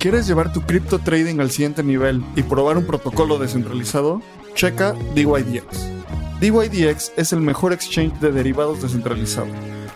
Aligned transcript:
¿Quieres 0.00 0.26
llevar 0.26 0.50
tu 0.50 0.62
cripto 0.62 0.98
trading 0.98 1.40
al 1.40 1.50
siguiente 1.50 1.82
nivel 1.82 2.24
y 2.34 2.42
probar 2.42 2.78
un 2.78 2.86
protocolo 2.86 3.38
descentralizado? 3.38 4.22
Checa 4.54 4.94
DYDX. 5.14 5.90
DYDX 6.40 7.12
es 7.18 7.34
el 7.34 7.42
mejor 7.42 7.74
exchange 7.74 8.18
de 8.18 8.32
derivados 8.32 8.80
descentralizado, 8.80 9.48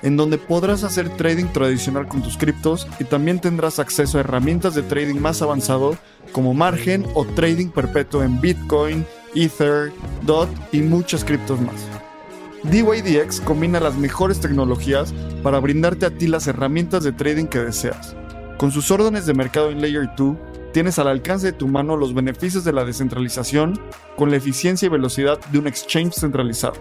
en 0.03 0.19
donde 0.19 0.37
podrás 0.37 0.85
hacer 0.85 1.09
trading 1.17 1.47
tradicional 1.47 2.07
con 2.07 2.23
tus 2.23 2.37
criptos 2.37 2.87
y 3.01 3.05
también 3.05 3.41
tendrás 3.41 3.79
acceso 3.79 4.19
a 4.19 4.21
herramientas 4.21 4.75
de 4.75 4.83
trading 4.83 5.21
más 5.21 5.41
avanzado 5.41 5.97
como 6.33 6.53
margen 6.53 7.07
o 7.15 7.25
trading 7.25 7.69
perpetuo 7.69 8.23
en 8.23 8.43
Bitcoin, 8.43 9.07
Ether, 9.35 9.91
DOT 10.21 10.51
y 10.71 10.83
muchas 10.83 11.25
criptos 11.25 11.63
más. 11.63 11.89
DYDX 12.65 13.41
combina 13.41 13.81
las 13.81 13.97
mejores 13.97 14.39
tecnologías 14.39 15.15
para 15.43 15.61
brindarte 15.61 16.05
a 16.05 16.11
ti 16.11 16.27
las 16.27 16.47
herramientas 16.47 17.05
de 17.05 17.13
trading 17.13 17.47
que 17.47 17.61
deseas. 17.61 18.15
Con 18.59 18.71
sus 18.71 18.91
órdenes 18.91 19.27
de 19.27 19.35
mercado 19.35 19.71
en 19.71 19.81
Layer 19.81 20.09
2, 20.17 20.37
tienes 20.73 20.99
al 20.99 21.09
alcance 21.09 21.47
de 21.47 21.53
tu 21.53 21.67
mano 21.67 21.97
los 21.97 22.15
beneficios 22.15 22.65
de 22.65 22.73
la 22.73 22.85
descentralización 22.85 23.81
con 24.17 24.31
la 24.31 24.37
eficiencia 24.37 24.87
y 24.87 24.91
velocidad 24.91 25.39
de 25.51 25.59
un 25.59 25.67
exchange 25.67 26.15
centralizado. 26.15 26.75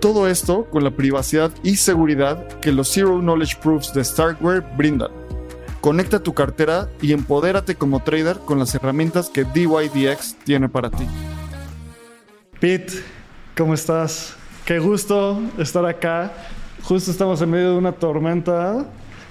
Todo 0.00 0.28
esto 0.28 0.64
con 0.70 0.82
la 0.82 0.90
privacidad 0.90 1.52
y 1.62 1.76
seguridad 1.76 2.46
que 2.60 2.72
los 2.72 2.88
Zero 2.88 3.20
Knowledge 3.20 3.58
Proofs 3.62 3.92
de 3.92 4.02
Starkware 4.02 4.64
brindan. 4.76 5.10
Conecta 5.80 6.22
tu 6.22 6.34
cartera 6.34 6.88
y 7.00 7.12
empodérate 7.12 7.74
como 7.76 8.02
trader 8.02 8.38
con 8.38 8.58
las 8.58 8.74
herramientas 8.74 9.30
que 9.30 9.44
DYDX 9.44 10.36
tiene 10.44 10.68
para 10.68 10.90
ti. 10.90 11.06
Pete, 12.58 12.92
¿cómo 13.56 13.74
estás? 13.74 14.34
Qué 14.64 14.78
gusto 14.78 15.40
estar 15.58 15.84
acá. 15.86 16.32
Justo 16.82 17.10
estamos 17.10 17.40
en 17.40 17.50
medio 17.50 17.72
de 17.72 17.78
una 17.78 17.92
tormenta 17.92 18.86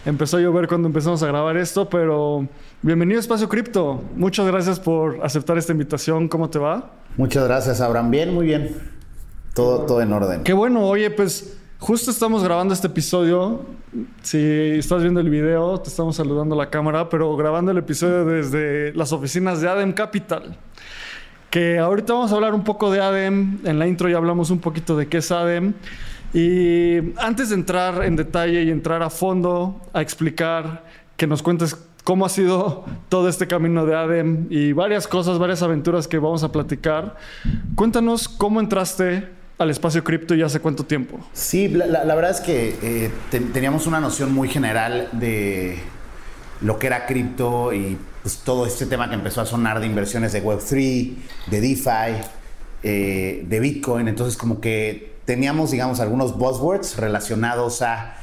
Empezó 0.10 0.38
a 0.38 0.40
llover 0.40 0.68
cuando 0.68 0.88
empezamos 0.88 1.22
a 1.22 1.28
grabar 1.28 1.56
esto, 1.56 1.88
pero 1.88 2.48
bienvenido 2.82 3.20
a 3.20 3.22
Espacio 3.22 3.48
Cripto. 3.48 4.02
Muchas 4.16 4.48
gracias 4.48 4.80
por 4.80 5.24
aceptar 5.24 5.56
esta 5.60 5.72
invitación. 5.72 6.28
¿Cómo 6.28 6.50
te 6.50 6.58
va? 6.58 6.94
Muchas 7.16 7.44
gracias, 7.48 7.80
Abraham. 7.80 8.10
Bien, 8.10 8.34
muy 8.34 8.48
bien. 8.48 8.76
Todo, 9.54 9.86
todo 9.86 10.02
en 10.02 10.12
orden. 10.12 10.42
Qué 10.42 10.54
bueno. 10.54 10.84
Oye, 10.88 11.12
pues 11.12 11.60
justo 11.78 12.10
estamos 12.10 12.44
grabando 12.44 12.74
este 12.74 12.88
episodio. 12.88 13.62
Si 14.24 14.40
estás 14.80 15.04
viendo 15.04 15.20
el 15.20 15.30
video, 15.30 15.80
te 15.80 15.90
estamos 15.90 16.16
saludando 16.16 16.56
a 16.56 16.58
la 16.58 16.72
cámara, 16.72 17.08
pero 17.08 17.38
grabando 17.38 17.70
el 17.70 17.78
episodio 17.78 18.26
desde 18.26 18.92
las 18.96 19.14
oficinas 19.14 19.62
de 19.62 19.70
Adem 19.70 19.94
Capital. 19.94 20.58
Que 21.52 21.78
ahorita 21.78 22.14
vamos 22.14 22.32
a 22.32 22.36
hablar 22.36 22.56
un 22.56 22.64
poco 22.64 22.90
de 22.90 23.00
Adem. 23.00 23.60
En 23.64 23.78
la 23.78 23.86
intro 23.86 24.10
ya 24.10 24.18
hablamos 24.18 24.50
un 24.50 24.58
poquito 24.58 24.98
de 24.98 25.08
qué 25.08 25.18
es 25.18 25.32
Adem. 25.32 25.76
Y 26.34 27.14
antes 27.18 27.50
de 27.50 27.56
entrar 27.56 28.04
en 28.04 28.16
detalle 28.16 28.64
y 28.64 28.70
entrar 28.70 29.02
a 29.02 29.10
fondo 29.10 29.82
a 29.94 30.02
explicar, 30.02 30.84
que 31.18 31.28
nos 31.28 31.42
cuentes 31.42 31.76
cómo 32.04 32.26
ha 32.26 32.30
sido 32.30 32.86
todo 33.10 33.30
este 33.30 33.48
camino 33.48 33.86
de 33.86 33.96
ADEM 33.96 34.48
y 34.50 34.72
varias 34.72 35.08
cosas, 35.08 35.38
varias 35.38 35.62
aventuras 35.62 36.08
que 36.08 36.18
vamos 36.18 36.44
a 36.44 36.52
platicar, 36.52 37.18
cuéntanos 37.76 38.28
cómo 38.30 38.60
entraste 38.60 39.28
al 39.58 39.70
espacio 39.70 40.04
cripto 40.04 40.34
y 40.36 40.42
hace 40.42 40.60
cuánto 40.60 40.86
tiempo. 40.86 41.20
Sí, 41.34 41.68
la, 41.68 42.16
verdad 42.16 42.32
es 42.32 42.40
que 42.40 42.76
eh, 42.82 43.12
teníamos 43.54 43.88
una 43.88 44.00
noción 44.00 44.34
muy 44.34 44.48
general 44.48 45.10
de 45.12 45.78
lo 46.62 46.80
que 46.80 46.88
era 46.88 47.06
cripto 47.06 47.74
y 47.74 47.98
pues, 48.22 48.38
todo 48.38 48.66
este 48.66 48.86
tema 48.86 49.10
que 49.10 49.16
empezó 49.16 49.42
a 49.42 49.46
sonar 49.46 49.80
de 49.80 49.86
inversiones 49.86 50.32
de 50.32 50.44
Web3, 50.44 51.14
de 51.48 51.62
DeFi, 51.62 52.22
eh, 52.84 53.46
de 53.46 53.60
Bitcoin. 53.60 54.08
Entonces 54.08 54.38
como 54.38 54.62
que 54.62 55.19
teníamos, 55.30 55.70
digamos, 55.70 56.00
algunos 56.00 56.36
buzzwords 56.40 56.98
relacionados 56.98 57.84
a 57.84 58.16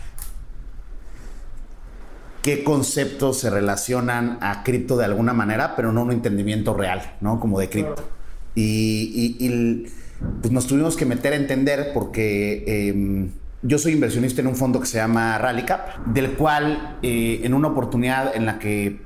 qué 2.42 2.64
conceptos 2.64 3.38
se 3.38 3.48
relacionan 3.48 4.38
a 4.40 4.64
cripto 4.64 4.96
de 4.96 5.04
alguna 5.04 5.32
manera, 5.32 5.76
pero 5.76 5.92
no 5.92 6.02
un 6.02 6.10
entendimiento 6.10 6.74
real, 6.74 7.14
¿no? 7.20 7.38
Como 7.38 7.60
de 7.60 7.68
cripto. 7.68 8.02
Y, 8.56 9.86
pues 10.40 10.52
nos 10.52 10.66
tuvimos 10.66 10.96
que 10.96 11.06
meter 11.06 11.32
a 11.32 11.36
entender 11.36 11.92
porque 11.94 12.88
em, 12.88 13.30
yo 13.62 13.78
soy 13.78 13.92
inversionista 13.92 14.40
en 14.40 14.48
un 14.48 14.56
fondo 14.56 14.80
que 14.80 14.86
se 14.86 14.98
llama 14.98 15.38
Rallycap, 15.38 16.06
del 16.06 16.32
cual 16.32 16.98
eh, 17.02 17.42
en 17.44 17.54
una 17.54 17.68
oportunidad 17.68 18.34
en 18.34 18.46
la 18.46 18.58
que 18.58 19.00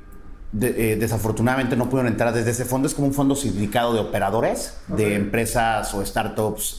eh, 0.59 0.97
desafortunadamente 0.99 1.77
no 1.77 1.91
pudieron 1.91 2.11
entrar 2.11 2.33
desde 2.33 2.53
ese 2.53 2.65
fondo, 2.65 2.89
es 2.89 2.95
como 2.95 3.09
un 3.09 3.15
fondo 3.15 3.37
sindicado 3.37 3.93
de 3.93 4.01
operadores, 4.01 4.79
de 4.89 5.17
empresas 5.17 5.93
o 5.93 6.03
startups. 6.03 6.79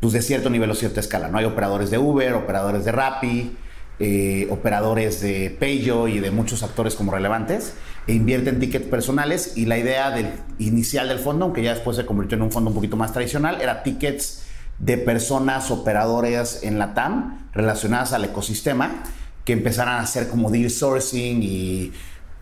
Pues 0.00 0.12
de 0.12 0.22
cierto 0.22 0.50
nivel 0.50 0.70
o 0.70 0.74
cierta 0.74 1.00
escala. 1.00 1.28
¿no? 1.28 1.38
Hay 1.38 1.44
operadores 1.44 1.90
de 1.90 1.98
Uber, 1.98 2.34
operadores 2.34 2.84
de 2.84 2.92
Rappi, 2.92 3.56
eh, 4.00 4.46
operadores 4.50 5.20
de 5.20 5.50
Payo 5.50 6.06
y 6.06 6.20
de 6.20 6.30
muchos 6.30 6.62
actores 6.62 6.94
como 6.94 7.10
relevantes 7.10 7.72
e 8.06 8.14
invierten 8.14 8.60
tickets 8.60 8.86
personales 8.86 9.56
y 9.56 9.66
la 9.66 9.76
idea 9.76 10.12
del, 10.12 10.30
inicial 10.60 11.08
del 11.08 11.18
fondo, 11.18 11.46
aunque 11.46 11.64
ya 11.64 11.74
después 11.74 11.96
se 11.96 12.06
convirtió 12.06 12.36
en 12.36 12.42
un 12.42 12.52
fondo 12.52 12.70
un 12.70 12.76
poquito 12.76 12.96
más 12.96 13.12
tradicional, 13.12 13.60
era 13.60 13.82
tickets 13.82 14.44
de 14.78 14.98
personas 14.98 15.72
operadores 15.72 16.60
en 16.62 16.78
la 16.78 16.94
TAM 16.94 17.48
relacionadas 17.52 18.12
al 18.12 18.24
ecosistema 18.24 19.02
que 19.44 19.52
empezaran 19.52 19.96
a 19.96 20.02
hacer 20.02 20.28
como 20.28 20.48
deal 20.48 20.70
sourcing 20.70 21.42
y 21.42 21.92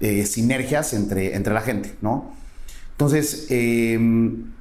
eh, 0.01 0.27
sinergias 0.27 0.93
entre, 0.93 1.35
entre 1.35 1.55
la 1.55 1.63
gente, 1.63 1.95
¿no? 2.03 2.35
Entonces, 2.93 3.47
eh, 3.49 3.99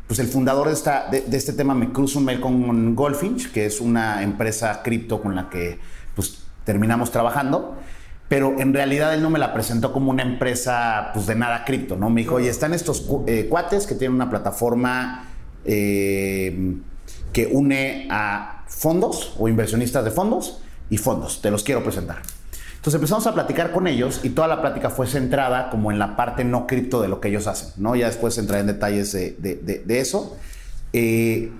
pues 0.07 0.19
el 0.19 0.27
fundador 0.27 0.67
de, 0.67 0.73
esta, 0.73 1.07
de, 1.09 1.25
este 1.35 1.53
tema 1.53 1.73
me 1.73 1.91
cruza 1.91 2.19
un 2.19 2.25
mail 2.25 2.39
con 2.39 2.95
Goldfinch, 2.95 3.51
que 3.51 3.65
es 3.65 3.81
una 3.81 4.21
empresa 4.21 4.81
cripto 4.83 5.21
con 5.21 5.35
la 5.35 5.49
que 5.49 5.79
pues, 6.15 6.43
terminamos 6.63 7.11
trabajando. 7.11 7.75
Pero 8.27 8.59
en 8.59 8.73
realidad 8.73 9.13
él 9.13 9.21
no 9.21 9.29
me 9.29 9.37
la 9.37 9.53
presentó 9.53 9.93
como 9.93 10.09
una 10.09 10.23
empresa 10.23 11.11
pues, 11.13 11.27
de 11.27 11.35
nada 11.35 11.63
cripto, 11.63 11.95
¿no? 11.95 12.09
Me 12.09 12.21
dijo, 12.21 12.35
oye, 12.35 12.49
están 12.49 12.73
estos 12.73 13.07
eh, 13.27 13.47
cuates 13.49 13.85
que 13.85 13.95
tienen 13.95 14.15
una 14.15 14.29
plataforma 14.29 15.29
eh, 15.63 16.75
que 17.31 17.47
une 17.47 18.07
a 18.09 18.63
fondos 18.67 19.35
o 19.37 19.47
inversionistas 19.47 20.03
de 20.03 20.11
fondos 20.11 20.61
y 20.89 20.97
fondos. 20.97 21.41
Te 21.41 21.51
los 21.51 21.63
quiero 21.63 21.83
presentar. 21.83 22.21
Entonces 22.85 22.99
empezamos 22.99 23.25
a 23.25 23.33
platicar 23.33 23.71
con 23.71 23.87
ellos 23.87 24.19
y 24.21 24.29
toda 24.29 24.47
la 24.47 24.61
plática 24.61 24.91
fue 24.91 25.07
centrada 25.07 25.71
como 25.71 25.91
en 25.91 25.97
la 25.97 26.15
parte 26.15 26.43
no 26.43 26.67
cripto 26.67 27.01
de 27.01 27.07
lo 27.07 27.19
que 27.19 27.29
ellos 27.29 27.47
hacen, 27.47 27.69
¿no? 27.77 27.95
Ya 27.95 28.05
después 28.05 28.37
entraré 28.37 28.61
en 28.61 28.67
detalles 28.67 29.11
de, 29.11 29.83
eso. 29.87 30.37
Eh, 30.93 31.51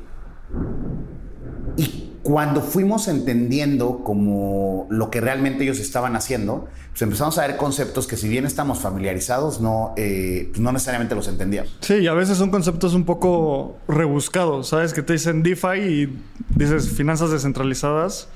y 1.78 2.12
cuando 2.22 2.62
fuimos 2.62 3.08
entendiendo 3.08 4.04
como 4.04 4.86
lo 4.92 5.10
que 5.10 5.20
realmente 5.20 5.64
ellos 5.64 5.80
estaban 5.80 6.16
haciendo, 6.16 6.68
pues 6.92 7.02
empezamos 7.02 7.40
a 7.40 7.48
ver 7.48 7.58
conceptos 7.58 8.06
que 8.06 8.18
si 8.18 8.30
bien 8.30 8.46
estamos 8.46 8.78
familiarizados, 8.78 9.60
no, 9.62 9.96
eh, 9.98 10.50
pues 10.52 10.62
no 10.62 10.72
necesariamente 10.72 11.16
los 11.16 11.28
entendíamos. 11.28 11.76
Sí, 11.80 12.06
a 12.06 12.14
veces 12.14 12.38
son 12.38 12.52
conceptos 12.52 12.94
un 12.94 13.04
poco 13.04 13.78
rebuscados, 13.88 14.68
¿sabes? 14.68 14.94
Que 14.94 15.02
te 15.02 15.14
dicen 15.14 15.42
DeFi 15.42 15.80
y 15.80 16.20
dices 16.56 16.88
finanzas 16.88 17.32
descentralizadas. 17.32 18.28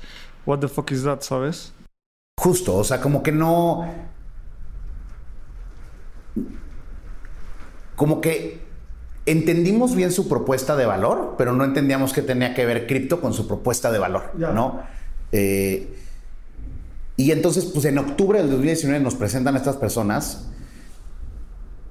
What 0.44 0.58
the 0.58 0.66
fuck 0.66 0.90
is 0.90 1.04
that, 1.04 1.20
¿sabes? 1.20 1.72
Justo, 2.40 2.74
o 2.74 2.84
sea, 2.84 3.02
como 3.02 3.22
que 3.22 3.32
no... 3.32 3.86
Como 7.96 8.22
que 8.22 8.62
entendimos 9.26 9.94
bien 9.94 10.10
su 10.10 10.26
propuesta 10.26 10.74
de 10.74 10.86
valor, 10.86 11.34
pero 11.36 11.52
no 11.52 11.64
entendíamos 11.64 12.14
que 12.14 12.22
tenía 12.22 12.54
que 12.54 12.64
ver 12.64 12.86
cripto 12.86 13.20
con 13.20 13.34
su 13.34 13.46
propuesta 13.46 13.92
de 13.92 13.98
valor, 13.98 14.32
¿no? 14.38 14.80
Eh, 15.32 15.94
y 17.18 17.30
entonces, 17.32 17.66
pues 17.66 17.84
en 17.84 17.98
octubre 17.98 18.38
del 18.38 18.48
2019 18.48 19.04
nos 19.04 19.16
presentan 19.16 19.54
estas 19.54 19.76
personas, 19.76 20.48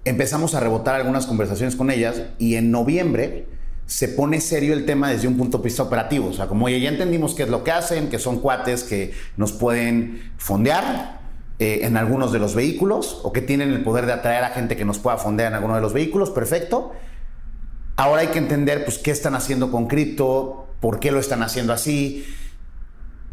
empezamos 0.03 0.55
a 0.55 0.61
rebotar 0.61 0.95
algunas 0.95 1.27
conversaciones 1.27 1.75
con 1.75 1.91
ellas 1.91 2.23
y 2.39 2.55
en 2.55 2.71
noviembre 2.71 3.45
se 3.89 4.07
pone 4.07 4.39
serio 4.39 4.73
el 4.73 4.85
tema 4.85 5.09
desde 5.09 5.27
un 5.27 5.35
punto 5.35 5.57
de 5.57 5.63
vista 5.63 5.81
operativo. 5.81 6.27
O 6.27 6.33
sea, 6.33 6.45
como 6.45 6.69
ya 6.69 6.89
entendimos 6.89 7.33
qué 7.33 7.43
es 7.43 7.49
lo 7.49 7.63
que 7.63 7.71
hacen, 7.71 8.09
que 8.09 8.19
son 8.19 8.39
cuates 8.39 8.83
que 8.83 9.13
nos 9.35 9.51
pueden 9.51 10.31
fondear 10.37 11.21
eh, 11.57 11.79
en 11.81 11.97
algunos 11.97 12.31
de 12.31 12.37
los 12.37 12.53
vehículos 12.53 13.19
o 13.23 13.33
que 13.33 13.41
tienen 13.41 13.71
el 13.71 13.83
poder 13.83 14.05
de 14.05 14.13
atraer 14.13 14.43
a 14.43 14.49
gente 14.49 14.77
que 14.77 14.85
nos 14.85 14.99
pueda 14.99 15.17
fondear 15.17 15.49
en 15.49 15.55
alguno 15.55 15.73
de 15.73 15.81
los 15.81 15.91
vehículos, 15.93 16.29
perfecto. 16.29 16.91
Ahora 17.95 18.21
hay 18.21 18.27
que 18.27 18.37
entender 18.37 18.85
pues, 18.85 18.99
qué 18.99 19.09
están 19.09 19.33
haciendo 19.33 19.71
con 19.71 19.87
cripto, 19.87 20.67
por 20.79 20.99
qué 20.99 21.11
lo 21.11 21.19
están 21.19 21.41
haciendo 21.41 21.73
así. 21.73 22.25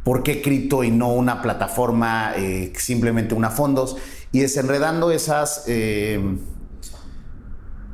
¿por 0.06 0.22
qué 0.22 0.40
cripto 0.40 0.84
y 0.84 0.92
no 0.92 1.12
una 1.12 1.42
plataforma, 1.42 2.34
eh, 2.36 2.72
simplemente 2.76 3.34
una 3.34 3.50
fondos? 3.50 3.96
Y 4.30 4.38
desenredando 4.38 5.10
esas, 5.10 5.64
eh, 5.66 6.20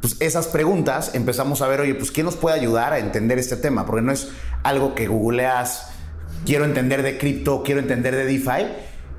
pues 0.02 0.16
esas 0.18 0.48
preguntas, 0.48 1.14
empezamos 1.14 1.62
a 1.62 1.68
ver, 1.68 1.80
oye, 1.80 1.94
pues 1.94 2.10
¿quién 2.10 2.26
nos 2.26 2.34
puede 2.34 2.58
ayudar 2.58 2.92
a 2.92 2.98
entender 2.98 3.38
este 3.38 3.56
tema? 3.56 3.86
Porque 3.86 4.02
no 4.02 4.10
es 4.10 4.30
algo 4.64 4.96
que 4.96 5.06
googleas, 5.06 5.92
quiero 6.44 6.64
entender 6.64 7.04
de 7.04 7.18
cripto, 7.18 7.62
quiero 7.62 7.80
entender 7.80 8.16
de 8.16 8.24
DeFi, 8.24 8.66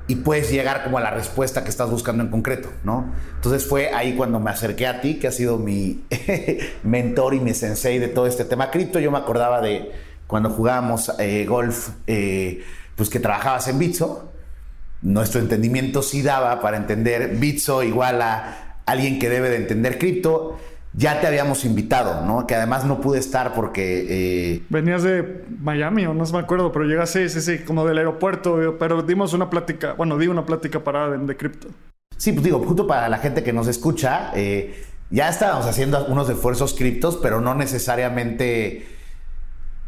y 0.06 0.16
puedes 0.16 0.50
llegar 0.50 0.84
como 0.84 0.98
a 0.98 1.00
la 1.00 1.10
respuesta 1.10 1.64
que 1.64 1.70
estás 1.70 1.90
buscando 1.90 2.22
en 2.22 2.28
concreto, 2.28 2.68
¿no? 2.84 3.10
Entonces 3.36 3.66
fue 3.66 3.94
ahí 3.94 4.14
cuando 4.14 4.38
me 4.40 4.50
acerqué 4.50 4.86
a 4.86 5.00
ti, 5.00 5.14
que 5.14 5.28
has 5.28 5.36
sido 5.36 5.56
mi 5.56 6.04
mentor 6.82 7.32
y 7.32 7.40
mi 7.40 7.54
sensei 7.54 7.98
de 7.98 8.08
todo 8.08 8.26
este 8.26 8.44
tema 8.44 8.70
cripto. 8.70 9.00
Yo 9.00 9.10
me 9.10 9.16
acordaba 9.16 9.62
de 9.62 9.90
cuando 10.26 10.50
jugábamos 10.50 11.10
eh, 11.18 11.46
golf, 11.46 11.92
eh, 12.06 12.62
pues 12.94 13.08
que 13.08 13.20
trabajabas 13.20 13.68
en 13.68 13.78
Bitso. 13.78 14.30
Nuestro 15.00 15.40
entendimiento 15.40 16.02
sí 16.02 16.20
daba 16.20 16.60
para 16.60 16.76
entender 16.76 17.36
Bitso 17.36 17.82
igual 17.82 18.20
a 18.20 18.80
alguien 18.84 19.18
que 19.18 19.30
debe 19.30 19.48
de 19.48 19.56
entender 19.56 19.98
cripto 19.98 20.58
ya 20.96 21.20
te 21.20 21.26
habíamos 21.26 21.64
invitado, 21.64 22.24
¿no? 22.24 22.46
Que 22.46 22.54
además 22.54 22.84
no 22.84 23.00
pude 23.00 23.18
estar 23.18 23.52
porque... 23.52 24.06
Eh, 24.54 24.62
Venías 24.68 25.02
de 25.02 25.44
Miami 25.60 26.06
o 26.06 26.14
no 26.14 26.24
me 26.24 26.38
acuerdo, 26.38 26.70
pero 26.70 26.84
llegaste, 26.84 27.28
sí, 27.28 27.40
sí, 27.40 27.58
como 27.58 27.84
del 27.84 27.98
aeropuerto, 27.98 28.76
pero 28.78 29.02
dimos 29.02 29.32
una 29.32 29.50
plática, 29.50 29.94
bueno, 29.94 30.16
di 30.18 30.28
una 30.28 30.46
plática 30.46 30.84
para 30.84 31.10
de, 31.10 31.36
cripto. 31.36 31.68
Sí, 32.16 32.32
pues 32.32 32.44
digo, 32.44 32.60
justo 32.60 32.86
para 32.86 33.08
la 33.08 33.18
gente 33.18 33.42
que 33.42 33.52
nos 33.52 33.66
escucha, 33.66 34.30
eh, 34.34 34.84
ya 35.10 35.28
estábamos 35.28 35.66
haciendo 35.66 36.06
unos 36.06 36.30
esfuerzos 36.30 36.74
criptos, 36.74 37.18
pero 37.20 37.40
no 37.40 37.56
necesariamente 37.56 38.86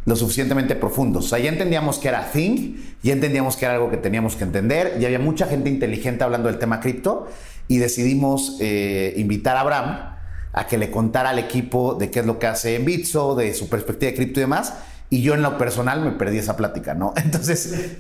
lo 0.07 0.17
suficientemente 0.17 0.75
profundos. 0.75 1.27
O 1.27 1.29
sea, 1.29 1.39
ya 1.39 1.51
entendíamos 1.51 1.99
que 1.99 2.09
era 2.09 2.33
Thing, 2.33 2.79
ya 3.05 3.13
entendíamos 3.13 3.57
que 3.57 3.65
era 3.65 3.75
algo 3.75 3.91
que 3.91 3.97
teníamos 3.97 4.35
que 4.35 4.43
entender, 4.43 4.97
y 5.01 5.05
había 5.05 5.21
mucha 5.21 5.47
gente 5.47 5.71
inteligente 5.71 6.25
hablando 6.25 6.49
del 6.49 6.59
tema 6.59 6.81
cripto, 6.81 7.29
y 7.69 7.79
decidimos 7.79 8.59
eh, 8.61 9.15
invitar 9.17 9.57
a 9.57 9.61
Abraham 9.61 10.16
a 10.57 10.67
que 10.67 10.79
le 10.79 10.91
contara 10.91 11.31
al 11.31 11.39
equipo 11.39 11.95
de 11.95 12.11
qué 12.11 12.21
es 12.21 12.27
lo 12.27 12.39
que 12.39 12.47
hace 12.47 12.77
en 12.77 12.87
Bitso, 12.87 13.35
de 13.35 13.53
su 13.53 13.69
perspectiva 13.69 14.11
de 14.11 14.17
cripto 14.17 14.41
y 14.41 14.45
demás. 14.45 14.73
Y 15.11 15.21
yo 15.21 15.35
en 15.35 15.43
lo 15.43 15.59
personal 15.59 16.01
me 16.01 16.13
perdí 16.13 16.39
esa 16.39 16.57
plática, 16.57 16.95
¿no? 16.95 17.13
Entonces, 17.23 17.99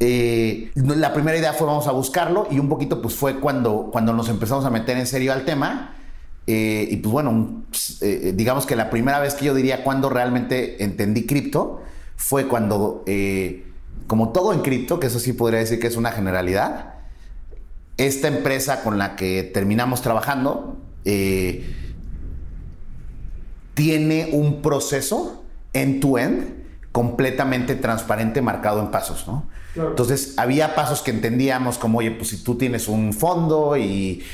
eh, 0.00 0.70
la 0.74 1.12
primera 1.12 1.36
idea 1.36 1.52
fue 1.52 1.66
vamos 1.66 1.86
a 1.86 1.92
buscarlo 1.92 2.48
y 2.50 2.58
un 2.58 2.70
poquito 2.70 3.02
pues 3.02 3.14
fue 3.14 3.38
cuando, 3.40 3.90
cuando 3.92 4.14
nos 4.14 4.30
empezamos 4.30 4.64
a 4.64 4.70
meter 4.70 4.96
en 4.96 5.06
serio 5.06 5.34
al 5.34 5.44
tema. 5.44 5.96
Eh, 6.46 6.88
y 6.90 6.96
pues 6.96 7.12
bueno, 7.12 7.64
eh, 8.00 8.32
digamos 8.34 8.64
que 8.64 8.74
la 8.74 8.88
primera 8.88 9.20
vez 9.20 9.34
que 9.34 9.44
yo 9.44 9.52
diría 9.52 9.84
cuando 9.84 10.08
realmente 10.08 10.82
entendí 10.82 11.26
cripto 11.26 11.82
fue 12.16 12.48
cuando, 12.48 13.04
como 14.06 14.30
todo 14.30 14.54
en 14.54 14.62
cripto, 14.62 14.98
que 14.98 15.08
eso 15.08 15.20
sí 15.20 15.34
podría 15.34 15.60
decir 15.60 15.78
que 15.78 15.88
es 15.88 15.96
una 15.96 16.10
generalidad, 16.10 16.94
esta 17.98 18.28
empresa 18.28 18.82
con 18.82 18.96
la 18.96 19.14
que 19.14 19.42
terminamos 19.42 20.00
trabajando, 20.00 20.78
tiene 23.78 24.30
un 24.32 24.60
proceso 24.60 25.44
end-to-end 25.72 26.64
completamente 26.90 27.76
transparente 27.76 28.42
marcado 28.42 28.80
en 28.80 28.90
pasos, 28.90 29.28
¿no? 29.28 29.46
Entonces, 29.76 30.34
había 30.36 30.74
pasos 30.74 31.00
que 31.00 31.12
entendíamos 31.12 31.78
como, 31.78 31.98
oye, 31.98 32.10
pues 32.10 32.30
si 32.30 32.42
tú 32.42 32.56
tienes 32.56 32.88
un 32.88 33.12
fondo 33.12 33.76
y 33.76 34.24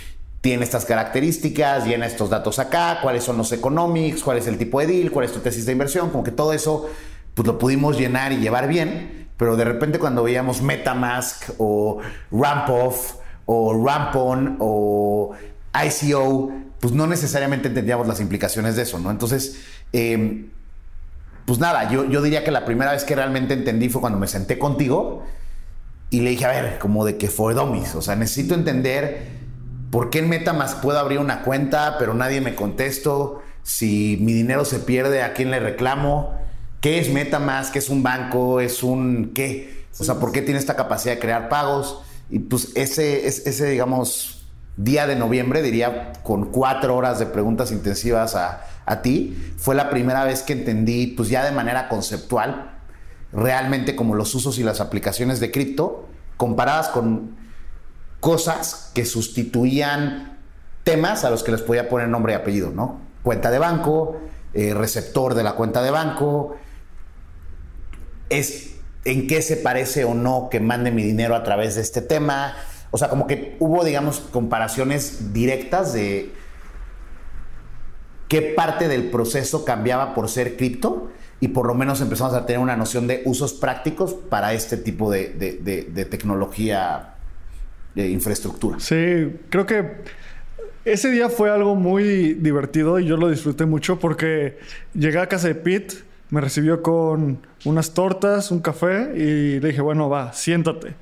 tiene 0.41 0.64
estas 0.64 0.87
características, 0.87 1.85
llena 1.85 2.06
estos 2.06 2.31
datos 2.31 2.58
acá, 2.58 3.00
cuáles 3.02 3.23
son 3.23 3.37
los 3.37 3.52
economics, 3.52 4.23
cuál 4.23 4.38
es 4.38 4.46
el 4.46 4.56
tipo 4.56 4.81
de 4.81 4.87
deal, 4.87 5.11
cuál 5.11 5.26
es 5.26 5.32
tu 5.32 5.41
tesis 5.41 5.67
de 5.67 5.73
inversión, 5.73 6.08
como 6.08 6.25
que 6.25 6.31
todo 6.31 6.55
eso, 6.55 6.88
pues 7.35 7.47
lo 7.47 7.58
pudimos 7.58 7.99
llenar 7.99 8.32
y 8.32 8.38
llevar 8.38 8.67
bien, 8.67 9.29
pero 9.37 9.56
de 9.56 9.64
repente 9.67 9.99
cuando 9.99 10.23
veíamos 10.23 10.62
Metamask 10.62 11.50
o 11.58 11.99
Rampoff 12.32 13.17
o 13.44 13.85
Rampon 13.85 14.56
o 14.61 15.32
ICO, 15.75 16.53
pues 16.81 16.93
no 16.93 17.06
necesariamente 17.06 17.69
entendíamos 17.69 18.06
las 18.06 18.21
implicaciones 18.21 18.76
de 18.76 18.82
eso, 18.82 18.99
¿no? 18.99 19.11
Entonces, 19.11 19.59
em, 19.93 20.50
pues 21.47 21.59
nada, 21.59 21.91
yo, 21.91 22.05
yo 22.05 22.23
diría 22.23 22.44
que 22.44 22.50
la 22.50 22.65
primera 22.65 22.93
vez 22.93 23.05
que 23.05 23.15
realmente 23.15 23.55
entendí 23.55 23.88
fue 23.88 24.00
cuando 24.00 24.19
me 24.19 24.26
senté 24.26 24.59
contigo 24.59 25.25
y 26.11 26.21
le 26.21 26.31
dije, 26.31 26.44
a 26.44 26.49
ver, 26.49 26.79
como 26.79 27.05
de 27.05 27.17
que 27.17 27.29
fue 27.29 27.55
dummies, 27.55 27.94
o 27.94 28.03
sea, 28.03 28.17
necesito 28.17 28.55
entender 28.55 29.29
por 29.91 30.11
qué 30.11 30.21
en 30.21 30.29
MetaMask 30.29 30.81
puedo 30.81 30.99
abrir 30.99 31.19
una 31.19 31.43
cuenta, 31.43 31.97
pero 31.99 32.15
nadie 32.15 32.41
me 32.41 32.55
contestó, 32.55 33.43
si 33.62 34.19
mi 34.21 34.32
dinero 34.32 34.65
se 34.65 34.79
pierde, 34.79 35.23
¿a 35.23 35.32
quién 35.32 35.50
le 35.50 35.61
reclamo? 35.61 36.35
¿Qué 36.81 36.99
es 36.99 37.11
MetaMask? 37.11 37.73
¿Qué 37.73 37.79
es 37.79 37.88
un 37.88 38.03
banco? 38.03 38.61
¿Es 38.61 38.82
un 38.82 39.32
qué? 39.35 39.87
O 39.99 40.05
sea, 40.05 40.17
¿por 40.17 40.32
qué 40.32 40.43
tiene 40.43 40.61
esta 40.61 40.76
capacidad 40.76 41.15
de 41.15 41.21
crear 41.21 41.49
pagos? 41.49 42.03
Y 42.29 42.41
pues 42.41 42.73
ese, 42.75 43.26
ese 43.26 43.71
digamos, 43.71 44.34
día 44.76 45.06
de 45.06 45.17
noviembre, 45.17 45.62
diría 45.62 46.12
con 46.23 46.47
cuatro 46.47 46.97
horas 46.97 47.19
de 47.19 47.26
preguntas 47.26 47.71
intensivas 47.71 48.35
a, 48.35 49.03
ti, 49.03 49.55
fue 49.56 49.75
la 49.75 49.91
primera 49.91 50.25
vez 50.25 50.43
que 50.43 50.53
entendí, 50.53 51.09
pues 51.09 51.29
ya 51.29 51.44
de 51.44 51.53
manera 51.53 51.88
conceptual, 51.88 52.79
realmente 53.32 53.97
como 53.97 54.15
los 54.15 54.35
usos 54.35 54.59
y 54.59 54.62
las 54.62 54.81
aplicaciones 54.81 55.41
de 55.41 55.50
cripto, 55.50 56.09
comparadas 56.37 56.88
con 56.88 57.37
cosas 58.21 58.91
que 58.94 59.05
sustituían 59.05 60.38
temas 60.82 61.25
a 61.25 61.31
los 61.31 61.43
que 61.43 61.53
les 61.53 61.62
podía 61.62 61.88
poner 61.88 62.09
nombre 62.09 62.32
y 62.32 62.37
apellido, 62.37 62.71
¿no? 62.71 63.00
Cuenta 63.23 63.50
de 63.50 63.59
banco, 63.59 64.21
eh, 64.53 64.75
receptor 64.75 65.35
de 65.35 65.43
la 65.43 65.53
cuenta 65.53 65.82
de 65.82 65.91
banco, 65.91 66.56
es 68.29 68.75
en 69.05 69.26
qué 69.26 69.43
se 69.43 69.56
parece 69.56 70.05
o 70.05 70.15
no 70.15 70.49
que 70.50 70.61
mande 70.61 70.91
mi 70.91 71.03
dinero 71.03 71.35
a 71.35 71.43
través 71.43 71.75
de 71.75 71.82
este 71.82 72.03
tema, 72.03 72.55
o 72.94 72.96
sea, 72.96 73.08
como 73.08 73.26
que 73.26 73.56
hubo, 73.58 73.85
digamos, 73.85 74.20
comparaciones 74.20 75.32
directas 75.32 75.93
de 75.94 76.31
qué 78.29 78.41
parte 78.41 78.87
del 78.87 79.11
proceso 79.11 79.64
cambiaba 79.64 80.14
por 80.14 80.29
ser 80.29 80.56
cripto 80.56 81.11
y 81.41 81.49
por 81.49 81.67
lo 81.67 81.75
menos 81.75 82.00
empezamos 82.00 82.35
a 82.35 82.46
tener 82.46 82.61
una 82.61 82.76
noción 82.76 83.08
de 83.08 83.23
usos 83.25 83.52
prácticos 83.52 84.14
para 84.14 84.55
este 84.55 84.76
tipo 84.76 85.11
de, 85.11 85.26
tecnología, 86.08 87.17
de 87.96 88.11
infraestructura. 88.11 88.79
Sí, 88.79 89.40
creo 89.50 89.67
que 89.67 89.97
ese 90.85 91.11
día 91.11 91.29
fue 91.31 91.50
algo 91.50 91.75
muy 91.75 92.35
divertido 92.35 93.00
y 93.00 93.06
yo 93.06 93.17
lo 93.17 93.29
disfruté 93.29 93.67
mucho 93.67 93.99
porque 93.99 94.56
llegué 94.94 95.19
a 95.19 95.26
casa 95.26 95.49
de 95.49 95.56
Pete, 95.56 95.97
me 96.31 96.40
recibió 96.40 96.81
con 96.81 97.44
unas 97.64 97.93
tortas, 97.93 98.52
un 98.52 98.61
café 98.61 99.11
y 99.16 99.59
le 99.59 99.71
dije, 99.71 99.80
bueno, 99.80 100.09
va, 100.09 100.33
siéntate. 100.33 100.95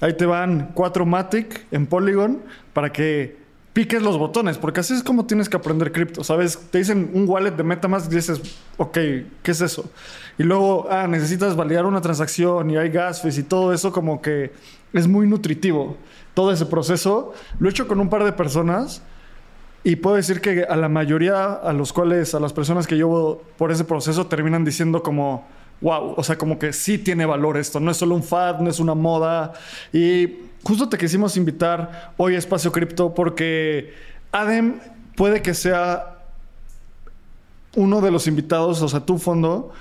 Ahí 0.00 0.14
te 0.14 0.26
van 0.26 0.70
cuatro 0.74 1.04
Matic 1.04 1.66
en 1.70 1.86
Polygon 1.86 2.40
para 2.72 2.90
que 2.90 3.38
piques 3.72 4.02
los 4.02 4.18
botones, 4.18 4.58
porque 4.58 4.80
así 4.80 4.94
es 4.94 5.02
como 5.02 5.26
tienes 5.26 5.48
que 5.48 5.56
aprender 5.56 5.92
cripto, 5.92 6.24
¿sabes? 6.24 6.58
Te 6.70 6.78
dicen 6.78 7.10
un 7.14 7.28
wallet 7.28 7.52
de 7.52 7.62
Metamask 7.62 8.10
y 8.10 8.16
dices, 8.16 8.40
ok, 8.76 8.94
¿qué 8.94 9.50
es 9.50 9.60
eso? 9.60 9.90
Y 10.38 10.42
luego, 10.42 10.88
ah, 10.90 11.06
necesitas 11.06 11.54
validar 11.54 11.86
una 11.86 12.00
transacción 12.00 12.70
y 12.70 12.76
hay 12.76 12.88
gas 12.88 13.22
fees 13.22 13.38
y 13.38 13.42
todo 13.42 13.72
eso 13.72 13.92
como 13.92 14.20
que 14.20 14.52
es 14.92 15.06
muy 15.06 15.26
nutritivo. 15.26 15.96
Todo 16.34 16.52
ese 16.52 16.66
proceso 16.66 17.32
lo 17.58 17.68
he 17.68 17.70
hecho 17.70 17.86
con 17.86 18.00
un 18.00 18.08
par 18.08 18.24
de 18.24 18.32
personas 18.32 19.02
y 19.84 19.96
puedo 19.96 20.16
decir 20.16 20.40
que 20.40 20.64
a 20.64 20.76
la 20.76 20.88
mayoría 20.88 21.52
a 21.52 21.72
los 21.72 21.92
cuales, 21.92 22.34
a 22.34 22.40
las 22.40 22.52
personas 22.52 22.86
que 22.86 22.96
llevo 22.96 23.42
por 23.56 23.70
ese 23.70 23.84
proceso 23.84 24.26
terminan 24.26 24.64
diciendo 24.64 25.02
como 25.02 25.46
wow, 25.80 26.14
o 26.16 26.22
sea, 26.22 26.36
como 26.36 26.58
que 26.58 26.72
sí 26.72 26.98
tiene 26.98 27.26
valor 27.26 27.56
esto, 27.56 27.80
no 27.80 27.90
es 27.90 27.96
solo 27.96 28.14
un 28.14 28.22
fad, 28.22 28.60
no 28.60 28.70
es 28.70 28.80
una 28.80 28.94
moda. 28.94 29.52
Y 29.92 30.36
justo 30.62 30.88
te 30.88 30.98
quisimos 30.98 31.36
invitar 31.36 32.12
hoy 32.16 32.34
a 32.34 32.38
Espacio 32.38 32.72
Cripto 32.72 33.14
porque 33.14 33.94
Adem 34.32 34.80
puede 35.16 35.42
que 35.42 35.54
sea 35.54 36.18
uno 37.76 38.00
de 38.00 38.10
los 38.10 38.26
invitados, 38.26 38.82
o 38.82 38.88
sea, 38.88 39.00
tu 39.00 39.18
fondo, 39.18 39.72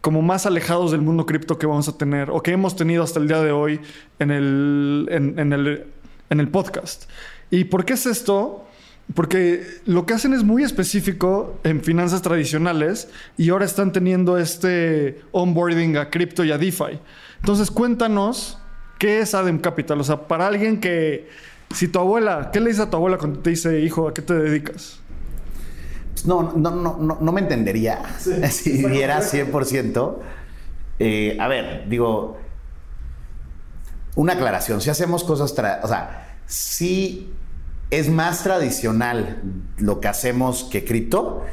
como 0.00 0.22
más 0.22 0.46
alejados 0.46 0.92
del 0.92 1.00
mundo 1.00 1.26
cripto 1.26 1.58
que 1.58 1.66
vamos 1.66 1.88
a 1.88 1.96
tener 1.96 2.30
o 2.30 2.42
que 2.42 2.52
hemos 2.52 2.76
tenido 2.76 3.02
hasta 3.02 3.18
el 3.18 3.28
día 3.28 3.40
de 3.40 3.52
hoy 3.52 3.80
en 4.18 4.30
el, 4.30 5.08
en 5.10 5.52
el, 5.52 5.86
en 6.30 6.40
el 6.40 6.48
podcast. 6.48 7.08
¿Y 7.50 7.64
por 7.64 7.84
qué 7.84 7.94
es 7.94 8.06
esto? 8.06 8.65
Porque 9.14 9.64
lo 9.84 10.04
que 10.04 10.14
hacen 10.14 10.34
es 10.34 10.42
muy 10.42 10.64
específico 10.64 11.58
en 11.62 11.82
finanzas 11.82 12.22
tradicionales 12.22 13.08
y 13.36 13.50
ahora 13.50 13.64
están 13.64 13.92
teniendo 13.92 14.36
este 14.36 15.22
onboarding 15.32 15.96
a 15.96 16.10
cripto 16.10 16.44
y 16.44 16.50
a 16.50 16.58
DeFi. 16.58 16.98
Entonces, 17.38 17.70
cuéntanos 17.70 18.58
qué 18.98 19.20
es 19.20 19.34
Adem 19.34 19.58
Capital. 19.58 20.00
O 20.00 20.04
sea, 20.04 20.26
para 20.26 20.48
alguien 20.48 20.80
que, 20.80 21.28
si 21.72 21.88
tu 21.88 21.98
abuela, 22.00 22.50
¿qué 22.52 22.60
le 22.60 22.70
dice 22.70 22.82
a 22.82 22.90
tu 22.90 22.96
abuela 22.96 23.16
cuando 23.16 23.38
te 23.38 23.50
dice, 23.50 23.80
hijo, 23.80 24.08
a 24.08 24.14
qué 24.14 24.22
te 24.22 24.34
dedicas? 24.34 24.98
Pues 26.12 26.26
no, 26.26 26.52
no, 26.56 26.70
no, 26.70 26.96
no, 26.98 27.18
no 27.20 27.32
me 27.32 27.40
entendería 27.40 28.02
si 28.50 28.72
viviera 28.72 29.20
100%. 29.20 30.16
Eh, 30.98 31.36
a 31.38 31.46
ver, 31.46 31.88
digo, 31.88 32.38
una 34.16 34.32
aclaración. 34.32 34.80
Si 34.80 34.90
hacemos 34.90 35.24
cosas, 35.24 35.54
o 35.82 35.88
sea, 35.88 36.38
si 36.46 37.32
es 37.90 38.08
más 38.08 38.42
tradicional 38.42 39.42
lo 39.78 40.00
que 40.00 40.08
hacemos 40.08 40.64
que 40.64 40.84
cripto, 40.84 41.44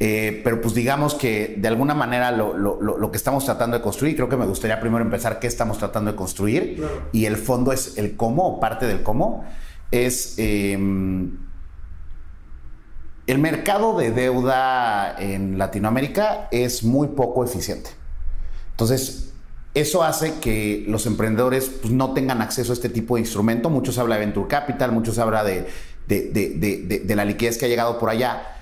Eh, 0.00 0.42
pero 0.44 0.60
pues 0.60 0.74
digamos 0.74 1.16
que 1.16 1.56
de 1.58 1.66
alguna 1.66 1.92
manera 1.92 2.30
lo, 2.30 3.10
que 3.10 3.16
estamos 3.16 3.44
tratando 3.44 3.76
de 3.76 3.82
construir, 3.82 4.14
creo 4.14 4.28
que 4.28 4.36
me 4.36 4.46
gustaría 4.46 4.78
primero 4.78 5.04
empezar 5.04 5.40
qué 5.40 5.48
estamos 5.48 5.78
tratando 5.78 6.12
de 6.12 6.16
construir 6.16 6.86
y 7.10 7.24
el 7.24 7.36
fondo 7.36 7.72
es 7.72 7.98
el 7.98 8.14
cómo 8.14 8.46
o 8.46 8.60
parte 8.60 8.86
del 8.86 9.02
cómo, 9.02 9.44
es 9.90 10.34
em, 10.36 11.38
el 13.26 13.38
mercado 13.38 13.98
de 13.98 14.12
deuda 14.12 15.16
en 15.18 15.58
Latinoamérica 15.58 16.46
es 16.52 16.84
muy 16.84 17.08
poco 17.08 17.44
eficiente. 17.44 17.90
Entonces, 18.70 19.27
eso 19.74 20.02
hace 20.02 20.34
que 20.40 20.84
los 20.88 21.06
emprendedores 21.06 21.70
pues, 21.80 21.92
no 21.92 22.12
tengan 22.14 22.42
acceso 22.42 22.72
a 22.72 22.74
este 22.74 22.88
tipo 22.88 23.16
de 23.16 23.22
instrumento. 23.22 23.70
Muchos 23.70 23.98
hablan 23.98 24.20
de 24.20 24.26
Venture 24.26 24.48
Capital, 24.48 24.92
muchos 24.92 25.18
hablan 25.18 25.46
de, 25.46 25.66
de 26.08 27.16
la 27.16 27.24
liquidez 27.24 27.58
que 27.58 27.66
ha 27.66 27.68
llegado 27.68 27.98
por 27.98 28.10
allá 28.10 28.54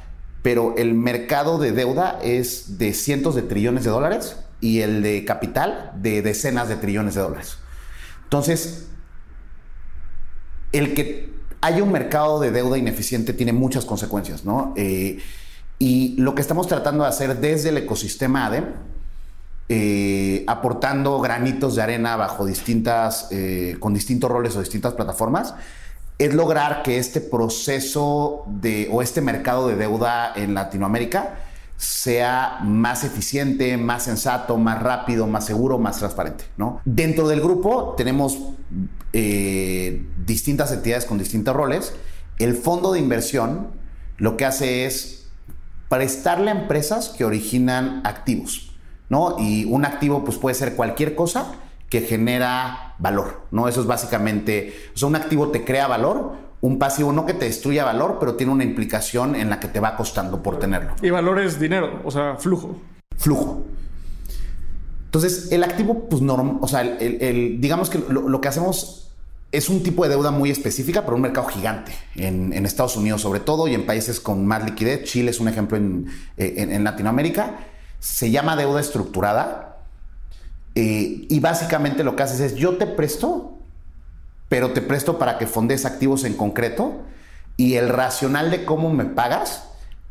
pero 0.47 0.77
el 0.77 0.95
mercado 0.95 1.59
de 1.59 1.73
deuda 1.73 2.21
es 2.23 2.79
de 2.79 2.95
cientos 2.95 3.35
de 3.35 3.43
trillones 3.43 3.83
de 3.83 3.91
dólares 3.91 4.37
y 4.61 4.79
el 4.79 5.03
de 5.03 5.25
capital 5.25 5.91
de 5.97 6.23
decenas 6.23 6.69
de 6.69 6.77
trillones 6.77 7.17
de 7.17 7.21
dólares. 7.21 7.59
Entonces, 8.23 8.87
el 10.71 10.95
que 10.95 11.35
haya 11.61 11.83
un 11.83 11.91
mercado 11.91 12.39
de 12.39 12.53
deuda 12.53 12.79
ineficiente 12.79 13.33
tiene 13.33 13.53
muchas 13.53 13.85
consecuencias, 13.85 14.45
¿no? 14.45 14.73
Eh, 14.77 15.19
y 15.81 16.15
lo 16.17 16.37
que 16.37 16.43
estamos 16.43 16.69
tratando 16.69 17.03
de 17.03 17.09
hacer 17.09 17.41
desde 17.41 17.71
el 17.71 17.79
ecosistema 17.79 18.47
ADEM, 18.47 18.67
eh, 19.69 20.45
aportando 20.47 21.21
granitos 21.21 21.77
de 21.77 21.83
arena 21.83 22.17
bajo 22.17 22.47
distintas, 22.47 23.29
eh, 23.31 23.77
con 23.81 23.95
distintos 23.95 24.31
roles 24.31 24.55
o 24.57 24.61
distintas 24.61 24.95
plataformas, 24.95 25.55
es 26.19 26.35
lograr 26.35 26.83
que 26.83 26.99
este 26.99 27.21
proceso 27.21 28.45
de, 28.47 28.89
o 28.91 29.03
este 29.03 29.21
mercado 29.21 29.69
de 29.69 29.77
deuda 29.77 30.33
en 30.35 30.55
Latinoamérica 30.55 31.35
sea 31.77 32.61
más 32.63 33.05
eficiente, 33.05 33.77
más 33.77 34.05
sensato, 34.05 34.57
más 34.57 34.83
rápido, 34.83 35.27
más 35.27 35.45
seguro, 35.45 35.79
más 35.79 35.99
transparente. 35.99 36.45
Dentro 36.85 37.29
del 37.29 37.41
grupo 37.41 37.95
tenemos 37.97 38.39
eh, 39.13 40.07
distintas 40.25 40.73
entidades 40.73 41.05
con 41.05 41.19
distintos 41.19 41.55
roles. 41.55 41.95
El 42.39 42.55
fondo 42.55 42.93
de 42.93 42.99
inversión 42.99 43.69
lo 44.17 44.37
que 44.39 44.47
hace 44.47 44.87
es 44.87 45.29
prestarle 45.89 46.51
a 46.51 46.55
empresas 46.55 47.11
que 47.11 47.25
originan 47.25 48.01
activos. 48.05 48.66
¿No? 49.09 49.37
Y 49.39 49.65
un 49.65 49.85
activo 49.85 50.25
pues, 50.25 50.39
puede 50.39 50.55
ser 50.55 50.75
cualquier 50.75 51.15
cosa 51.15 51.53
que 51.89 52.01
genera 52.01 52.95
valor, 52.99 53.43
¿no? 53.51 53.69
Eso 53.69 53.81
es 53.81 53.87
básicamente, 53.87 54.75
o 54.95 54.99
sea, 54.99 55.09
un 55.09 55.17
activo 55.17 55.49
te 55.49 55.65
crea 55.65 55.87
valor, 55.87 56.33
un 56.61 56.79
pasivo 56.79 57.13
no 57.13 57.27
que 57.27 57.35
te 57.35 57.45
destruya 57.45 57.85
valor, 57.85 58.17
pero 58.19 58.35
tiene 58.35 58.53
una 58.53 58.65
implicación 58.65 59.37
en 59.37 59.51
la 59.51 59.61
que 59.61 59.69
te 59.69 59.79
va 59.79 59.97
costando 59.97 60.43
por 60.43 60.59
tenerlo. 60.59 60.95
Y 61.03 61.11
valor 61.11 61.39
es 61.39 61.61
dinero, 61.61 62.01
o 62.05 62.11
sea, 62.11 62.37
flujo. 62.37 62.77
Flujo. 63.17 63.65
Entonces, 65.05 65.53
el 65.53 65.63
activo, 65.63 66.09
pues, 66.09 66.23
norm, 66.23 66.59
o 66.61 66.69
sea, 66.69 66.83
el, 66.83 67.61
digamos 67.61 67.89
que 67.89 67.99
lo, 68.09 68.41
que 68.41 68.49
hacemos 68.49 69.13
es 69.53 69.69
un 69.69 69.83
tipo 69.83 70.03
de 70.03 70.11
deuda 70.11 70.33
muy 70.33 70.51
específica 70.51 71.03
para 71.03 71.15
un 71.15 71.23
mercado 71.23 71.47
gigante, 71.47 71.93
en, 72.17 72.67
Estados 72.67 72.97
Unidos 72.97 73.23
sobre 73.23 73.41
todo 73.41 73.69
y 73.69 73.75
en 73.75 73.87
países 73.87 74.19
con 74.19 74.45
más 74.45 74.65
liquidez. 74.65 75.05
Chile 75.05 75.31
es 75.31 75.39
un 75.39 75.49
ejemplo 75.49 75.79
en, 75.79 76.09
en 76.37 76.83
Latinoamérica. 76.83 77.55
Se 77.99 78.31
llama 78.31 78.57
deuda 78.57 78.81
estructurada 78.81 79.79
eh, 80.75 81.27
y 81.29 81.41
básicamente 81.41 82.05
lo 82.05 82.17
que 82.17 82.23
haces 82.23 82.41
es 82.41 82.55
yo 82.55 82.77
te 82.77 82.87
presto, 82.87 83.59
pero 84.49 84.73
te 84.73 84.83
presto 84.83 85.19
para 85.19 85.39
que 85.39 85.47
fondes 85.47 85.85
activos 85.85 86.25
en 86.25 86.35
concreto 86.35 87.03
y 87.57 87.75
el 87.75 87.89
racional 87.89 88.51
de 88.51 88.65
cómo 88.65 88.93
me 88.93 89.07
pagas 89.07 89.65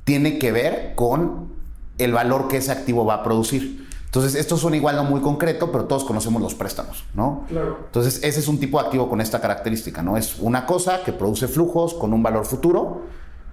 tiene 0.03 0.39
que 0.39 0.51
ver 0.51 0.93
con 0.95 1.53
el 1.97 2.11
valor 2.11 2.47
que 2.47 2.57
ese 2.57 2.71
activo 2.71 3.05
va 3.05 3.15
a 3.15 3.23
producir. 3.23 3.85
Entonces, 4.05 4.35
esto 4.35 4.55
suena 4.55 4.77
igual 4.77 4.95
no 4.95 5.03
muy 5.03 5.19
concreto, 5.19 5.71
pero 5.73 5.85
todos 5.85 6.05
conocemos 6.05 6.41
los 6.41 6.55
préstamos, 6.55 7.03
¿no? 7.13 7.43
Claro. 7.49 7.79
Entonces, 7.87 8.23
ese 8.23 8.39
es 8.39 8.47
un 8.47 8.59
tipo 8.59 8.79
de 8.79 8.85
activo 8.85 9.09
con 9.09 9.19
esta 9.19 9.41
característica, 9.41 10.01
¿no? 10.01 10.15
Es 10.15 10.39
una 10.39 10.65
cosa 10.65 11.03
que 11.03 11.11
produce 11.11 11.49
flujos 11.49 11.93
con 11.93 12.13
un 12.13 12.23
valor 12.23 12.45
futuro. 12.45 13.01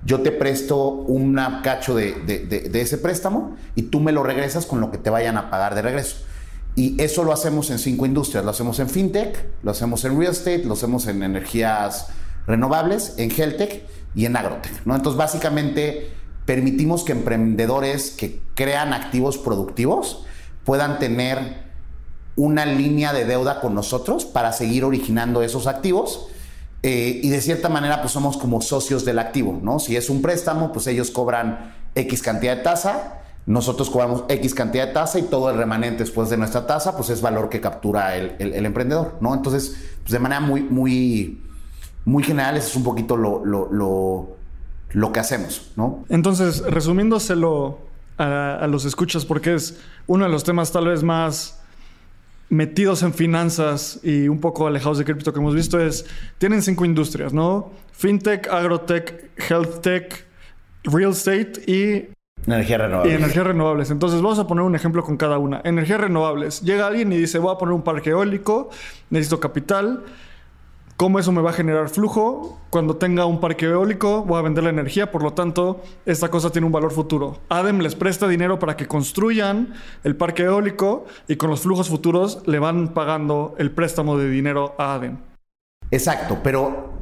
Yo 0.05 0.21
te 0.23 0.33
presto 0.33 0.89
un 0.89 1.39
cacho 1.63 1.95
de, 1.95 2.71
ese 2.75 2.99
préstamo 2.99 3.57
y 3.77 3.83
tú 3.83 4.01
me 4.01 4.13
lo 4.13 4.23
regresas 4.23 4.67
con 4.67 4.81
lo 4.81 4.91
que 4.91 4.99
te 4.99 5.11
vayan 5.11 5.37
a 5.37 5.51
pagar 5.51 5.75
de 5.75 5.83
regreso. 5.83 6.17
Y 6.75 7.01
eso 7.01 7.23
lo 7.23 7.33
hacemos 7.33 7.71
en 7.71 7.79
cinco 7.79 8.07
industrias. 8.07 8.45
Lo 8.45 8.51
hacemos 8.51 8.79
en 8.81 8.89
fintech, 8.89 9.47
lo 9.63 9.71
hacemos 9.71 10.05
en 10.05 10.19
real 10.19 10.33
estate, 10.33 10.65
lo 10.65 10.73
hacemos 10.73 11.07
en 11.07 11.23
energías 11.23 12.09
renovables, 12.47 13.15
en 13.19 13.31
healthtech 13.31 13.87
y 14.15 14.25
en 14.25 14.37
agrotech. 14.37 14.85
¿no? 14.85 14.97
Entonces, 14.97 15.19
básicamente, 15.19 16.11
permitimos 16.47 17.05
que 17.05 17.13
emprendedores 17.13 18.11
que 18.11 18.41
crean 18.55 18.93
activos 18.93 19.39
productivos 19.39 20.25
puedan 20.65 20.99
tener 20.99 21.63
una 22.37 22.65
línea 22.67 23.13
de 23.13 23.25
deuda 23.25 23.61
con 23.61 23.75
nosotros 23.75 24.25
para 24.25 24.53
seguir 24.53 24.85
originando 24.85 25.43
esos 25.43 25.67
activos. 25.67 26.29
Eh, 26.83 27.21
y 27.23 27.29
de 27.29 27.41
cierta 27.41 27.69
manera, 27.69 28.01
pues 28.01 28.13
somos 28.13 28.37
como 28.37 28.61
socios 28.61 29.05
del 29.05 29.19
activo, 29.19 29.59
¿no? 29.63 29.79
Si 29.79 29.97
es 29.97 30.11
un 30.11 30.21
préstamo, 30.21 30.73
pues 30.73 30.87
ellos 30.89 31.11
cobran 31.11 31.75
X 31.95 32.23
cantidad 32.23 32.57
de 32.57 32.63
tasa 32.63 33.23
nosotros 33.45 33.91
cobramos 33.91 34.25
X 34.29 34.55
cantidad 34.55 34.87
de 34.87 34.93
tasa 34.93 35.19
y 35.19 35.23
todo 35.23 35.51
el 35.51 35.57
remanente 35.57 36.05
después 36.05 36.31
de 36.31 36.37
nuestra 36.37 36.67
tasa, 36.67 36.97
pues 36.97 37.11
es 37.11 37.21
valor 37.21 37.49
que 37.49 37.61
captura 37.61 38.17
el, 38.17 38.65
emprendedor, 38.65 39.17
¿no? 39.21 39.35
Entonces, 39.35 39.77
pues 40.03 40.13
de 40.13 40.19
manera 40.21 40.41
muy, 40.41 40.63
muy, 40.63 41.43
muy 42.05 42.23
general, 42.23 42.57
eso 42.57 42.69
es 42.69 42.77
un 42.77 42.85
poquito 42.85 43.17
lo, 43.17 43.45
lo, 43.45 45.13
que 45.13 45.21
hacemos, 45.21 45.73
¿no? 45.75 46.05
Entonces, 46.09 46.63
resumiéndoselo 46.63 47.79
a, 48.17 48.57
a 48.57 48.67
los 48.69 48.85
escuchas, 48.85 49.25
porque 49.25 49.55
es 49.55 49.81
uno 50.07 50.25
de 50.25 50.31
los 50.31 50.45
temas 50.45 50.71
tal 50.71 50.87
vez 50.87 51.03
más 51.03 51.62
metidos 52.53 53.03
en 53.03 53.15
finanzas 53.15 53.99
y 54.03 54.29
un 54.29 54.39
poco 54.39 54.67
alejados 54.67 54.99
de 54.99 55.07
cripto 55.07 55.33
que 55.33 55.41
hemos 55.41 55.55
visto 55.55 55.81
es, 55.81 56.05
tienen 56.37 56.61
cinco 56.61 56.85
industrias, 56.85 57.33
¿no? 57.33 57.71
FinTech, 57.93 58.47
AgroTech, 58.47 59.31
HealthTech, 59.49 60.27
Real 60.85 61.13
Estate 61.13 61.53
y 61.67 62.11
Energías 62.47 62.81
renovables. 62.81 63.13
Y 63.13 63.17
energías 63.17 63.47
renovables. 63.47 63.91
Entonces, 63.91 64.21
vamos 64.21 64.39
a 64.39 64.47
poner 64.49 64.65
un 64.65 64.75
ejemplo 64.75 65.05
con 65.05 65.17
cada 65.17 65.39
una. 65.39 65.61
Energías 65.65 66.01
renovables. 66.01 66.61
Llega 66.63 66.89
alguien 66.89 67.13
y 67.13 67.17
dice, 67.17 67.39
voy 67.39 67.55
a 67.55 67.59
poner 67.59 67.73
un 67.73 67.83
parque 67.83 68.11
eólico, 68.11 68.69
necesito 69.11 69.39
capital. 69.39 70.03
¿Cómo 71.03 71.19
eso 71.19 71.33
me 71.33 71.43
va 71.43 71.51
a 71.51 71.53
generar 71.53 71.89
flujo? 71.89 72.61
Cuando 72.71 72.97
tenga 72.97 73.27
un 73.27 73.41
parque 73.41 73.67
eólico, 73.67 74.23
voy 74.23 74.39
a 74.39 74.43
vender 74.43 74.63
la 74.63 74.71
energía, 74.71 75.11
por 75.11 75.25
lo 75.25 75.33
tanto, 75.33 75.83
esta 76.07 76.29
cosa 76.29 76.51
tiene 76.51 76.65
un 76.65 76.73
valor 76.73 76.93
futuro. 76.93 77.41
ADEM 77.49 77.81
les 77.81 77.97
presta 77.97 78.29
dinero 78.29 78.61
para 78.61 78.77
que 78.77 78.87
construyan 78.87 79.75
el 80.05 80.15
parque 80.15 80.45
eólico 80.45 81.07
y 81.27 81.35
con 81.35 81.51
los 81.51 81.63
flujos 81.63 81.89
futuros 81.89 82.45
le 82.47 82.61
van 82.61 82.95
pagando 82.95 83.57
el 83.59 83.73
préstamo 83.73 84.17
de 84.17 84.31
dinero 84.31 84.77
a 84.79 84.95
ADEM. 84.95 85.19
Exacto, 85.91 86.39
pero 86.41 86.93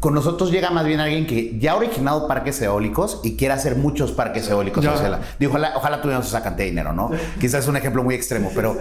con 0.00 0.14
nosotros 0.14 0.50
llega 0.50 0.70
más 0.70 0.86
bien 0.86 1.00
alguien 1.00 1.26
que 1.26 1.58
ya 1.58 1.72
ha 1.72 1.76
originado 1.76 2.26
parques 2.26 2.62
eólicos 2.62 3.20
y 3.24 3.36
quiere 3.36 3.52
hacer 3.52 3.76
muchos 3.76 4.12
parques 4.12 4.48
eólicos. 4.48 4.82
ojalá, 4.86 5.72
ojalá 5.76 6.00
tuviéramos 6.00 6.26
esa 6.26 6.42
cantidad 6.42 6.64
de 6.64 6.70
dinero, 6.70 6.94
¿no? 6.94 7.10
Quizás 7.38 7.64
es 7.64 7.68
un 7.68 7.76
ejemplo 7.76 8.02
muy 8.02 8.14
extremo, 8.14 8.52
pero 8.54 8.78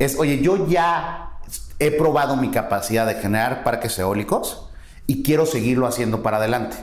es, 0.00 0.18
oye, 0.18 0.42
yo 0.42 0.66
ya 0.66 1.27
he 1.78 1.90
probado 1.90 2.36
mi 2.36 2.50
capacidad 2.50 3.06
de 3.06 3.14
generar 3.14 3.64
parques 3.64 3.98
eólicos 3.98 4.68
y 5.06 5.22
quiero 5.22 5.46
seguirlo 5.46 5.86
haciendo 5.86 6.22
para 6.22 6.38
adelante. 6.38 6.76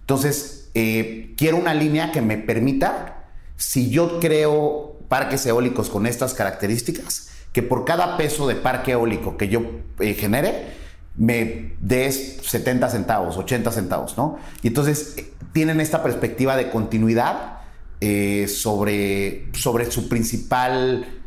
Entonces, 0.00 0.70
eh, 0.74 1.34
quiero 1.36 1.56
una 1.56 1.74
línea 1.74 2.12
que 2.12 2.20
me 2.20 2.36
permita, 2.36 3.24
si 3.56 3.90
yo 3.90 4.20
creo 4.20 4.98
parques 5.08 5.46
eólicos 5.46 5.88
con 5.88 6.06
estas 6.06 6.34
características, 6.34 7.30
que 7.52 7.62
por 7.62 7.84
cada 7.84 8.16
peso 8.16 8.46
de 8.46 8.56
parque 8.56 8.92
eólico 8.92 9.36
que 9.36 9.48
yo 9.48 9.62
eh, 10.00 10.14
genere, 10.14 10.84
me 11.16 11.74
des 11.80 12.38
70 12.42 12.90
centavos, 12.90 13.36
80 13.36 13.70
centavos, 13.70 14.18
¿no? 14.18 14.38
Y 14.62 14.68
entonces 14.68 15.14
eh, 15.16 15.32
tienen 15.52 15.80
esta 15.80 16.02
perspectiva 16.02 16.56
de 16.56 16.70
continuidad 16.70 17.60
sobre, 18.48 19.46
sobre 19.54 19.90
su 19.90 20.10
principal, 20.10 21.23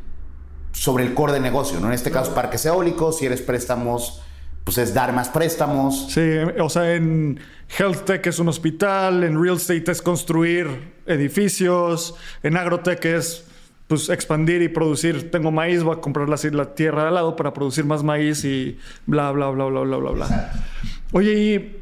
sobre 0.77 1.03
el 1.03 1.13
core 1.15 1.33
de 1.33 1.39
negocio, 1.39 1.79
¿no? 1.79 1.87
En 1.87 1.93
este 1.93 2.11
caso, 2.11 2.35
parques 2.35 2.65
eólicos, 2.65 3.17
si 3.17 3.25
eres 3.25 3.41
préstamos, 3.41 4.21
pues 4.63 4.77
es 4.77 4.93
dar 4.93 5.11
más 5.11 5.29
préstamos. 5.29 6.11
Sí, 6.11 6.21
o 6.59 6.69
sea, 6.69 6.93
en 6.93 7.39
Health 7.77 8.05
Tech 8.05 8.27
es 8.27 8.37
un 8.37 8.47
hospital, 8.47 9.23
en 9.23 9.41
Real 9.41 9.55
Estate 9.55 9.91
es 9.91 10.01
construir 10.03 10.93
edificios, 11.07 12.13
en 12.43 12.57
Agrotech 12.57 13.03
es 13.05 13.45
pues 13.87 14.09
expandir 14.09 14.61
y 14.61 14.67
producir. 14.67 15.31
Tengo 15.31 15.49
maíz, 15.49 15.81
voy 15.81 15.97
a 15.97 16.01
comprar 16.01 16.29
la, 16.29 16.37
la 16.51 16.75
tierra 16.75 17.03
de 17.03 17.07
al 17.07 17.15
lado 17.15 17.35
para 17.35 17.53
producir 17.53 17.85
más 17.85 18.03
maíz 18.03 18.43
y 18.45 18.77
bla, 19.07 19.31
bla, 19.31 19.49
bla, 19.49 19.65
bla, 19.65 19.81
bla, 19.81 19.97
bla, 19.97 20.11
bla. 20.11 20.51
Oye, 21.11 21.33
y 21.33 21.81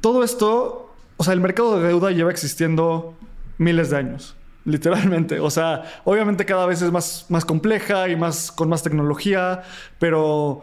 todo 0.00 0.24
esto, 0.24 0.92
o 1.18 1.24
sea, 1.24 1.34
el 1.34 1.40
mercado 1.40 1.78
de 1.78 1.86
deuda 1.86 2.10
lleva 2.10 2.32
existiendo 2.32 3.14
miles 3.58 3.90
de 3.90 3.98
años. 3.98 4.34
Literalmente. 4.64 5.40
O 5.40 5.50
sea, 5.50 5.82
obviamente 6.04 6.44
cada 6.44 6.66
vez 6.66 6.82
es 6.82 6.92
más, 6.92 7.26
más 7.28 7.44
compleja 7.44 8.08
y 8.08 8.16
más 8.16 8.52
con 8.52 8.68
más 8.68 8.82
tecnología, 8.82 9.62
pero 9.98 10.62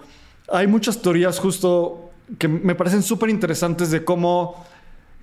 hay 0.51 0.67
muchas 0.67 1.01
teorías 1.01 1.39
justo 1.39 2.11
que 2.37 2.47
me 2.47 2.75
parecen 2.75 3.03
súper 3.03 3.29
interesantes 3.29 3.91
de 3.91 4.03
cómo 4.03 4.65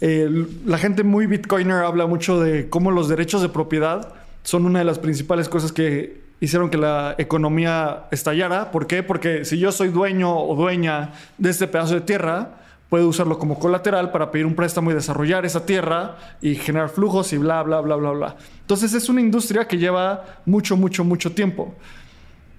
la 0.01 0.77
gente 0.77 1.05
muy 1.05 1.27
bitcoiner 1.27 1.85
habla 1.85 2.07
mucho 2.07 2.39
de 2.39 2.69
cómo 2.69 2.91
los 2.91 3.09
derechos 3.09 3.41
de 3.41 3.49
propiedad 3.49 4.13
son 4.43 4.67
una 4.67 4.81
de 4.81 4.85
las 4.85 4.99
principales 4.99 5.49
cosas 5.49 5.73
que 5.73 6.21
hicieron 6.41 6.69
que 6.69 6.77
la 6.77 7.15
economía 7.19 8.05
estallara. 8.11 8.71
¿Por 8.71 8.87
qué? 8.87 9.03
Porque 9.03 9.45
si 9.45 9.59
yo 9.59 9.73
soy 9.73 9.89
dueño 9.89 10.39
o 10.39 10.55
dueña 10.55 11.13
de 11.39 11.51
este 11.51 11.67
pedazo 11.67 11.95
de 11.95 12.03
tierra, 12.03 12.51
puedo 12.89 13.09
usarlo 13.09 13.39
como 13.39 13.59
colateral 13.59 14.13
para 14.13 14.31
pedir 14.31 14.47
un 14.47 14.55
préstamo 14.55 14.91
y 14.91 14.95
desarrollar 14.95 15.45
esa 15.45 15.67
tierra 15.67 16.17
y 16.41 16.55
generar 16.55 16.89
flujos 16.89 17.33
y 17.33 17.39
bla, 17.39 17.63
bla, 17.63 17.81
bla, 17.81 17.97
bla, 17.97 18.11
bla. 18.11 18.37
Entonces 18.61 18.93
es 18.95 19.09
una 19.09 19.21
industria 19.21 19.67
que 19.67 19.79
lleva 19.79 20.25
mucho, 20.45 20.77
mucho, 20.77 21.05
mucho 21.05 21.33
tiempo. 21.33 21.75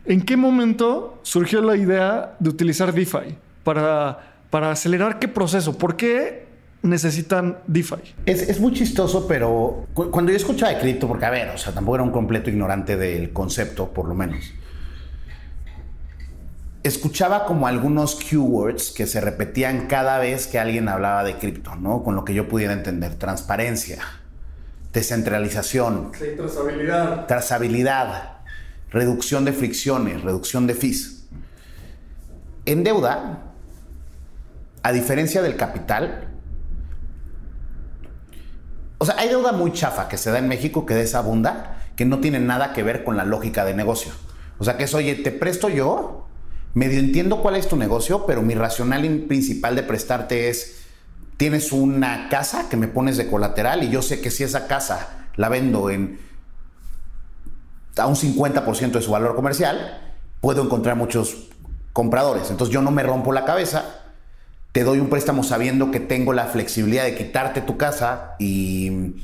¿En 0.05 0.22
qué 0.22 0.38
momento 0.38 1.19
surgió 1.24 1.62
la 1.62 1.75
idea 1.75 2.36
de 2.39 2.50
utilizar 2.50 2.93
DeFi 2.93 3.38
para, 3.63 4.36
para 4.50 4.72
acelerar 4.72 5.19
qué 5.19 5.27
proceso? 5.27 5.77
¿Por 5.77 5.96
qué 5.96 6.48
necesitan 6.81 7.57
DeFi? 7.67 8.15
Es, 8.25 8.41
es 8.43 8.60
muy 8.60 8.72
chistoso, 8.74 9.27
pero 9.27 9.86
cuando 9.93 10.31
yo 10.31 10.38
escuchaba 10.38 10.74
de 10.74 10.79
cripto, 10.79 11.07
porque 11.07 11.25
a 11.25 11.29
ver, 11.29 11.50
o 11.50 11.57
sea, 11.57 11.74
tampoco 11.74 11.96
era 11.96 12.03
un 12.03 12.12
completo 12.12 12.50
ignorante 12.50 12.96
del 12.96 13.34
concepto, 13.34 13.91
por 13.91 14.07
lo 14.07 14.15
menos 14.15 14.53
escuchaba 16.88 17.46
como 17.46 17.67
algunos 17.67 18.15
keywords 18.15 18.91
que 18.91 19.08
se 19.08 19.22
repetían 19.22 19.88
cada 19.88 20.20
vez 20.20 20.48
que 20.48 20.60
alguien 20.60 20.89
hablaba 20.89 21.24
de 21.24 21.38
cripto, 21.38 21.75
¿no? 21.75 22.03
Con 22.03 22.15
lo 22.15 22.24
que 22.24 22.34
yo 22.34 22.48
pudiera 22.48 22.74
entender. 22.74 23.15
Transparencia, 23.15 24.00
descentralización. 24.94 26.12
trazabilidad. 26.12 27.25
Trazabilidad, 27.25 28.38
reducción 28.91 29.46
de 29.46 29.53
fricciones, 29.53 30.22
reducción 30.22 30.67
de 30.67 30.75
fees. 30.75 31.25
En 32.65 32.84
deuda, 32.84 33.44
a 34.84 34.91
diferencia 34.91 35.41
del 35.41 35.56
capital, 35.56 36.27
o 39.00 39.06
sea, 39.06 39.15
hay 39.17 39.29
deuda 39.29 39.51
muy 39.51 39.74
chafa 39.74 40.08
que 40.08 40.17
se 40.17 40.32
da 40.32 40.39
en 40.39 40.48
México 40.48 40.86
que 40.86 40.94
desabunda, 40.94 41.77
que 41.96 42.06
no 42.06 42.20
tiene 42.20 42.39
nada 42.39 42.74
que 42.74 42.84
ver 42.84 43.03
con 43.03 43.17
la 43.17 43.25
lógica 43.25 43.65
de 43.65 43.74
negocio. 43.74 44.12
O 44.60 44.63
sea, 44.63 44.77
que 44.77 44.86
es, 44.86 44.94
oye, 44.94 45.15
te 45.15 45.32
presto 45.32 45.70
yo 45.70 46.26
medio 46.77 47.00
entiendo 47.00 47.41
cuál 47.41 47.55
es 47.55 47.67
tu 47.67 47.75
negocio, 47.75 48.27
pero 48.27 48.43
mi 48.43 48.53
racional 48.53 49.01
principal 49.27 49.75
de 49.75 49.81
prestarte 49.81 50.50
es, 50.50 50.84
tienes 51.36 51.72
una 51.72 52.29
casa 52.29 52.69
que 52.69 52.77
me 52.77 52.88
pones 52.88 53.17
de 53.17 53.27
colateral 53.27 53.84
y 53.84 53.89
yo 53.89 54.03
sé 54.03 54.22
que 54.22 54.29
si 54.29 54.43
esa 54.43 54.67
casa 54.67 55.25
la 55.38 55.50
vendo 55.50 55.89
en 55.89 56.19
a 57.98 58.05
un 58.05 58.15
50% 58.15 58.91
de 58.91 59.01
su 59.01 59.10
valor 59.10 59.36
comercial, 59.36 60.13
puedo 60.39 60.63
encontrar 60.63 60.96
muchos 60.96 61.48
compradores. 61.93 62.51
Entonces 62.51 62.72
yo 62.72 62.84
no 62.84 62.91
me 62.91 63.01
rompo 63.01 63.34
la 63.34 63.43
cabeza, 63.43 64.03
te 64.72 64.84
doy 64.84 65.00
un 65.00 65.10
préstamo 65.10 65.41
sabiendo 65.41 65.89
que 65.89 66.00
tengo 66.00 66.31
la 66.31 66.46
flexibilidad 66.46 67.05
de 67.05 67.15
quitarte 67.15 67.62
tu 67.62 67.75
casa 67.77 68.36
y 68.38 69.15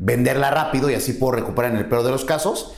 venderla 0.00 0.50
rápido 0.50 0.90
y 0.90 0.94
así 0.94 1.12
puedo 1.12 1.30
recuperar 1.30 1.70
en 1.70 1.76
el 1.76 1.86
peor 1.86 2.02
de 2.02 2.10
los 2.10 2.24
casos 2.24 2.74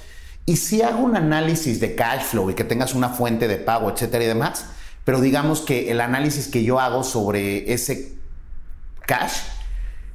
y 0.46 0.56
si 0.56 0.82
hago 0.82 1.02
un 1.02 1.16
análisis 1.16 1.80
de 1.80 1.94
cash 1.94 2.22
flow 2.22 2.50
y 2.50 2.54
que 2.54 2.64
tengas 2.64 2.94
una 2.94 3.08
fuente 3.08 3.48
de 3.48 3.56
pago, 3.56 3.90
etcétera 3.90 4.24
y 4.24 4.26
demás, 4.26 4.66
pero 5.04 5.20
digamos 5.20 5.60
que 5.60 5.90
el 5.90 6.00
análisis 6.00 6.48
que 6.48 6.64
yo 6.64 6.80
hago 6.80 7.02
sobre 7.02 7.72
ese 7.72 8.14
cash 9.06 9.38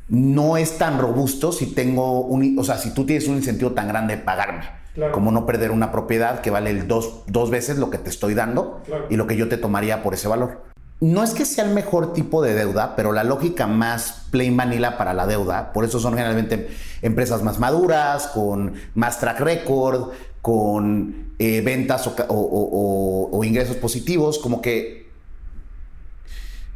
no 0.08 0.58
es 0.58 0.78
tan 0.78 1.00
robusto 1.00 1.52
si 1.52 1.68
tengo 1.68 2.22
un, 2.22 2.58
o 2.58 2.64
sea, 2.64 2.78
si 2.78 2.94
tú 2.94 3.06
tienes 3.06 3.28
un 3.28 3.38
incentivo 3.38 3.72
tan 3.72 3.88
grande 3.88 4.18
de 4.18 4.24
pagarme. 4.24 4.80
Como 5.14 5.32
no 5.32 5.46
perder 5.46 5.72
una 5.72 5.92
propiedad 5.92 6.42
que 6.42 6.50
vale 6.50 6.74
dos, 6.74 7.24
dos 7.28 7.50
veces 7.50 7.78
lo 7.78 7.90
que 7.90 8.00
te 8.00 8.10
estoy 8.10 8.34
dando 8.34 8.82
y 9.10 9.16
lo 9.16 9.28
que 9.28 9.38
yo 9.38 9.48
te 9.48 9.56
tomaría 9.56 10.04
por 10.04 10.14
ese 10.14 10.28
valor 10.28 10.69
no 11.02 11.24
es 11.24 11.34
que 11.34 11.46
sea 11.46 11.64
el 11.64 11.74
mejor 11.74 12.14
tipo 12.14 12.42
de 12.42 12.54
deuda, 12.54 12.96
pero 12.96 13.14
la 13.14 13.24
lógica 13.24 13.68
más 13.68 14.26
plain 14.32 14.58
vanilla 14.58 14.98
para 14.98 15.14
la 15.14 15.28
deuda, 15.28 15.72
por 15.72 15.86
eso 15.86 16.00
son 16.00 16.14
generalmente 16.14 16.70
empresas 17.02 17.42
más 17.42 17.58
maduras, 17.60 18.28
con 18.28 18.74
más 18.96 19.20
track 19.20 19.40
record, 19.40 20.10
con 20.42 21.34
eh, 21.40 21.62
ventas 21.62 22.06
o, 22.08 23.30
o, 23.32 23.44
ingresos 23.46 23.78
positivos, 23.78 24.40
como 24.40 24.62
que 24.62 25.10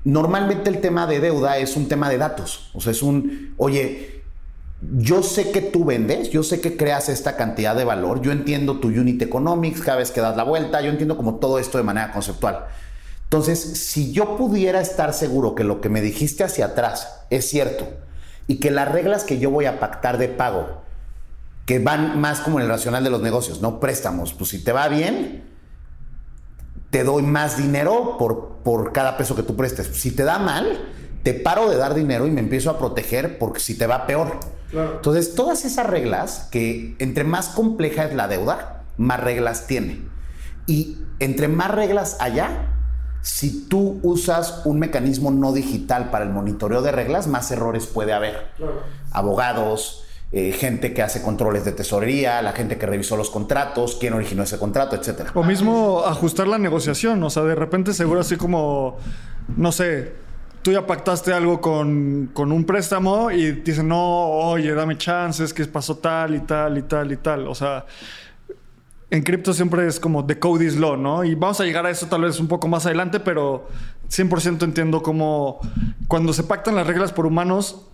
normalmente 0.05 0.69
el 0.69 0.79
tema 0.79 1.05
de 1.05 1.19
deuda 1.19 1.57
es 1.57 1.75
un 1.75 1.89
tema 1.89 2.09
de 2.09 2.17
datos, 2.17 2.71
o 2.73 2.79
sea, 2.79 2.91
es 2.91 3.03
un, 3.03 3.53
oye, 3.57 4.23
yo 4.97 5.21
sé 5.21 5.51
que 5.51 5.61
tú 5.61 5.83
vendes, 5.83 6.29
yo 6.29 6.43
sé 6.43 6.61
que 6.61 6.77
creas 6.77 7.09
esta 7.09 7.35
cantidad 7.35 7.75
de 7.75 7.83
valor, 7.83 8.21
yo 8.21 8.31
entiendo 8.31 8.79
tu 8.79 8.87
unit 8.87 9.21
economics 9.21 9.81
cada 9.81 9.97
vez 9.97 10.11
que 10.11 10.21
das 10.21 10.37
la 10.37 10.43
vuelta, 10.43 10.81
yo 10.81 10.89
entiendo 10.89 11.17
como 11.17 11.35
todo 11.35 11.59
esto 11.59 11.77
de 11.77 11.83
manera 11.83 12.11
conceptual. 12.13 12.67
Entonces, 13.33 13.59
si 13.59 14.11
yo 14.11 14.37
pudiera 14.37 14.79
estar 14.79 15.11
seguro 15.11 15.55
que 15.55 15.63
lo 15.63 15.81
que 15.81 15.89
me 15.89 16.01
dijiste 16.01 16.43
hacia 16.43 16.67
atrás 16.67 17.21
es 17.31 17.49
cierto 17.49 17.87
y 18.45 18.57
que 18.57 18.69
las 18.69 18.91
reglas 18.91 19.23
que 19.23 19.39
yo 19.39 19.49
voy 19.49 19.65
a 19.65 19.79
pactar 19.79 20.19
de 20.19 20.27
pago, 20.27 20.83
que 21.65 21.79
van 21.79 22.21
más 22.21 22.41
como 22.41 22.59
en 22.59 22.65
el 22.65 22.69
racional 22.69 23.03
de 23.03 23.09
los 23.09 23.23
negocios, 23.23 23.59
no 23.59 23.79
préstamos, 23.79 24.33
pues 24.33 24.51
si 24.51 24.63
te 24.63 24.71
va 24.71 24.87
bien, 24.87 25.45
te 26.91 27.03
doy 27.03 27.23
más 27.23 27.57
dinero 27.57 28.17
por, 28.19 28.57
por 28.63 28.93
cada 28.93 29.17
peso 29.17 29.35
que 29.35 29.41
tú 29.41 29.55
prestes. 29.55 29.87
Si 29.87 30.11
te 30.11 30.23
da 30.23 30.37
mal, 30.37 30.91
te 31.23 31.33
paro 31.33 31.71
de 31.71 31.77
dar 31.77 31.95
dinero 31.95 32.27
y 32.27 32.29
me 32.29 32.39
empiezo 32.39 32.69
a 32.69 32.77
proteger 32.77 33.39
porque 33.39 33.61
si 33.61 33.75
te 33.75 33.87
va 33.87 34.05
peor. 34.05 34.41
Entonces, 34.71 35.33
todas 35.33 35.65
esas 35.65 35.87
reglas, 35.87 36.49
que 36.51 36.95
entre 36.99 37.23
más 37.23 37.47
compleja 37.47 38.05
es 38.05 38.13
la 38.13 38.27
deuda, 38.27 38.83
más 38.97 39.19
reglas 39.19 39.65
tiene. 39.65 40.03
Y 40.67 40.99
entre 41.17 41.47
más 41.47 41.71
reglas 41.71 42.17
haya, 42.19 42.72
si 43.23 43.67
tú 43.69 44.01
usas 44.03 44.61
un 44.65 44.79
mecanismo 44.79 45.31
no 45.31 45.53
digital 45.53 46.11
para 46.11 46.25
el 46.25 46.31
monitoreo 46.31 46.81
de 46.81 46.91
reglas, 46.91 47.27
más 47.27 47.49
errores 47.51 47.87
puede 47.87 48.11
haber. 48.11 48.47
Abogados, 49.11 50.03
eh, 50.33 50.51
gente 50.51 50.93
que 50.93 51.01
hace 51.01 51.21
controles 51.21 51.63
de 51.63 51.71
tesorería, 51.71 52.41
la 52.41 52.51
gente 52.51 52.77
que 52.77 52.85
revisó 52.85 53.15
los 53.15 53.29
contratos, 53.29 53.95
quién 53.97 54.11
originó 54.11 54.43
ese 54.43 54.59
contrato, 54.59 54.97
etc. 54.97 55.29
O 55.35 55.43
mismo 55.43 56.03
ajustar 56.05 56.47
la 56.47 56.57
negociación, 56.57 57.23
o 57.23 57.29
sea, 57.29 57.43
de 57.43 57.55
repente 57.55 57.93
seguro 57.93 58.19
así 58.19 58.35
como, 58.35 58.97
no 59.55 59.71
sé, 59.71 60.11
tú 60.61 60.73
ya 60.73 60.85
pactaste 60.85 61.31
algo 61.31 61.61
con, 61.61 62.31
con 62.33 62.51
un 62.51 62.65
préstamo 62.65 63.31
y 63.31 63.51
dicen, 63.51 63.87
no, 63.87 64.27
oye, 64.31 64.73
dame 64.73 64.97
chances, 64.97 65.53
que 65.53 65.63
pasó 65.65 65.95
tal 65.95 66.35
y 66.35 66.41
tal 66.41 66.77
y 66.77 66.81
tal 66.81 67.09
y 67.13 67.17
tal. 67.17 67.47
O 67.47 67.55
sea, 67.55 67.85
en 69.13 69.21
cripto 69.21 69.53
siempre 69.53 69.85
es 69.85 69.99
como 69.99 70.25
the 70.25 70.39
code 70.39 70.65
is 70.65 70.75
law, 70.75 70.97
¿no? 70.97 71.23
Y 71.23 71.35
vamos 71.35 71.61
a 71.61 71.65
llegar 71.65 71.85
a 71.85 71.91
eso 71.91 72.07
tal 72.07 72.23
vez 72.23 72.39
un 72.39 72.47
poco 72.47 72.67
más 72.67 72.87
adelante, 72.87 73.19
pero 73.19 73.67
100% 74.09 74.63
entiendo 74.63 75.03
cómo 75.03 75.59
cuando 76.07 76.33
se 76.33 76.41
pactan 76.41 76.73
las 76.73 76.87
reglas 76.87 77.13
por 77.13 77.27
humanos 77.27 77.85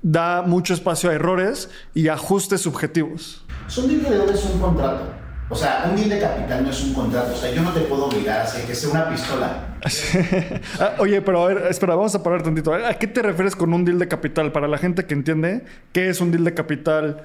da 0.00 0.40
mucho 0.40 0.72
espacio 0.72 1.10
a 1.10 1.12
errores 1.12 1.68
y 1.92 2.08
ajustes 2.08 2.62
subjetivos. 2.62 3.44
Un 3.76 3.86
deal 3.86 4.02
de 4.04 4.10
deuda 4.10 4.32
es 4.32 4.44
un 4.46 4.58
contrato. 4.58 5.04
O 5.50 5.54
sea, 5.54 5.88
un 5.90 5.96
deal 5.96 6.08
de 6.08 6.20
capital 6.20 6.64
no 6.64 6.70
es 6.70 6.82
un 6.84 6.94
contrato. 6.94 7.34
O 7.34 7.36
sea, 7.36 7.52
yo 7.52 7.60
no 7.60 7.72
te 7.72 7.80
puedo 7.80 8.06
obligar 8.06 8.40
a 8.40 8.44
hacer 8.44 8.64
que 8.64 8.74
sea 8.74 8.88
una 8.88 9.10
pistola. 9.10 9.62
Ah, 10.80 10.94
oye, 10.98 11.20
pero 11.20 11.44
a 11.44 11.48
ver, 11.48 11.66
espera, 11.68 11.94
vamos 11.94 12.14
a 12.14 12.22
parar 12.22 12.42
tantito. 12.42 12.72
¿A 12.72 12.94
qué 12.94 13.06
te 13.06 13.20
refieres 13.20 13.54
con 13.54 13.74
un 13.74 13.84
deal 13.84 13.98
de 13.98 14.08
capital? 14.08 14.52
Para 14.52 14.68
la 14.68 14.78
gente 14.78 15.04
que 15.04 15.12
entiende, 15.12 15.66
¿qué 15.92 16.08
es 16.08 16.22
un 16.22 16.30
deal 16.30 16.44
de 16.44 16.54
capital? 16.54 17.24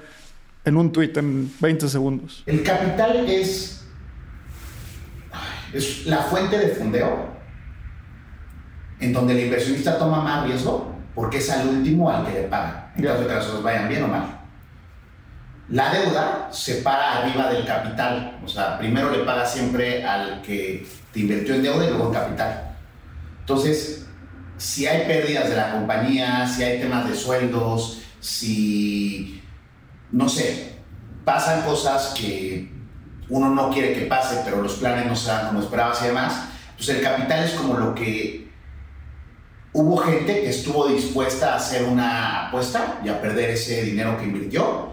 En 0.64 0.76
un 0.76 0.92
tweet 0.92 1.12
en 1.16 1.52
20 1.60 1.88
segundos. 1.88 2.42
El 2.46 2.62
capital 2.62 3.28
es, 3.28 3.84
es 5.72 6.06
la 6.06 6.18
fuente 6.18 6.58
de 6.58 6.68
fondeo 6.68 7.32
en 9.00 9.12
donde 9.12 9.32
el 9.32 9.46
inversionista 9.46 9.98
toma 9.98 10.20
más 10.20 10.46
riesgo 10.46 10.92
porque 11.14 11.38
es 11.38 11.50
al 11.50 11.68
último 11.68 12.08
al 12.10 12.24
que 12.26 12.32
le 12.32 12.42
paga, 12.42 12.92
en 12.96 13.04
caso 13.04 13.20
de 13.20 13.26
que 13.26 13.34
las 13.34 13.46
cosas 13.46 13.62
vayan 13.62 13.88
bien 13.88 14.04
o 14.04 14.08
mal. 14.08 14.38
La 15.68 15.92
deuda 15.92 16.48
se 16.50 16.76
para 16.76 17.18
arriba 17.18 17.50
del 17.52 17.66
capital, 17.66 18.38
o 18.44 18.48
sea, 18.48 18.78
primero 18.78 19.10
le 19.10 19.24
paga 19.24 19.44
siempre 19.44 20.04
al 20.04 20.42
que 20.42 20.86
te 21.12 21.20
invirtió 21.20 21.54
en 21.54 21.62
deuda 21.62 21.84
y 21.84 21.88
luego 21.88 22.08
en 22.08 22.14
capital. 22.14 22.76
Entonces, 23.40 24.06
si 24.56 24.86
hay 24.86 25.06
pérdidas 25.06 25.50
de 25.50 25.56
la 25.56 25.72
compañía, 25.72 26.46
si 26.46 26.62
hay 26.62 26.80
temas 26.80 27.08
de 27.08 27.14
sueldos, 27.14 28.02
si 28.20 29.41
no 30.12 30.28
sé, 30.28 30.74
pasan 31.24 31.62
cosas 31.62 32.14
que 32.16 32.70
uno 33.28 33.48
no 33.50 33.70
quiere 33.70 33.94
que 33.94 34.06
pase, 34.06 34.42
pero 34.44 34.62
los 34.62 34.74
planes 34.74 35.06
no 35.06 35.16
se 35.16 35.30
dan 35.30 35.48
como 35.48 35.60
esperabas 35.60 36.02
y 36.02 36.08
demás. 36.08 36.48
Pues 36.76 36.88
el 36.90 37.00
capital 37.00 37.44
es 37.44 37.52
como 37.52 37.74
lo 37.74 37.94
que 37.94 38.50
hubo 39.72 39.96
gente 39.98 40.42
que 40.42 40.50
estuvo 40.50 40.86
dispuesta 40.88 41.54
a 41.54 41.56
hacer 41.56 41.84
una 41.84 42.48
apuesta 42.48 43.00
y 43.04 43.08
a 43.08 43.20
perder 43.20 43.50
ese 43.50 43.82
dinero 43.82 44.18
que 44.18 44.24
invirtió 44.24 44.92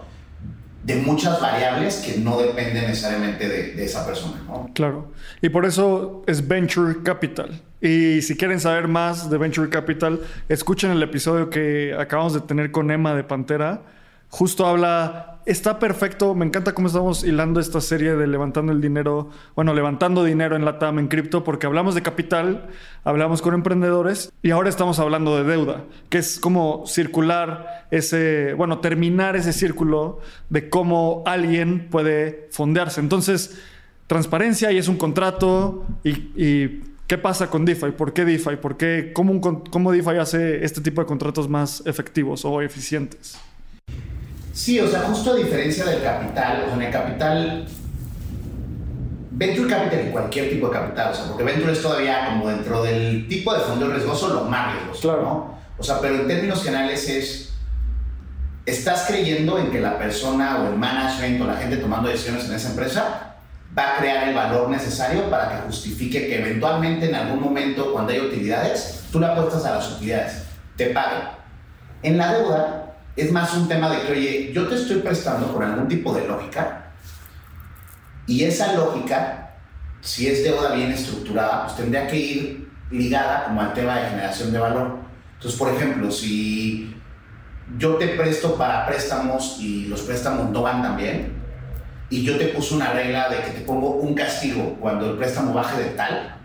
de 0.83 0.95
muchas 0.95 1.41
variables 1.41 1.97
que 1.97 2.17
no 2.17 2.39
dependen 2.39 2.87
necesariamente 2.87 3.49
de, 3.49 3.73
de, 3.73 3.83
esa 3.83 4.05
persona. 4.05 4.41
¿no? 4.47 4.69
Claro. 4.73 5.11
Y 5.41 5.49
por 5.49 5.65
eso 5.65 6.23
es 6.25 6.47
Venture 6.47 7.03
Capital. 7.03 7.61
Y 7.81 8.21
si 8.21 8.37
quieren 8.37 8.59
saber 8.59 8.87
más 8.87 9.29
de 9.29 9.37
Venture 9.37 9.69
Capital, 9.69 10.21
escuchen 10.47 10.91
el 10.91 11.03
episodio 11.03 11.49
que 11.49 11.93
acabamos 11.99 12.33
de 12.33 12.41
tener 12.41 12.71
con 12.71 12.89
Emma 12.89 13.13
de 13.13 13.23
Pantera 13.23 13.81
justo 14.29 14.65
habla 14.65 15.29
está 15.45 15.79
perfecto. 15.79 16.35
Me 16.35 16.45
encanta 16.45 16.73
cómo 16.73 16.87
estamos 16.87 17.23
hilando 17.23 17.59
esta 17.59 17.81
serie 17.81 18.15
de 18.15 18.27
levantando 18.27 18.71
el 18.71 18.81
dinero, 18.81 19.29
bueno, 19.55 19.73
levantando 19.73 20.23
dinero 20.23 20.55
en 20.55 20.63
la 20.63 20.79
TAM 20.79 20.99
en 20.99 21.07
cripto, 21.07 21.43
porque 21.43 21.65
hablamos 21.65 21.95
de 21.95 22.01
capital, 22.01 22.69
hablamos 23.03 23.41
con 23.41 23.53
emprendedores 23.53 24.31
y 24.43 24.51
ahora 24.51 24.69
estamos 24.69 24.99
hablando 24.99 25.35
de 25.35 25.43
deuda, 25.43 25.83
que 26.09 26.19
es 26.19 26.39
como 26.39 26.85
circular 26.85 27.87
ese, 27.91 28.53
bueno, 28.53 28.79
terminar 28.79 29.35
ese 29.35 29.53
círculo 29.53 30.19
de 30.49 30.69
cómo 30.69 31.23
alguien 31.25 31.89
puede 31.89 32.47
fondearse. 32.51 33.01
Entonces, 33.01 33.59
transparencia 34.07 34.71
y 34.71 34.77
es 34.77 34.87
un 34.87 34.97
contrato 34.97 35.85
y, 36.03 36.87
¿Qué 37.09 37.17
pasa 37.17 37.49
con 37.49 37.65
DeFi? 37.65 37.93
¿Por 37.93 38.13
qué 38.13 38.23
DeFi? 38.23 38.57
¿Por 38.57 38.77
qué, 38.77 39.13
cómo, 39.15 39.41
¿Cómo 39.41 39.91
DeFi 39.91 40.17
hace 40.19 40.63
este 40.63 40.79
tipo 40.79 41.01
de 41.01 41.07
contratos 41.07 41.49
más 41.49 41.81
efectivos 41.87 42.45
o 42.45 42.61
eficientes? 42.61 43.39
Sí, 44.53 44.79
o 44.79 44.87
sea, 44.87 45.01
justo 45.01 45.31
a 45.31 45.35
diferencia 45.35 45.85
del 45.85 46.01
capital, 46.01 46.63
o 46.63 46.65
sea, 46.65 46.75
en 46.75 46.81
el 46.81 46.91
capital, 46.91 47.67
venture 49.31 49.69
capital 49.69 50.07
y 50.07 50.11
cualquier 50.11 50.49
tipo 50.49 50.67
de 50.67 50.73
capital, 50.73 51.11
o 51.11 51.15
sea, 51.15 51.25
porque 51.27 51.43
venture 51.43 51.71
es 51.71 51.81
todavía 51.81 52.27
como 52.27 52.49
dentro 52.49 52.83
del 52.83 53.27
tipo 53.27 53.53
de 53.53 53.61
fondo 53.61 53.87
riesgoso 53.87 54.33
lo 54.33 54.45
más 54.45 54.73
riesgoso, 54.73 55.01
claro. 55.01 55.21
¿no? 55.21 55.59
O 55.77 55.83
sea, 55.83 56.01
pero 56.01 56.15
en 56.15 56.27
términos 56.27 56.61
generales 56.61 57.07
es, 57.07 57.53
estás 58.65 59.05
creyendo 59.07 59.57
en 59.57 59.71
que 59.71 59.79
la 59.79 59.97
persona 59.97 60.61
o 60.61 60.67
el 60.67 60.75
management 60.75 61.41
o 61.41 61.45
la 61.45 61.55
gente 61.55 61.77
tomando 61.77 62.09
decisiones 62.09 62.45
en 62.45 62.55
esa 62.55 62.69
empresa 62.69 63.35
va 63.77 63.95
a 63.95 63.97
crear 63.97 64.27
el 64.27 64.35
valor 64.35 64.69
necesario 64.69 65.29
para 65.29 65.49
que 65.49 65.67
justifique 65.67 66.27
que 66.27 66.39
eventualmente 66.39 67.07
en 67.07 67.15
algún 67.15 67.41
momento 67.41 67.93
cuando 67.93 68.11
hay 68.11 68.19
utilidades, 68.19 69.05
tú 69.11 69.19
le 69.19 69.27
apuestas 69.27 69.63
a 69.65 69.75
las 69.75 69.91
utilidades, 69.91 70.43
te 70.75 70.87
paguen. 70.87 71.29
En 72.03 72.17
la 72.17 72.33
deuda, 72.33 72.95
es 73.19 73.31
más 73.31 73.53
un 73.55 73.67
tema 73.67 73.89
de 73.89 74.01
que, 74.01 74.11
oye, 74.11 74.51
yo 74.53 74.67
te 74.67 74.75
estoy 74.75 74.97
prestando 74.97 75.51
con 75.53 75.63
algún 75.63 75.87
tipo 75.87 76.13
de 76.13 76.27
lógica 76.27 76.91
y 78.25 78.43
esa 78.43 78.73
lógica, 78.73 79.55
si 80.01 80.27
es 80.27 80.43
deuda 80.43 80.73
bien 80.73 80.91
estructurada, 80.91 81.65
pues 81.65 81.77
tendría 81.77 82.07
que 82.07 82.15
ir 82.15 82.69
ligada 82.91 83.45
como 83.45 83.61
al 83.61 83.73
tema 83.73 83.97
de 83.97 84.09
generación 84.09 84.53
de 84.53 84.59
valor. 84.59 84.97
Entonces, 85.35 85.59
por 85.59 85.73
ejemplo, 85.73 86.11
si 86.11 86.95
yo 87.77 87.95
te 87.95 88.09
presto 88.09 88.55
para 88.55 88.85
préstamos 88.85 89.57
y 89.59 89.85
los 89.85 90.01
préstamos 90.01 90.49
no 90.51 90.61
van 90.61 90.81
tan 90.81 90.97
bien, 90.97 91.39
y 92.11 92.23
yo 92.23 92.37
te 92.37 92.45
puse 92.47 92.75
una 92.75 92.91
regla 92.91 93.29
de 93.29 93.37
que 93.41 93.51
te 93.51 93.61
pongo 93.61 93.91
un 93.91 94.15
castigo 94.15 94.77
cuando 94.79 95.11
el 95.11 95.17
préstamo 95.17 95.53
baje 95.53 95.81
de 95.81 95.89
tal, 95.91 96.35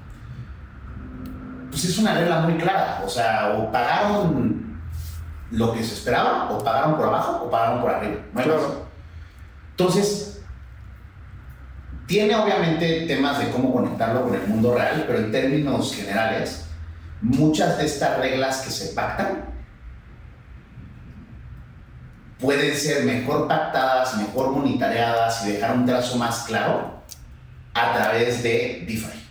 pues 1.70 1.84
es 1.84 1.98
una 1.98 2.14
regla 2.14 2.40
muy 2.40 2.54
clara. 2.54 3.02
O 3.04 3.08
sea, 3.08 3.54
o 3.58 3.72
pagaron 3.72 4.63
lo 5.54 5.72
que 5.72 5.82
se 5.82 5.94
esperaba, 5.94 6.50
o 6.50 6.62
pagaron 6.62 6.96
por 6.96 7.06
abajo 7.06 7.44
o 7.44 7.50
pagaron 7.50 7.80
por 7.80 7.90
arriba. 7.90 8.20
Entonces, 9.70 10.42
tiene 12.06 12.34
obviamente 12.36 13.06
temas 13.06 13.38
de 13.38 13.50
cómo 13.50 13.72
conectarlo 13.72 14.24
con 14.24 14.34
el 14.34 14.46
mundo 14.46 14.74
real, 14.74 15.04
pero 15.06 15.20
en 15.20 15.32
términos 15.32 15.94
generales, 15.94 16.66
muchas 17.22 17.78
de 17.78 17.86
estas 17.86 18.18
reglas 18.18 18.58
que 18.58 18.70
se 18.70 18.94
pactan 18.94 19.46
pueden 22.38 22.76
ser 22.76 23.04
mejor 23.04 23.48
pactadas, 23.48 24.18
mejor 24.18 24.50
monitoreadas 24.50 25.46
y 25.46 25.52
dejar 25.52 25.76
un 25.76 25.86
trazo 25.86 26.18
más 26.18 26.44
claro 26.46 27.02
a 27.72 27.94
través 27.94 28.42
de 28.42 28.84
DeFi. 28.86 29.23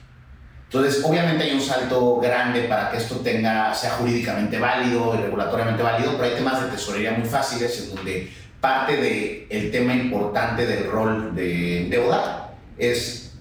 Entonces, 0.74 1.04
obviamente 1.04 1.44
hay 1.44 1.52
un 1.52 1.62
salto 1.62 2.18
grande 2.20 2.62
para 2.62 2.90
que 2.90 2.98
esto 2.98 3.18
tenga, 3.18 3.76
sea 3.76 3.92
jurídicamente 3.92 4.58
válido 4.58 5.14
y 5.14 5.22
regulatoriamente 5.22 5.84
válido, 5.84 6.14
pero 6.14 6.24
hay 6.24 6.32
temas 6.32 6.64
de 6.64 6.72
tesorería 6.72 7.12
muy 7.12 7.30
fáciles 7.30 7.80
en 7.80 7.96
donde 7.96 8.32
parte 8.60 8.98
del 8.98 9.46
el 9.52 9.72
tema 9.72 9.94
importante 9.94 10.66
del 10.66 10.90
rol 10.90 11.36
de 11.36 11.90
deuda 11.92 12.56
es 12.76 13.36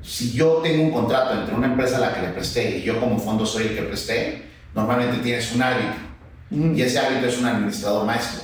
si 0.00 0.32
yo 0.32 0.60
tengo 0.62 0.84
un 0.84 0.90
contrato 0.90 1.38
entre 1.38 1.54
una 1.54 1.66
empresa 1.66 1.98
a 1.98 2.00
la 2.00 2.14
que 2.14 2.22
le 2.22 2.28
presté 2.28 2.78
y 2.78 2.82
yo 2.82 2.98
como 2.98 3.18
fondo 3.18 3.44
soy 3.44 3.64
el 3.64 3.74
que 3.74 3.82
presté, 3.82 4.46
normalmente 4.74 5.18
tienes 5.18 5.54
un 5.54 5.60
árbitro 5.60 6.00
mm. 6.48 6.78
y 6.78 6.80
ese 6.80 6.98
árbitro 6.98 7.28
es 7.28 7.38
un 7.38 7.44
administrador 7.44 8.06
maestro. 8.06 8.42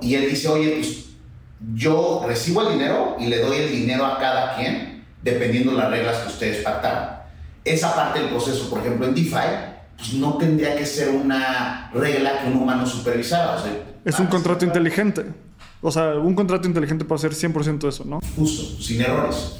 Y, 0.00 0.12
y 0.12 0.14
él 0.14 0.30
dice, 0.30 0.48
oye, 0.48 0.70
pues 0.76 1.04
yo 1.74 2.24
recibo 2.26 2.62
el 2.62 2.78
dinero 2.78 3.16
y 3.18 3.26
le 3.26 3.40
doy 3.40 3.58
el 3.58 3.70
dinero 3.70 4.06
a 4.06 4.18
cada 4.18 4.56
quien 4.56 4.93
dependiendo 5.24 5.72
de 5.72 5.78
las 5.78 5.90
reglas 5.90 6.18
que 6.18 6.28
ustedes 6.28 6.62
pactaron. 6.62 7.16
Esa 7.64 7.94
parte 7.94 8.20
del 8.20 8.28
proceso, 8.28 8.68
por 8.68 8.80
ejemplo, 8.80 9.06
en 9.06 9.14
DeFi, 9.14 9.74
pues 9.96 10.12
no 10.14 10.36
tendría 10.36 10.76
que 10.76 10.84
ser 10.84 11.08
una 11.08 11.90
regla 11.94 12.40
que 12.40 12.48
un 12.48 12.56
humano 12.56 12.86
supervisara. 12.86 13.56
es 14.04 14.18
un 14.18 14.26
contrato 14.26 14.66
inteligente. 14.66 15.24
O 15.80 15.90
sea, 15.90 16.14
un 16.16 16.34
contrato 16.34 16.68
inteligente 16.68 17.04
puede 17.04 17.26
hacer 17.26 17.50
100% 17.50 17.88
eso, 17.88 18.04
¿no? 18.04 18.20
Justo, 18.36 18.82
sin 18.82 19.00
errores. 19.00 19.56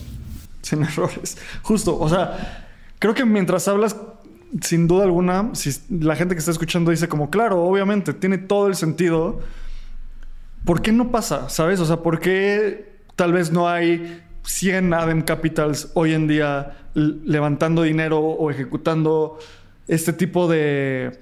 Sin 0.61 0.83
errores. 0.83 1.39
Justo, 1.63 1.99
o 1.99 2.09
sea, 2.09 2.67
creo 2.99 3.15
que 3.15 3.25
mientras 3.25 3.67
hablas, 3.69 3.97
sin 4.61 4.87
duda 4.87 5.05
alguna, 5.05 5.51
si 5.55 5.71
la 5.91 6.15
gente 6.15 6.35
que 6.35 6.41
está 6.41 6.51
escuchando 6.51 6.91
dice 6.91 7.09
como, 7.09 7.31
claro, 7.31 7.63
obviamente, 7.65 8.13
tiene 8.13 8.37
todo 8.37 8.67
el 8.69 8.75
sentido. 8.75 9.41
¿Por 10.65 10.83
qué 10.83 10.93
no 10.93 11.11
pasa? 11.11 11.49
¿Sabes? 11.49 11.81
O 11.81 11.87
sea, 11.87 11.99
¿por 11.99 12.21
qué 12.21 13.01
tal 13.17 13.33
vez 13.33 13.51
no 13.51 13.69
hay 13.69 14.23
100 14.45 14.95
Adem 14.95 15.23
Capitals 15.23 15.91
hoy 15.95 16.13
en 16.13 16.29
día 16.29 16.77
levantando 16.95 17.83
dinero 17.83 18.21
o 18.21 18.51
ejecutando 18.51 19.39
este 19.89 20.13
tipo 20.13 20.49
de, 20.49 21.19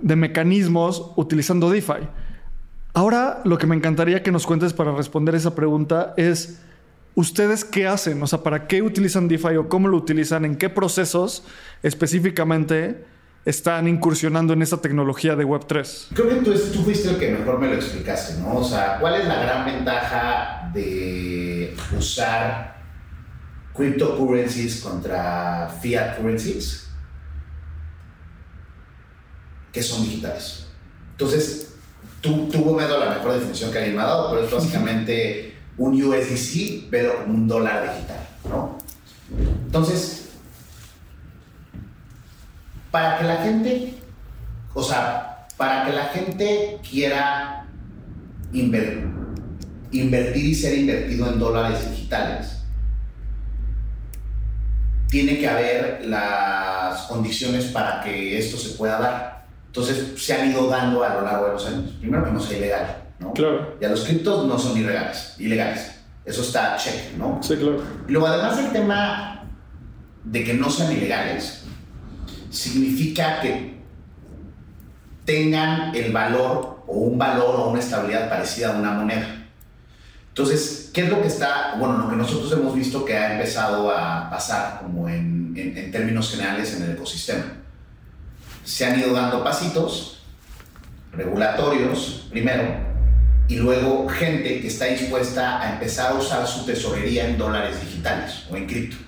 de 0.00 0.16
mecanismos 0.16 1.12
utilizando 1.16 1.70
DeFi. 1.70 2.08
Ahora 2.92 3.40
lo 3.44 3.58
que 3.58 3.66
me 3.66 3.74
encantaría 3.74 4.22
que 4.22 4.30
nos 4.30 4.46
cuentes 4.46 4.72
para 4.72 4.92
responder 4.92 5.34
esa 5.34 5.54
pregunta 5.54 6.14
es, 6.16 6.60
¿ustedes 7.14 7.64
qué 7.64 7.86
hacen? 7.86 8.22
O 8.22 8.26
sea, 8.26 8.42
¿para 8.42 8.66
qué 8.66 8.82
utilizan 8.82 9.28
DeFi 9.28 9.56
o 9.56 9.68
cómo 9.68 9.88
lo 9.88 9.96
utilizan? 9.96 10.44
¿En 10.44 10.56
qué 10.56 10.68
procesos 10.68 11.44
específicamente 11.82 13.04
están 13.44 13.86
incursionando 13.88 14.52
en 14.52 14.62
esa 14.62 14.80
tecnología 14.80 15.36
de 15.36 15.46
Web3? 15.46 16.06
Creo 16.14 16.28
que 16.28 16.34
tú, 16.36 16.52
tú 16.72 16.82
fuiste 16.82 17.10
el 17.10 17.18
que 17.18 17.30
mejor 17.30 17.58
me 17.58 17.68
lo 17.68 17.74
explicaste, 17.74 18.40
¿no? 18.40 18.56
O 18.56 18.64
sea, 18.64 18.98
¿cuál 18.98 19.20
es 19.20 19.26
la 19.26 19.42
gran 19.42 19.64
ventaja 19.66 20.70
de 20.72 21.76
usar 21.96 22.76
cryptocurrencies 23.74 24.80
contra 24.80 25.68
fiat 25.80 26.16
currencies? 26.16 26.88
Que 29.72 29.82
son 29.82 30.04
digitales. 30.04 30.66
Entonces, 31.12 31.74
tú, 32.20 32.48
tú 32.50 32.74
me 32.74 32.88
la 32.88 33.10
mejor 33.10 33.34
definición 33.34 33.70
que 33.70 33.78
alguien 33.78 33.96
me 33.96 34.02
ha 34.02 34.06
dado, 34.06 34.30
pero 34.30 34.46
es 34.46 34.50
básicamente 34.50 35.54
un 35.76 36.00
USDC, 36.00 36.88
pero 36.90 37.24
un 37.26 37.46
dólar 37.46 37.94
digital, 37.94 38.28
¿no? 38.48 38.78
Entonces, 39.66 40.30
para 42.94 43.18
que 43.18 43.24
la 43.24 43.38
gente, 43.38 43.94
o 44.72 44.80
sea, 44.80 45.48
para 45.56 45.84
que 45.84 45.92
la 45.92 46.04
gente 46.04 46.78
quiera 46.88 47.66
invertir, 48.52 49.10
invertir 49.90 50.44
y 50.44 50.54
ser 50.54 50.78
invertido 50.78 51.28
en 51.28 51.40
dólares 51.40 51.90
digitales, 51.90 52.62
tiene 55.08 55.40
que 55.40 55.48
haber 55.48 56.06
las 56.06 57.00
condiciones 57.08 57.64
para 57.64 58.00
que 58.00 58.38
esto 58.38 58.56
se 58.56 58.76
pueda 58.78 59.00
dar. 59.00 59.46
Entonces 59.66 60.12
se 60.16 60.32
han 60.32 60.52
ido 60.52 60.68
dando 60.68 61.02
a 61.02 61.14
lo 61.14 61.22
largo 61.22 61.46
de 61.46 61.52
los 61.54 61.66
años. 61.66 61.90
Primero 61.98 62.26
que 62.26 62.30
no 62.30 62.38
sea 62.38 62.58
ilegal, 62.58 63.02
¿no? 63.18 63.32
Claro. 63.32 63.76
Ya 63.80 63.88
los 63.88 64.04
criptos 64.04 64.46
no 64.46 64.56
son 64.56 64.78
ilegales, 64.78 65.34
ilegales. 65.40 65.96
Eso 66.24 66.42
está 66.42 66.76
check, 66.76 67.16
¿no? 67.18 67.40
Sí, 67.42 67.56
claro. 67.56 67.82
Luego, 68.06 68.28
además 68.28 68.56
del 68.56 68.70
tema 68.70 69.42
de 70.22 70.44
que 70.44 70.54
no 70.54 70.70
sean 70.70 70.92
ilegales, 70.92 71.63
significa 72.54 73.40
que 73.40 73.74
tengan 75.24 75.94
el 75.94 76.12
valor 76.12 76.84
o 76.86 76.92
un 76.92 77.18
valor 77.18 77.56
o 77.56 77.70
una 77.70 77.80
estabilidad 77.80 78.28
parecida 78.28 78.74
a 78.74 78.78
una 78.78 78.92
moneda. 78.92 79.26
Entonces, 80.28 80.90
¿qué 80.92 81.02
es 81.02 81.08
lo 81.10 81.20
que 81.20 81.28
está, 81.28 81.76
bueno, 81.78 81.98
lo 81.98 82.10
que 82.10 82.16
nosotros 82.16 82.52
hemos 82.52 82.74
visto 82.74 83.04
que 83.04 83.16
ha 83.16 83.34
empezado 83.34 83.90
a 83.90 84.28
pasar 84.30 84.80
como 84.82 85.08
en, 85.08 85.54
en, 85.56 85.90
términos 85.92 86.30
generales 86.30 86.74
en 86.74 86.82
el 86.82 86.90
ecosistema? 86.92 87.44
Se 88.64 88.84
han 88.84 88.98
ido 88.98 89.12
dando 89.12 89.44
pasitos 89.44 90.22
regulatorios 91.12 92.26
primero 92.30 92.64
y 93.46 93.56
luego 93.56 94.08
gente 94.08 94.60
que 94.60 94.66
está 94.66 94.86
dispuesta 94.86 95.60
a 95.60 95.74
empezar 95.74 96.12
a 96.12 96.14
usar 96.14 96.46
su 96.46 96.64
tesorería 96.64 97.28
en 97.28 97.38
dólares 97.38 97.80
digitales 97.80 98.44
o 98.50 98.56
en 98.56 98.66
cripto 98.66 99.03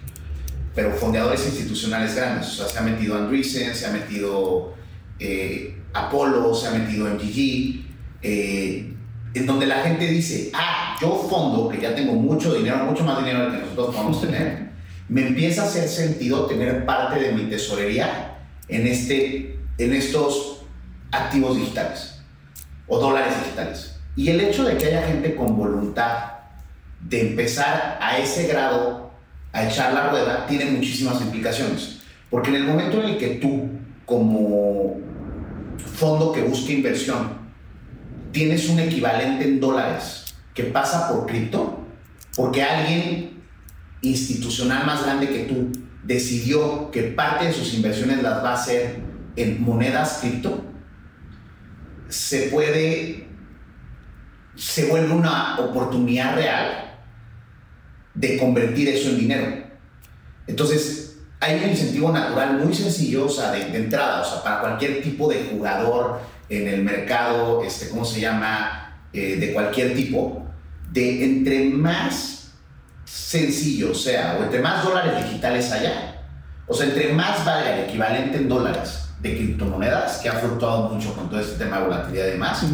pero 0.77 0.93
fondeadores 0.93 1.45
institucionales 1.47 2.15
grandes. 2.15 2.49
O 2.49 2.53
sea, 2.53 2.69
se 2.69 2.79
ha 2.79 2.83
metido 2.83 3.17
Andreessen, 3.17 3.75
se 3.75 3.87
ha 3.87 3.93
metido 3.93 4.75
eh, 5.19 5.75
Apollo, 5.95 6.55
se 6.55 6.69
ha 6.69 6.73
metido 6.73 7.07
MGG, 7.07 7.87
eh, 8.23 8.93
en 9.33 9.47
donde 9.47 9.67
la 9.67 9.81
gente 9.81 10.07
dice, 10.07 10.51
ah, 10.53 10.95
yo 11.01 11.27
fondo, 11.31 11.71
que 11.71 11.81
ya 11.81 11.95
tengo 11.95 12.13
mucho 12.13 12.55
dinero, 12.55 12.85
mucho 12.85 13.05
más 13.05 13.19
dinero 13.19 13.45
del 13.45 13.53
que 13.53 13.59
nosotros 13.63 13.95
podemos 13.95 14.21
tener, 14.21 14.69
me 15.09 15.27
empieza 15.27 15.63
a 15.63 15.65
hacer 15.65 15.89
sentido 15.89 16.45
tener 16.45 16.85
parte 16.85 17.21
de 17.21 17.33
mi 17.33 17.45
tesorería 17.45 18.37
en, 18.69 18.87
este, 18.87 19.59
en 19.79 19.95
estos 19.95 20.63
activos 21.11 21.57
digitales 21.57 22.21
o 22.87 22.99
dólares 22.99 23.33
digitales. 23.43 23.97
Y 24.15 24.29
el 24.29 24.41
hecho 24.43 24.65
de 24.65 24.77
que 24.77 24.87
haya 24.87 25.07
gente 25.07 25.35
con 25.35 25.57
voluntad 25.57 26.33
de 27.01 27.31
empezar 27.31 27.99
a 28.01 28.19
ese 28.19 28.47
grado 28.47 29.06
a 29.57 29.67
echar 29.67 29.95
la 29.95 30.11
rueda 30.11 30.47
tiene 30.47 30.67
muchísimas 30.67 31.19
implicaciones. 31.23 31.97
Porque 32.29 32.51
en 32.51 32.57
el 32.57 32.65
momento 32.65 33.03
en 33.03 33.11
el 33.11 33.19
que 33.19 33.37
tú, 33.37 33.71
como 34.05 34.99
fondo 35.95 36.31
que 36.31 36.43
busca 36.43 36.73
inversión, 36.73 37.39
tienes 38.33 38.69
un 38.69 38.81
equivalente 38.81 39.45
en 39.45 39.59
dólares 39.59 40.27
que 40.53 40.65
pasa 40.65 41.09
por 41.09 41.25
cripto, 41.25 41.87
porque 42.37 42.63
alguien 42.63 43.43
institucional 44.03 44.85
más 44.85 45.05
grande 45.05 45.31
que 45.31 45.45
tú 45.45 45.73
decidió 46.05 46.91
que 46.91 47.05
parte 47.05 47.47
de 47.47 47.53
sus 47.55 47.73
inversiones 47.73 48.23
las 48.23 48.45
va 48.45 48.51
a 48.51 48.55
hacer 48.55 49.01
en 49.37 49.63
monedas 49.63 50.19
cripto, 50.21 50.65
se 52.11 52.49
puede, 52.49 53.27
se 54.55 54.85
vuelve 54.91 55.15
una 55.15 55.59
oportunidad 55.59 56.35
real 56.35 56.86
de 58.17 58.39
convertir 58.39 58.89
eso 58.89 59.11
en 59.11 59.19
dinero. 59.19 59.47
Entonces, 60.47 61.19
hay 61.39 61.63
un 61.63 61.71
incentivo 61.71 62.11
natural 62.11 62.59
muy 62.59 62.75
sencillo, 62.75 63.27
o 63.27 63.29
sea, 63.29 63.53
de, 63.53 63.77
entrada, 63.77 64.23
o 64.23 64.25
sea, 64.25 64.43
para 64.43 64.61
cualquier 64.61 65.03
tipo 65.03 65.29
de 65.29 65.49
jugador 65.51 66.21
en 66.49 66.67
el 66.67 66.83
mercado, 66.83 67.63
este, 67.63 67.91
¿cómo 67.91 68.05
se 68.05 68.21
llama? 68.21 68.83
Eh, 69.13 69.37
de 69.37 69.53
cualquier 69.53 69.95
tipo, 69.95 70.47
de 70.93 71.25
entre 71.25 71.65
más 71.67 72.53
sencillo 73.05 73.95
sea, 73.95 74.39
o 74.41 74.45
entre 74.45 74.61
más 74.61 74.85
dólares 74.85 75.25
digitales 75.25 75.71
haya, 75.73 76.23
o 76.67 76.75
sea, 76.75 76.87
entre 76.87 77.13
más 77.13 77.45
valga 77.45 77.77
el 77.77 77.89
equivalente 77.89 78.39
en 78.39 78.49
dólares 78.49 79.09
de 79.21 79.37
criptomonedas, 79.37 80.19
que 80.19 80.29
ha 80.29 80.35
fluctuado 80.35 80.89
mucho 80.91 81.15
con 81.15 81.29
todo 81.29 81.41
este 81.41 81.63
tema 81.63 81.79
de 81.79 81.85
volatilidad 81.85 82.27
y 82.27 82.31
demás, 82.31 82.65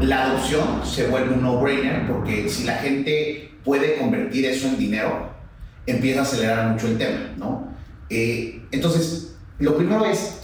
la 0.00 0.24
adopción 0.24 0.80
se 0.84 1.06
vuelve 1.08 1.34
un 1.34 1.42
no-brainer 1.42 2.06
porque 2.06 2.48
si 2.48 2.64
la 2.64 2.74
gente 2.76 3.52
puede 3.64 3.98
convertir 3.98 4.46
eso 4.46 4.68
en 4.68 4.78
dinero, 4.78 5.30
empieza 5.86 6.20
a 6.20 6.22
acelerar 6.22 6.68
mucho 6.70 6.86
el 6.86 6.98
tema, 6.98 7.32
¿no? 7.36 7.68
Eh, 8.08 8.62
entonces, 8.70 9.36
lo 9.58 9.76
primero 9.76 10.04
es, 10.04 10.40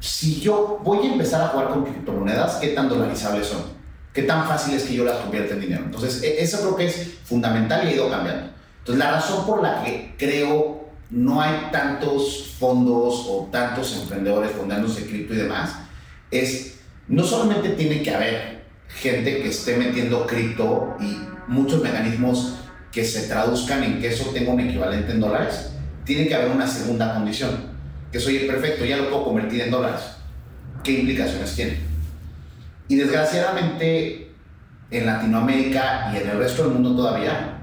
si 0.00 0.40
yo 0.40 0.80
voy 0.82 1.06
a 1.06 1.12
empezar 1.12 1.42
a 1.42 1.48
jugar 1.48 1.68
con 1.68 1.84
criptomonedas, 1.84 2.56
¿qué 2.56 2.68
tan 2.68 2.88
dolarizables 2.88 3.46
son? 3.46 3.62
¿Qué 4.12 4.22
tan 4.22 4.46
fácil 4.46 4.74
es 4.74 4.84
que 4.84 4.94
yo 4.94 5.04
las 5.04 5.18
convierta 5.18 5.54
en 5.54 5.60
dinero? 5.60 5.82
Entonces, 5.84 6.22
e, 6.22 6.42
eso 6.42 6.60
creo 6.60 6.76
que 6.76 6.86
es 6.86 7.18
fundamental 7.24 7.86
y 7.86 7.88
ha 7.88 7.94
ido 7.94 8.10
cambiando. 8.10 8.50
Entonces, 8.80 9.04
la 9.04 9.12
razón 9.12 9.46
por 9.46 9.62
la 9.62 9.84
que 9.84 10.14
creo 10.18 10.88
no 11.10 11.40
hay 11.40 11.68
tantos 11.72 12.54
fondos 12.58 13.26
o 13.28 13.48
tantos 13.50 13.96
emprendedores 13.96 14.50
fundándose 14.50 15.06
cripto 15.06 15.34
y 15.34 15.38
demás 15.38 15.76
es, 16.30 16.80
no 17.06 17.24
solamente 17.24 17.70
tiene 17.70 18.02
que 18.02 18.14
haber 18.14 18.57
gente 18.88 19.42
que 19.42 19.48
esté 19.48 19.76
metiendo 19.76 20.26
cripto 20.26 20.96
y 21.00 21.18
muchos 21.46 21.82
mecanismos 21.82 22.54
que 22.92 23.04
se 23.04 23.28
traduzcan 23.28 23.84
en 23.84 24.00
que 24.00 24.08
eso 24.08 24.30
tenga 24.30 24.52
un 24.52 24.60
equivalente 24.60 25.12
en 25.12 25.20
dólares, 25.20 25.70
tiene 26.04 26.26
que 26.26 26.34
haber 26.34 26.50
una 26.50 26.66
segunda 26.66 27.14
condición, 27.14 27.50
que 28.10 28.18
soy 28.18 28.38
perfecto, 28.40 28.84
ya 28.84 28.96
lo 28.96 29.10
puedo 29.10 29.24
convertir 29.24 29.60
en 29.62 29.70
dólares. 29.70 30.00
¿Qué 30.82 31.00
implicaciones 31.00 31.54
tiene? 31.54 31.78
Y 32.88 32.96
desgraciadamente 32.96 34.32
en 34.90 35.06
Latinoamérica 35.06 36.10
y 36.14 36.16
en 36.16 36.30
el 36.30 36.38
resto 36.38 36.64
del 36.64 36.72
mundo 36.72 36.96
todavía, 36.96 37.58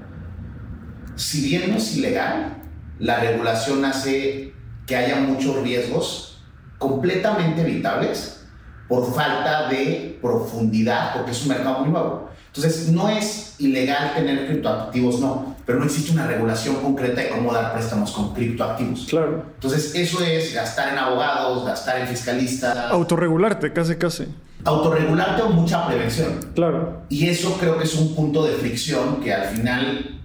si 1.16 1.48
bien 1.48 1.70
no 1.70 1.76
es 1.76 1.96
ilegal, 1.96 2.62
la 2.98 3.18
regulación 3.20 3.84
hace 3.84 4.54
que 4.86 4.96
haya 4.96 5.16
muchos 5.16 5.62
riesgos 5.62 6.44
completamente 6.78 7.62
evitables 7.62 8.45
por 8.88 9.12
falta 9.14 9.68
de 9.68 10.18
profundidad, 10.22 11.14
porque 11.14 11.32
es 11.32 11.42
un 11.42 11.48
mercado 11.48 11.80
muy 11.80 11.90
nuevo. 11.90 12.28
Entonces, 12.54 12.90
no 12.90 13.08
es 13.08 13.54
ilegal 13.58 14.14
tener 14.14 14.46
criptoactivos, 14.46 15.20
no, 15.20 15.56
pero 15.66 15.78
no 15.78 15.84
existe 15.84 16.12
una 16.12 16.26
regulación 16.26 16.76
concreta 16.76 17.20
de 17.20 17.28
cómo 17.28 17.52
dar 17.52 17.74
préstamos 17.74 18.12
con 18.12 18.32
criptoactivos. 18.32 19.06
Claro. 19.10 19.44
Entonces, 19.54 19.94
eso 19.94 20.22
es 20.24 20.54
gastar 20.54 20.92
en 20.92 20.98
abogados, 20.98 21.66
gastar 21.66 22.00
en 22.00 22.06
fiscalistas. 22.06 22.76
Autorregularte, 22.90 23.72
casi, 23.72 23.96
casi. 23.96 24.26
Autorregularte 24.64 25.42
o 25.42 25.50
mucha 25.50 25.86
prevención. 25.86 26.40
Claro. 26.54 27.02
Y 27.08 27.28
eso 27.28 27.56
creo 27.60 27.76
que 27.76 27.84
es 27.84 27.94
un 27.94 28.14
punto 28.14 28.44
de 28.46 28.52
fricción 28.52 29.20
que 29.20 29.34
al 29.34 29.48
final... 29.48 30.20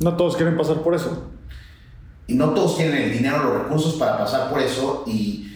No 0.00 0.16
todos 0.16 0.36
quieren 0.36 0.56
pasar 0.56 0.82
por 0.82 0.94
eso. 0.94 1.28
Y 2.26 2.34
no 2.34 2.50
todos 2.50 2.76
tienen 2.76 3.02
el 3.02 3.12
dinero, 3.12 3.42
los 3.44 3.62
recursos 3.62 3.94
para 3.94 4.18
pasar 4.18 4.50
por 4.50 4.60
eso 4.60 5.04
y 5.06 5.47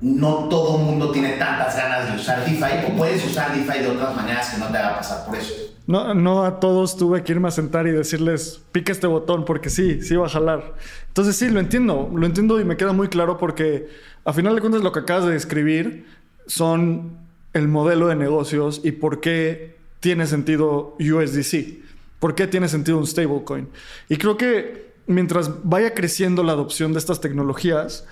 no 0.00 0.48
todo 0.48 0.78
mundo 0.78 1.10
tiene 1.10 1.32
tantas 1.32 1.76
ganas 1.76 2.10
de 2.10 2.16
usar 2.16 2.44
DeFi 2.44 2.86
o 2.86 2.96
puedes 2.96 3.24
usar 3.24 3.54
DeFi 3.54 3.80
de 3.80 3.88
otras 3.88 4.14
maneras 4.14 4.50
que 4.50 4.58
no 4.58 4.66
te 4.66 4.78
haga 4.78 4.96
pasar 4.96 5.26
por 5.26 5.36
eso. 5.36 5.54
No, 5.86 6.14
no 6.14 6.44
a 6.44 6.60
todos 6.60 6.96
tuve 6.96 7.22
que 7.22 7.32
irme 7.32 7.48
a 7.48 7.50
sentar 7.50 7.86
y 7.86 7.90
decirles, 7.90 8.60
pica 8.72 8.92
este 8.92 9.06
botón 9.06 9.44
porque 9.44 9.70
sí, 9.70 10.02
sí 10.02 10.16
va 10.16 10.26
a 10.26 10.30
jalar. 10.30 10.74
Entonces 11.08 11.36
sí, 11.36 11.48
lo 11.48 11.60
entiendo, 11.60 12.10
lo 12.14 12.26
entiendo 12.26 12.60
y 12.60 12.64
me 12.64 12.76
queda 12.76 12.92
muy 12.92 13.08
claro 13.08 13.36
porque 13.36 13.88
a 14.24 14.32
final 14.32 14.54
de 14.54 14.60
cuentas 14.60 14.82
lo 14.82 14.92
que 14.92 15.00
acabas 15.00 15.26
de 15.26 15.32
describir 15.32 16.06
son 16.46 17.18
el 17.52 17.68
modelo 17.68 18.08
de 18.08 18.16
negocios 18.16 18.80
y 18.82 18.92
por 18.92 19.20
qué 19.20 19.76
tiene 20.00 20.26
sentido 20.26 20.96
USDC, 20.98 21.78
por 22.18 22.34
qué 22.34 22.46
tiene 22.46 22.68
sentido 22.68 22.98
un 22.98 23.06
stablecoin. 23.06 23.68
Y 24.08 24.16
creo 24.16 24.36
que 24.36 24.94
mientras 25.06 25.62
vaya 25.64 25.94
creciendo 25.94 26.42
la 26.42 26.52
adopción 26.52 26.92
de 26.92 26.98
estas 26.98 27.20
tecnologías, 27.20 28.06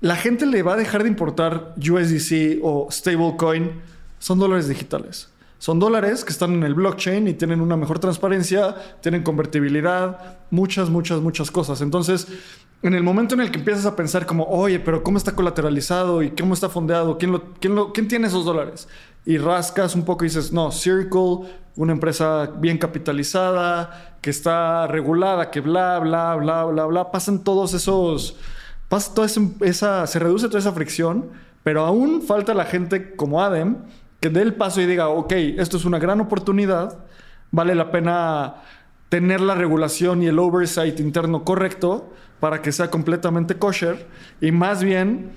la 0.00 0.16
gente 0.16 0.46
le 0.46 0.62
va 0.62 0.74
a 0.74 0.76
dejar 0.76 1.02
de 1.02 1.08
importar 1.08 1.74
USDC 1.76 2.60
o 2.62 2.88
stablecoin, 2.90 3.80
son 4.18 4.38
dólares 4.38 4.68
digitales. 4.68 5.30
Son 5.58 5.78
dólares 5.78 6.24
que 6.24 6.32
están 6.32 6.52
en 6.52 6.64
el 6.64 6.74
blockchain 6.74 7.28
y 7.28 7.34
tienen 7.34 7.62
una 7.62 7.76
mejor 7.76 7.98
transparencia, 7.98 8.74
tienen 9.00 9.22
convertibilidad, 9.22 10.36
muchas, 10.50 10.90
muchas, 10.90 11.20
muchas 11.22 11.50
cosas. 11.50 11.80
Entonces, 11.80 12.28
en 12.82 12.94
el 12.94 13.02
momento 13.02 13.34
en 13.34 13.40
el 13.40 13.50
que 13.50 13.58
empiezas 13.58 13.86
a 13.86 13.96
pensar 13.96 14.26
como, 14.26 14.44
oye, 14.44 14.78
pero 14.80 15.02
¿cómo 15.02 15.16
está 15.16 15.34
colateralizado 15.34 16.22
y 16.22 16.30
cómo 16.30 16.52
está 16.52 16.68
fondeado? 16.68 17.16
¿Quién, 17.16 17.40
quién, 17.58 17.74
quién 17.94 18.06
tiene 18.06 18.28
esos 18.28 18.44
dólares? 18.44 18.86
Y 19.24 19.38
rascas 19.38 19.94
un 19.94 20.04
poco 20.04 20.24
y 20.24 20.28
dices, 20.28 20.52
no, 20.52 20.70
Circle, 20.70 21.48
una 21.74 21.92
empresa 21.92 22.52
bien 22.58 22.76
capitalizada, 22.76 24.18
que 24.20 24.28
está 24.28 24.86
regulada, 24.86 25.50
que 25.50 25.62
bla, 25.62 25.98
bla, 26.00 26.36
bla, 26.36 26.64
bla, 26.64 26.84
bla. 26.84 27.10
Pasan 27.10 27.42
todos 27.42 27.72
esos 27.72 28.36
pasa 28.88 29.14
toda 29.14 29.28
esa, 29.62 30.06
se 30.06 30.18
reduce 30.18 30.46
toda 30.48 30.60
esa 30.60 30.72
fricción, 30.72 31.30
pero 31.62 31.84
aún 31.84 32.22
falta 32.22 32.54
la 32.54 32.64
gente 32.64 33.14
como 33.16 33.42
Adem 33.42 33.78
que 34.20 34.30
dé 34.30 34.42
el 34.42 34.54
paso 34.54 34.80
y 34.80 34.86
diga, 34.86 35.08
ok, 35.08 35.32
esto 35.32 35.76
es 35.76 35.84
una 35.84 35.98
gran 35.98 36.20
oportunidad, 36.20 37.04
vale 37.50 37.74
la 37.74 37.90
pena 37.90 38.62
tener 39.08 39.40
la 39.40 39.54
regulación 39.54 40.22
y 40.22 40.26
el 40.26 40.38
oversight 40.38 40.98
interno 41.00 41.44
correcto 41.44 42.12
para 42.40 42.62
que 42.62 42.72
sea 42.72 42.90
completamente 42.90 43.56
kosher 43.56 44.06
y 44.40 44.52
más 44.52 44.82
bien 44.82 45.30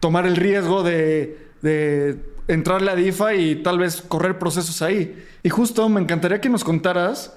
tomar 0.00 0.26
el 0.26 0.36
riesgo 0.36 0.82
de, 0.82 1.48
de 1.62 2.20
entrarle 2.48 2.90
a 2.90 2.96
DeFi 2.96 3.34
y 3.34 3.54
tal 3.56 3.78
vez 3.78 4.02
correr 4.02 4.38
procesos 4.38 4.82
ahí. 4.82 5.24
Y 5.42 5.48
justo 5.48 5.88
me 5.88 6.00
encantaría 6.00 6.40
que 6.40 6.48
nos 6.48 6.64
contaras 6.64 7.36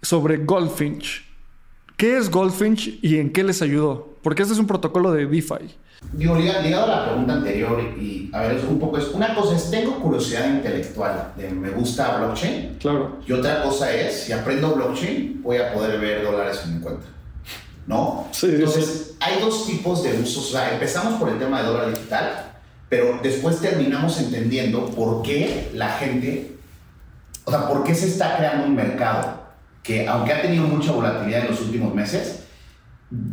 sobre 0.00 0.38
Goldfinch. 0.38 1.24
¿Qué 1.96 2.16
es 2.16 2.30
Goldfinch 2.30 2.98
y 3.02 3.18
en 3.18 3.32
qué 3.32 3.44
les 3.44 3.62
ayudó? 3.62 4.11
Porque 4.22 4.42
este 4.42 4.54
es 4.54 4.60
un 4.60 4.66
protocolo 4.66 5.12
de 5.12 5.26
DeFi. 5.26 5.74
Digo, 6.12 6.36
ligado 6.36 6.84
a 6.84 6.96
la 6.96 7.04
pregunta 7.06 7.34
anterior, 7.34 7.80
y 7.98 8.30
a 8.32 8.42
ver, 8.42 8.56
es 8.56 8.64
un 8.64 8.78
poco 8.78 8.98
es, 8.98 9.08
una 9.08 9.34
cosa 9.34 9.56
es, 9.56 9.70
tengo 9.70 9.98
curiosidad 10.00 10.48
intelectual, 10.48 11.32
de 11.36 11.50
me 11.50 11.70
gusta 11.70 12.18
blockchain. 12.18 12.76
Claro. 12.78 13.18
Y 13.26 13.32
otra 13.32 13.62
cosa 13.62 13.92
es, 13.92 14.24
si 14.24 14.32
aprendo 14.32 14.74
blockchain, 14.74 15.42
voy 15.42 15.56
a 15.56 15.72
poder 15.72 16.00
ver 16.00 16.24
dólares 16.24 16.60
en 16.64 16.76
mi 16.76 16.80
cuenta. 16.80 17.06
¿No? 17.86 18.28
Sí, 18.30 18.46
Entonces, 18.46 19.14
hay 19.18 19.40
dos 19.40 19.66
tipos 19.66 20.04
de 20.04 20.20
usos. 20.20 20.50
O 20.50 20.52
sea, 20.52 20.72
empezamos 20.72 21.14
por 21.14 21.28
el 21.28 21.38
tema 21.38 21.62
de 21.62 21.68
dólar 21.68 21.90
digital, 21.92 22.52
pero 22.88 23.18
después 23.22 23.60
terminamos 23.60 24.20
entendiendo 24.20 24.86
por 24.86 25.22
qué 25.22 25.70
la 25.74 25.88
gente, 25.94 26.56
o 27.44 27.50
sea, 27.50 27.66
por 27.66 27.82
qué 27.82 27.94
se 27.94 28.06
está 28.06 28.36
creando 28.36 28.66
un 28.66 28.74
mercado 28.76 29.42
que 29.82 30.06
aunque 30.06 30.32
ha 30.32 30.42
tenido 30.42 30.64
mucha 30.64 30.92
volatilidad 30.92 31.40
en 31.40 31.50
los 31.50 31.60
últimos 31.60 31.92
meses, 31.92 32.41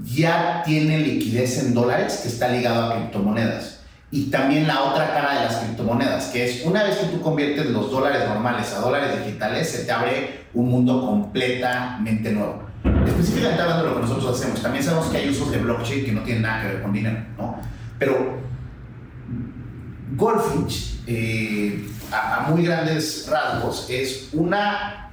ya 0.04 0.64
tiene 0.66 1.00
liquidez 1.00 1.64
en 1.64 1.74
dólares 1.74 2.20
que 2.22 2.28
está 2.28 2.50
ligado 2.50 2.92
a 2.92 2.96
criptomonedas. 2.96 3.80
Y 4.12 4.26
también 4.26 4.68
la 4.68 4.84
otra 4.84 5.14
cara 5.14 5.36
de 5.36 5.46
las 5.46 5.58
criptomonedas, 5.58 6.28
que 6.28 6.46
es 6.46 6.66
una 6.66 6.84
vez 6.84 6.98
que 6.98 7.08
tú 7.08 7.22
conviertes 7.22 7.68
los 7.68 7.92
dólares 7.92 8.28
normales 8.28 8.74
a 8.74 8.80
dólares 8.80 9.24
digitales, 9.24 9.70
se 9.70 9.86
te 9.86 9.92
abre 9.92 10.46
un 10.54 10.70
mundo 10.70 11.02
completamente 11.02 12.32
nuevo. 12.32 12.64
Específicamente 13.06 13.62
hablando 13.62 13.84
de 13.84 13.90
lo 13.90 13.96
que 13.98 14.02
nosotros 14.02 14.40
hacemos, 14.40 14.62
también 14.62 14.84
sabemos 14.84 15.08
que 15.08 15.18
hay 15.18 15.30
usos 15.30 15.52
de 15.52 15.60
blockchain 15.60 16.06
que 16.06 16.12
no 16.12 16.22
tienen 16.24 16.42
nada 16.42 16.62
que 16.62 16.68
ver 16.70 16.82
con 16.82 16.92
dinero, 16.92 17.20
¿no? 17.38 17.60
Pero 18.00 18.40
Goldfinch, 20.16 21.02
eh, 21.06 21.88
a 22.12 22.48
muy 22.50 22.66
grandes 22.66 23.28
rasgos, 23.30 23.88
es 23.90 24.30
una 24.34 25.12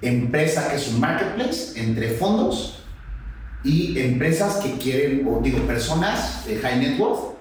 empresa 0.00 0.70
que 0.70 0.76
es 0.76 0.88
un 0.88 1.00
marketplace 1.00 1.80
entre 1.80 2.10
fondos 2.12 2.83
y 3.64 3.98
empresas 3.98 4.56
que 4.56 4.74
quieren, 4.74 5.26
o 5.26 5.40
digo, 5.42 5.58
personas 5.60 6.46
de 6.46 6.58
high 6.58 6.78
net 6.78 7.00
worth 7.00 7.34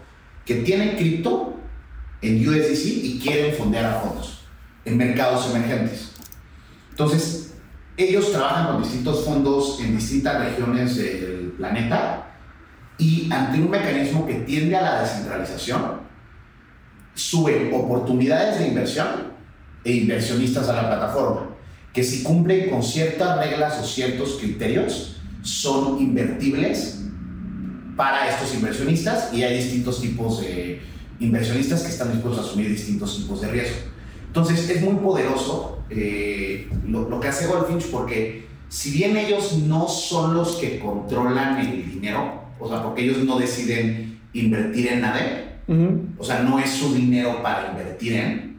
que 0.45 0.55
tienen 0.55 0.95
cripto 0.95 1.57
en 2.21 2.47
USDC 2.47 2.85
y 2.85 3.19
quieren 3.21 3.53
fondear 3.53 3.85
a 3.85 3.99
fondos 3.99 4.45
en 4.85 4.97
mercados 4.97 5.49
emergentes. 5.53 6.13
Entonces, 6.91 7.53
ellos 7.97 8.31
trabajan 8.31 8.67
con 8.67 8.83
distintos 8.83 9.25
fondos 9.25 9.79
en 9.81 9.97
distintas 9.97 10.45
regiones 10.45 10.95
del 10.95 11.53
planeta 11.57 12.31
y 12.97 13.29
ante 13.31 13.59
un 13.59 13.69
mecanismo 13.69 14.25
que 14.25 14.35
tiende 14.35 14.75
a 14.75 14.81
la 14.81 15.01
descentralización, 15.01 16.01
suben 17.13 17.71
oportunidades 17.73 18.59
de 18.59 18.67
inversión 18.67 19.33
e 19.83 19.91
inversionistas 19.91 20.69
a 20.69 20.73
la 20.73 20.87
plataforma, 20.87 21.49
que 21.91 22.03
si 22.03 22.23
cumplen 22.23 22.69
con 22.69 22.81
ciertas 22.81 23.37
reglas 23.37 23.79
o 23.79 23.85
ciertos 23.85 24.37
criterios, 24.39 25.21
son 25.43 25.99
invertibles 25.99 27.01
para 27.95 28.29
estos 28.29 28.55
inversionistas 28.55 29.31
y 29.33 29.43
hay 29.43 29.57
distintos 29.57 30.01
tipos 30.01 30.41
de 30.41 30.81
inversionistas 31.19 31.83
que 31.83 31.89
están 31.89 32.11
dispuestos 32.11 32.43
a 32.43 32.49
asumir 32.49 32.69
distintos 32.69 33.17
tipos 33.17 33.41
de 33.41 33.51
riesgo. 33.51 33.77
Entonces 34.27 34.67
es 34.67 34.81
muy 34.81 34.95
poderoso 34.95 35.83
eh, 35.89 36.67
lo, 36.87 37.07
lo, 37.07 37.19
que 37.19 37.27
hace 37.27 37.45
Goldfinch 37.45 37.91
porque 37.91 38.47
si 38.67 38.89
bien 38.89 39.15
ellos 39.15 39.59
no 39.59 39.87
son 39.87 40.33
los 40.33 40.55
que 40.55 40.79
controlan 40.79 41.59
el 41.59 41.91
dinero, 41.91 42.41
o 42.59 42.67
sea, 42.67 42.81
porque 42.81 43.03
ellos 43.03 43.19
no 43.19 43.37
deciden 43.37 44.19
invertir 44.33 44.87
en 44.87 45.01
nada, 45.01 45.59
o 46.17 46.23
sea, 46.23 46.39
no 46.39 46.59
es 46.59 46.71
su 46.71 46.93
dinero 46.93 47.41
para 47.43 47.69
invertir 47.69 48.13
en, 48.13 48.57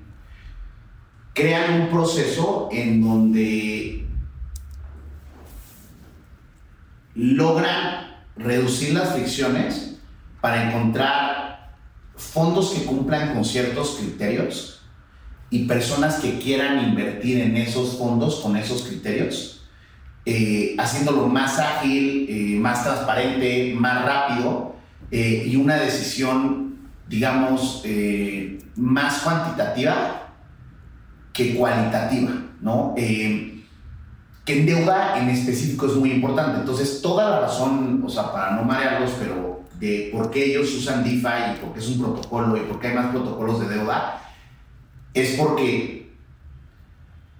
crean 1.32 1.82
un 1.82 1.88
proceso 1.88 2.68
en 2.70 3.02
donde 3.02 4.03
logran 7.14 8.14
reducir 8.36 8.94
las 8.94 9.12
fricciones 9.12 9.96
para 10.40 10.68
encontrar 10.68 11.74
fondos 12.16 12.72
que 12.72 12.84
cumplan 12.84 13.34
con 13.34 13.44
ciertos 13.44 13.96
criterios 14.00 14.82
y 15.50 15.66
personas 15.66 16.16
que 16.16 16.38
quieran 16.38 16.88
invertir 16.88 17.40
en 17.40 17.56
esos 17.56 17.96
fondos 17.96 18.40
con 18.40 18.56
esos 18.56 18.82
criterios, 18.82 19.64
eh, 20.26 20.74
haciéndolo 20.78 21.28
más 21.28 21.58
ágil, 21.58 22.26
eh, 22.28 22.58
más 22.58 22.82
transparente, 22.82 23.74
más 23.76 24.04
rápido 24.04 24.74
eh, 25.10 25.44
y 25.46 25.56
una 25.56 25.76
decisión, 25.76 26.90
digamos, 27.08 27.84
más 28.74 29.20
cuantitativa 29.20 30.32
que 31.32 31.54
cualitativa, 31.54 32.32
¿no? 32.60 32.94
Que 34.44 34.60
en 34.60 34.66
deuda 34.66 35.18
en 35.18 35.30
específico 35.30 35.86
es 35.86 35.94
muy 35.94 36.12
importante. 36.12 36.60
Entonces, 36.60 37.00
toda 37.00 37.30
la 37.30 37.40
razón, 37.40 38.02
o 38.04 38.08
sea, 38.08 38.32
para 38.32 38.52
no 38.52 38.62
marearlos, 38.62 39.12
pero 39.18 39.62
de 39.78 40.10
por 40.12 40.30
qué 40.30 40.44
ellos 40.44 40.72
usan 40.74 41.02
DeFi 41.02 41.54
y 41.54 41.60
por 41.60 41.72
qué 41.72 41.80
es 41.80 41.88
un 41.88 42.00
protocolo 42.00 42.56
y 42.56 42.60
por 42.60 42.78
qué 42.78 42.88
hay 42.88 42.94
más 42.94 43.10
protocolos 43.10 43.60
de 43.60 43.68
deuda, 43.68 44.20
es 45.14 45.36
porque 45.36 46.12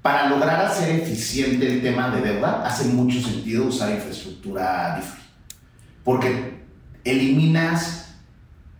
para 0.00 0.28
lograr 0.28 0.64
hacer 0.66 1.00
eficiente 1.00 1.66
el 1.66 1.82
tema 1.82 2.10
de 2.10 2.20
deuda, 2.20 2.62
hace 2.66 2.88
mucho 2.88 3.20
sentido 3.20 3.66
usar 3.66 3.90
infraestructura 3.90 4.96
DeFi. 4.96 5.22
Porque 6.04 6.64
eliminas 7.04 8.14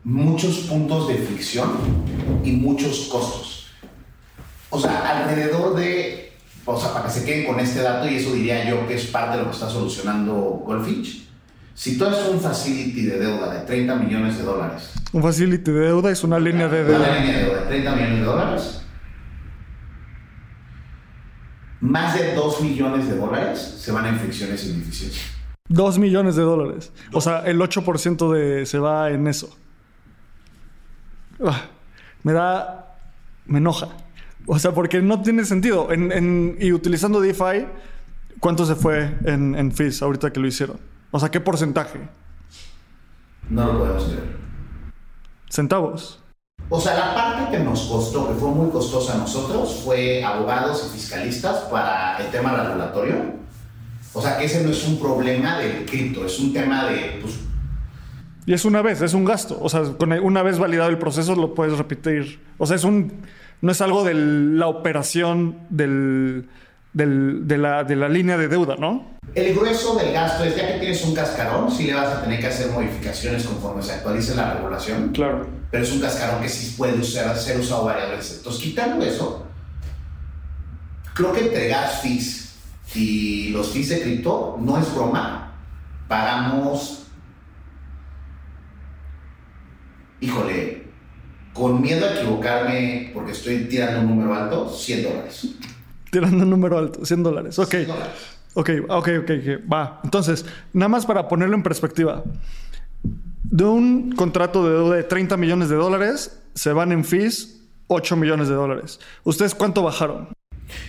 muchos 0.03 0.59
puntos 0.61 1.09
de 1.09 1.17
fricción 1.17 1.71
y 2.45 2.53
muchos 2.53 3.09
costos. 3.11 3.69
O 4.69 4.79
sea, 4.79 5.23
alrededor 5.23 5.77
de 5.77 6.24
o 6.67 6.81
sea, 6.81 6.93
para 6.93 7.07
que 7.07 7.13
se 7.13 7.25
queden 7.25 7.47
con 7.47 7.61
este 7.61 7.83
dato, 7.83 8.09
y 8.09 8.17
eso 8.17 8.33
diría 8.33 8.69
yo 8.69 8.87
que 8.87 8.95
es 8.95 9.07
parte 9.07 9.37
de 9.37 9.43
lo 9.43 9.51
que 9.51 9.55
está 9.55 9.69
solucionando 9.69 10.33
Goldfinch. 10.65 11.25
Si 11.75 11.99
tú 11.99 12.07
haces 12.07 12.29
un 12.29 12.41
facility 12.41 13.03
de 13.03 13.19
deuda 13.19 13.53
de 13.53 13.61
30 13.67 13.97
millones 13.97 14.39
de 14.39 14.45
dólares. 14.45 14.93
Un 15.13 15.23
facility 15.23 15.73
de 15.73 15.81
deuda 15.81 16.11
es 16.11 16.23
una 16.23 16.39
línea 16.39 16.69
de 16.69 16.85
deuda. 16.85 16.99
Una 16.99 17.19
línea 17.19 17.39
de 17.39 17.45
deuda 17.45 17.61
de 17.63 17.67
30 17.67 17.97
millones 17.97 18.19
de 18.19 18.25
dólares. 18.25 18.81
Más 21.81 22.15
de 22.19 22.35
2 22.35 22.61
millones 22.63 23.09
de 23.09 23.17
dólares 23.17 23.59
se 23.59 23.93
van 23.93 24.07
en 24.07 24.19
fricciones 24.19 24.65
y 24.65 24.71
ineficiencia. 24.71 25.23
2 25.69 25.99
millones 25.99 26.37
de 26.37 26.43
dólares. 26.43 26.93
O 27.13 27.21
sea, 27.21 27.41
el 27.41 27.61
8% 27.61 28.33
de, 28.33 28.67
se 28.67 28.79
va 28.79 29.11
en 29.11 29.27
eso. 29.27 29.57
Ah, 31.45 31.63
me 32.23 32.33
da. 32.33 32.97
Me 33.47 33.59
enoja. 33.59 33.89
O 34.47 34.59
sea, 34.59 34.73
porque 34.73 35.01
no 35.01 35.23
tiene 35.23 35.45
sentido. 35.45 35.89
y 36.59 36.73
utilizando 36.73 37.21
DeFi, 37.21 37.67
¿cuánto 38.41 38.67
se 38.67 38.75
fue 38.75 39.15
en, 39.25 39.55
en 39.55 39.73
fees 39.73 40.03
ahorita 40.03 40.33
que 40.33 40.41
lo 40.41 40.47
hicieron? 40.47 40.79
O 41.11 41.19
sea, 41.19 41.31
¿qué 41.31 41.41
porcentaje? 41.41 42.01
No 43.49 43.67
lo 43.67 43.79
podemos 43.79 44.05
creer. 44.05 44.37
¿Centavos? 45.49 46.21
O 46.69 46.81
sea, 46.81 46.95
la 46.95 47.15
parte 47.15 47.57
que 47.57 47.63
nos 47.63 47.83
costó, 47.83 48.29
que 48.29 48.35
fue 48.35 48.49
muy 48.51 48.71
costosa 48.71 49.15
a 49.15 49.19
nosotros, 49.19 49.83
fue 49.85 50.25
abogados 50.25 50.87
y 50.87 50.99
fiscalistas 50.99 51.59
para 51.71 52.19
el 52.19 52.31
tema 52.31 52.57
regulatorio. 52.57 53.35
O 54.13 54.23
sea, 54.23 54.39
que 54.39 54.45
ese 54.45 54.63
no 54.63 54.71
es 54.71 54.87
un 54.87 54.99
problema 54.99 55.59
del 55.59 55.85
cripto, 55.85 56.25
es 56.25 56.39
un 56.39 56.53
tema 56.53 56.87
de... 56.87 57.19
Pues, 57.21 57.35
y 58.47 58.53
es 58.53 58.65
una 58.65 58.83
vez, 58.83 59.01
es 59.01 59.15
un 59.15 59.25
gasto. 59.25 59.59
O 59.61 59.69
sea, 59.69 59.83
una 60.23 60.43
vez 60.43 60.59
validado 60.59 60.91
el 60.91 60.99
proceso 60.99 61.35
lo 61.35 61.55
puedes 61.55 61.79
repetir. 61.79 62.41
O 62.59 62.67
sea, 62.67 62.77
es 62.77 62.85
un 62.85 63.23
no 63.61 63.73
es 63.73 63.81
algo 63.81 64.05
de 64.05 64.15
la 64.15 64.67
operación 64.67 65.59
del, 65.71 66.49
de, 66.93 67.59
la, 67.59 68.09
línea 68.09 68.37
de 68.37 68.49
deuda, 68.49 68.77
¿no? 68.77 69.15
El 69.35 69.55
grueso 69.55 69.97
del 69.97 70.13
gasto 70.13 70.45
es 70.45 70.57
ya 70.57 70.73
que 70.73 70.79
tienes 70.79 71.05
un 71.05 71.15
cascarón, 71.15 71.71
sí 71.71 71.85
le 71.85 71.95
vas 71.95 72.09
a 72.09 72.23
tener 72.23 72.41
que 72.41 72.47
hacer 72.47 72.71
modificaciones 72.71 73.45
conforme 73.45 73.83
se 73.83 73.93
actualice 73.93 74.35
la 74.35 74.55
regulación. 74.55 75.09
Claro. 75.09 75.47
Pero 75.71 75.83
es 75.83 75.93
un 75.93 76.01
cascarón 76.01 76.41
que 76.41 76.49
sí 76.49 76.75
puede 76.77 77.03
ser 77.03 77.59
usado 77.59 77.85
varias 77.85 78.11
veces. 78.11 78.39
Entonces, 78.39 78.63
quitando 78.63 79.05
eso, 79.05 79.47
creo 81.15 81.33
que 81.33 81.41
entre 81.41 81.69
gas 81.69 82.01
fees 82.03 82.55
y 82.95 83.49
los 83.49 83.71
fees 83.71 83.89
de 83.89 84.03
cripto 84.03 84.59
no 84.61 84.79
es 84.79 84.95
broma. 84.95 85.53
Pagamos, 86.07 87.07
híjole, 90.21 90.74
con 91.55 91.81
miedo 91.81 92.07
a 92.07 92.15
equivocarme, 92.15 93.11
porque 93.15 93.33
estoy 93.33 93.65
tirando 93.65 94.01
un 94.01 94.09
número 94.09 94.35
alto, 94.35 94.69
100 94.69 95.03
dólares. 95.05 95.49
Tirando 96.11 96.45
un 96.45 96.51
número 96.51 96.79
alto, 96.79 97.05
100 97.05 97.23
dólares. 97.23 97.59
Ok. 97.59 97.71
100 97.71 97.87
dólares. 97.87 98.35
Ok, 98.57 98.71
ok, 98.89 99.09
ok, 99.23 99.31
va. 99.73 100.01
Entonces, 100.05 100.45
nada 100.73 100.89
más 100.89 101.07
para 101.07 101.27
ponerlo 101.27 101.57
en 101.57 101.63
perspectiva. 101.63 102.23
De 103.43 103.65
un 103.65 104.13
contrato 104.13 104.65
de 104.65 104.75
deuda 104.75 104.97
de 104.97 105.03
30 105.03 105.37
millones 105.37 105.69
de 105.69 105.77
dólares, 105.77 106.41
se 106.55 106.73
van 106.73 106.93
en 106.93 107.05
fees 107.05 107.61
8 107.89 108.17
millones 108.17 108.49
de 108.49 108.55
dólares. 108.55 109.01
¿Ustedes 109.25 109.55
cuánto 109.55 109.83
bajaron? 109.83 110.29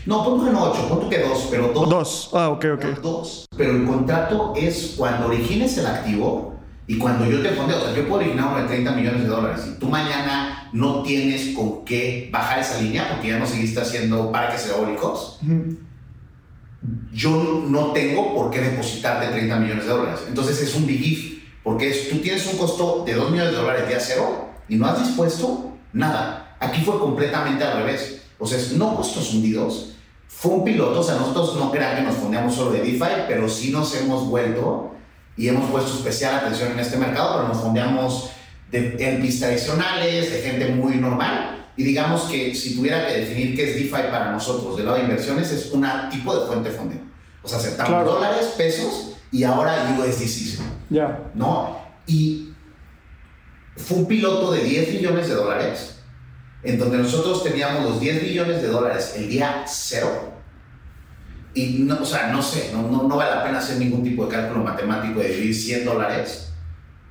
No, 0.05 0.23
pongo 0.23 0.45
que 0.45 0.51
no 0.51 0.71
8, 0.71 0.87
pongo 0.87 1.09
que 1.09 1.19
2, 1.19 1.47
pero 1.49 1.71
2. 1.73 1.89
2, 1.89 2.29
ah, 2.33 2.49
ok, 2.49 2.65
ok. 2.75 2.85
2. 3.01 3.45
Pero 3.57 3.71
el 3.71 3.85
contrato 3.85 4.53
es 4.55 4.93
cuando 4.97 5.27
origines 5.27 5.77
el 5.77 5.87
activo, 5.87 6.54
y 6.87 6.97
cuando 6.97 7.25
yo 7.25 7.41
te 7.41 7.49
fondeo, 7.49 7.77
o 7.77 7.81
sea, 7.81 7.95
yo 7.95 8.07
puedo 8.07 8.21
originar 8.21 8.49
uno 8.49 8.61
de 8.61 8.67
30 8.67 8.91
millones 8.91 9.21
de 9.23 9.27
dólares 9.27 9.65
y 9.67 9.79
tú 9.79 9.87
mañana 9.87 10.69
no 10.71 11.01
tienes 11.01 11.55
con 11.55 11.83
qué 11.83 12.29
bajar 12.31 12.59
esa 12.59 12.79
línea 12.79 13.09
porque 13.09 13.29
ya 13.29 13.39
no 13.39 13.47
seguiste 13.47 13.81
haciendo 13.81 14.31
parques 14.31 14.69
eólicos, 14.69 15.39
yo 17.11 17.63
no 17.67 17.87
tengo 17.87 18.35
por 18.35 18.51
qué 18.51 18.61
depositarte 18.61 19.27
30 19.27 19.59
millones 19.59 19.85
de 19.85 19.89
dólares. 19.89 20.19
Entonces 20.27 20.61
es 20.61 20.75
un 20.75 20.85
big 20.85 21.01
if, 21.01 21.43
porque 21.63 21.91
tú 22.11 22.19
tienes 22.19 22.45
un 22.51 22.57
costo 22.59 23.03
de 23.05 23.15
2 23.15 23.31
millones 23.31 23.53
de 23.53 23.57
dólares 23.57 23.87
día 23.87 23.99
cero 23.99 24.49
y 24.69 24.75
no 24.75 24.85
has 24.85 24.99
dispuesto 24.99 25.77
nada. 25.93 26.55
Aquí 26.59 26.81
fue 26.81 26.99
completamente 26.99 27.63
al 27.63 27.77
revés. 27.77 28.21
O 28.37 28.45
sea, 28.45 28.59
no 28.77 28.95
costos 28.95 29.33
hundidos. 29.33 29.93
Fue 30.27 30.51
un 30.51 30.63
piloto, 30.65 30.99
o 30.99 31.03
sea, 31.03 31.15
nosotros 31.15 31.55
no 31.55 31.71
crean 31.71 31.95
que 31.95 32.03
nos 32.03 32.15
fondeamos 32.15 32.53
solo 32.53 32.71
de 32.71 32.79
DeFi, 32.79 33.23
pero 33.27 33.47
sí 33.47 33.71
nos 33.71 33.95
hemos 33.95 34.27
vuelto 34.27 34.94
y 35.37 35.47
hemos 35.47 35.69
puesto 35.69 35.93
especial 35.93 36.35
atención 36.35 36.71
en 36.71 36.79
este 36.79 36.97
mercado, 36.97 37.35
pero 37.35 37.47
nos 37.49 37.61
fondeamos 37.61 38.31
de 38.71 38.95
LPs 38.97 39.39
tradicionales, 39.39 40.31
de 40.31 40.41
gente 40.41 40.67
muy 40.69 40.95
normal. 40.95 41.67
Y 41.77 41.83
digamos 41.83 42.23
que 42.23 42.55
si 42.55 42.75
tuviera 42.75 43.05
que 43.05 43.13
definir 43.17 43.55
qué 43.55 43.69
es 43.69 43.75
DeFi 43.75 44.09
para 44.09 44.31
nosotros 44.31 44.77
del 44.77 44.85
lado 44.85 44.97
de 44.97 45.03
inversiones, 45.03 45.51
es 45.51 45.71
un 45.71 45.85
tipo 46.09 46.37
de 46.37 46.47
fuente 46.47 46.69
de 46.69 46.75
fondeo. 46.75 47.01
O 47.43 47.47
sea, 47.47 47.57
aceptamos 47.57 48.05
dólares, 48.05 48.53
pesos 48.57 49.17
y 49.31 49.43
ahora 49.43 49.95
USDC. 49.99 50.61
Ya. 50.89 51.31
¿No? 51.33 51.79
Y 52.07 52.53
fue 53.75 53.97
un 53.97 54.05
piloto 54.07 54.51
de 54.51 54.63
10 54.63 54.93
millones 54.93 55.27
de 55.27 55.35
dólares, 55.35 55.97
en 56.63 56.79
donde 56.79 56.97
nosotros 56.97 57.43
teníamos 57.43 57.83
los 57.83 57.99
10 57.99 58.23
millones 58.23 58.61
de 58.61 58.69
dólares 58.69 59.13
el 59.17 59.27
día 59.27 59.65
cero 59.67 60.34
y 61.55 61.79
no, 61.79 62.01
o 62.01 62.05
sea, 62.05 62.27
no 62.27 62.43
sé, 62.43 62.71
no, 62.73 62.81
no, 62.83 63.15
vale 63.15 63.31
la 63.31 63.43
pena 63.43 63.59
hacer 63.59 63.77
ningún 63.77 64.03
tipo 64.03 64.25
de 64.25 64.35
cálculo 64.35 64.61
matemático 64.61 65.21
de 65.21 65.29
dividir 65.29 65.55
100 65.55 65.85
dólares 65.85 66.51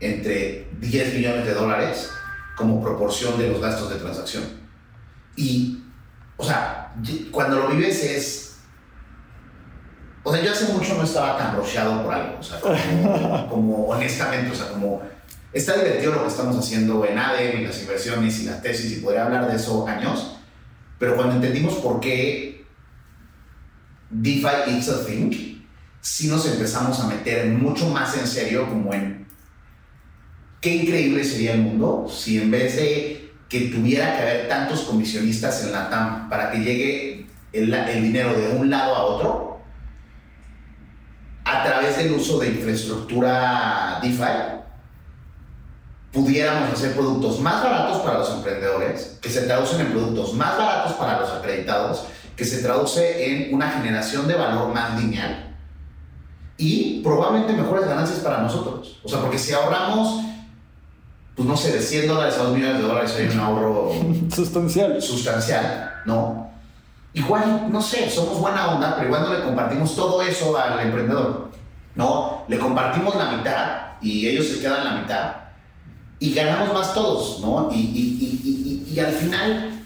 entre 0.01 0.69
10 0.81 1.15
millones 1.15 1.47
de 1.47 1.55
dólares 1.55 2.11
como 2.55 2.83
proporción 2.83 3.39
de 3.39 3.49
los 3.49 3.61
gastos 3.61 3.89
de 3.89 3.97
transacción. 3.97 4.45
Y, 5.35 5.83
o 6.37 6.45
sea, 6.45 6.95
cuando 7.31 7.57
lo 7.57 7.69
vives 7.69 8.05
es... 8.05 8.57
O 10.23 10.33
sea, 10.33 10.43
yo 10.43 10.53
hace 10.53 10.73
mucho 10.73 10.95
no 10.95 11.05
estaba 11.05 11.39
tan 11.39 11.57
rocheado 11.57 12.03
por 12.03 12.13
algo, 12.13 12.39
o 12.39 12.43
sea, 12.43 12.61
como, 12.61 13.49
como 13.51 13.87
honestamente, 13.87 14.53
o 14.53 14.55
sea, 14.55 14.69
como 14.69 15.03
está 15.55 15.73
divertido 15.75 16.13
lo 16.13 16.23
que 16.23 16.29
estamos 16.29 16.57
haciendo 16.57 17.03
en 17.07 17.19
ADEM 17.19 17.61
y 17.61 17.65
las 17.65 17.81
inversiones 17.81 18.41
y 18.41 18.45
la 18.45 18.61
tesis 18.61 18.93
y 18.93 19.01
podría 19.01 19.25
hablar 19.25 19.49
de 19.49 19.57
eso 19.57 19.87
años, 19.87 20.37
pero 20.99 21.17
cuando 21.17 21.37
entendimos 21.37 21.75
por 21.75 22.01
qué 22.01 22.54
DeFi 24.15 24.79
is 24.79 24.89
a 24.89 25.05
thing, 25.05 25.61
sí 26.01 26.29
nos 26.29 26.47
empezamos 26.47 27.01
a 27.01 27.09
meter 27.09 27.47
mucho 27.47 27.89
más 27.89 28.17
en 28.17 28.27
serio 28.27 28.69
como 28.69 28.93
en 28.95 29.27
qué 30.61 30.77
increíble 30.77 31.25
sería 31.25 31.55
el 31.55 31.63
mundo 31.63 32.07
si 32.09 32.41
en 32.41 32.51
vez 32.51 32.77
de 32.77 33.33
que 33.49 33.69
tuviera 33.69 34.17
que 34.17 34.23
haber 34.23 34.49
tantos 34.49 34.83
comisionistas 34.83 35.65
en 35.65 35.73
la 35.73 35.91
TAM 35.91 36.29
para 36.29 36.53
que 36.53 36.59
llegue 36.59 37.27
el, 37.53 37.75
el 37.75 38.03
dinero 38.03 38.35
de 38.35 38.57
un 38.57 38.71
lado 38.71 38.95
a 38.95 39.03
otro, 39.05 39.61
a 41.45 41.65
través 41.65 41.97
del 41.97 42.13
uso 42.13 42.39
de 42.39 42.49
infraestructura 42.49 43.99
DeFi, 44.01 44.63
pudiéramos 46.13 46.73
hacer 46.73 46.95
productos 46.95 47.41
más 47.41 47.63
baratos 47.63 47.99
para 48.03 48.19
los 48.19 48.31
emprendedores, 48.31 49.19
que 49.21 49.29
se 49.29 49.43
traducen 49.43 49.81
en 49.81 49.93
productos 49.93 50.35
más 50.35 50.57
baratos 50.57 50.93
para 50.93 51.21
los 51.21 51.31
acreditados, 51.31 52.07
que 52.37 52.45
se 52.45 52.63
traduce 52.63 53.27
en 53.49 53.55
una 53.55 53.71
generación 53.71 54.27
de 54.27 54.35
valor 54.35 54.73
más 54.75 55.01
lineal 55.01 55.55
y 56.57 57.01
probablemente 57.03 57.53
mejores 57.53 57.87
ganancias 57.89 58.21
para 58.21 58.39
nosotros. 58.43 58.99
O 59.03 59.09
sea, 59.09 59.21
porque 59.21 59.39
si 59.39 59.53
ahorramos, 59.53 60.25
pues 61.35 61.49
no 61.49 61.57
sé, 61.57 61.73
de 61.73 61.81
100 61.81 62.09
dólares 62.09 62.37
a 62.39 62.45
2 62.45 62.55
millones 62.57 62.77
de 62.79 62.83
dólares 62.89 63.15
hay 63.19 63.27
un 63.29 63.41
ahorro 63.41 63.91
Sustancial. 64.35 65.01
sustancial, 65.03 65.93
¿no? 66.07 66.51
Igual, 67.13 67.71
no 67.71 67.81
sé, 67.81 68.11
somos 68.11 68.41
buena 68.41 68.73
onda, 68.75 68.95
pero 68.97 69.07
igual 69.09 69.23
no 69.23 69.35
le 69.35 69.45
compartimos 69.45 69.95
todo 69.95 70.21
eso 70.23 70.57
al 70.59 70.81
emprendedor, 70.81 71.51
¿no? 71.95 72.45
Le 72.49 72.59
compartimos 72.59 73.15
la 73.15 73.31
mitad 73.31 73.77
y 74.01 74.27
ellos 74.27 74.47
se 74.49 74.61
quedan 74.61 74.85
la 74.85 75.01
mitad 75.01 75.33
y 76.19 76.35
ganamos 76.35 76.73
más 76.75 76.93
todos, 76.95 77.41
¿no? 77.41 77.69
Y, 77.73 77.77
y- 77.77 77.81
y- 77.81 78.41
y- 78.45 78.91
y- 78.91 78.95
y 78.95 79.01
al 79.01 79.13
final 79.13 79.84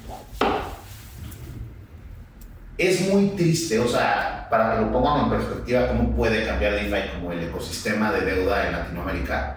es 2.79 3.09
muy 3.13 3.31
triste, 3.31 3.79
o 3.81 3.89
sea, 3.89 4.47
para 4.51 4.75
que 4.77 4.81
lo 4.83 4.93
pongan 4.93 5.25
en 5.25 5.31
perspectiva, 5.31 5.89
cómo 5.89 6.13
puede 6.17 6.47
cambiar 6.47 6.73
DeFi 6.75 7.11
como 7.17 7.33
el 7.33 7.43
ecosistema 7.43 8.13
de 8.13 8.21
deuda 8.23 8.67
en 8.67 8.73
Latinoamérica. 8.73 9.57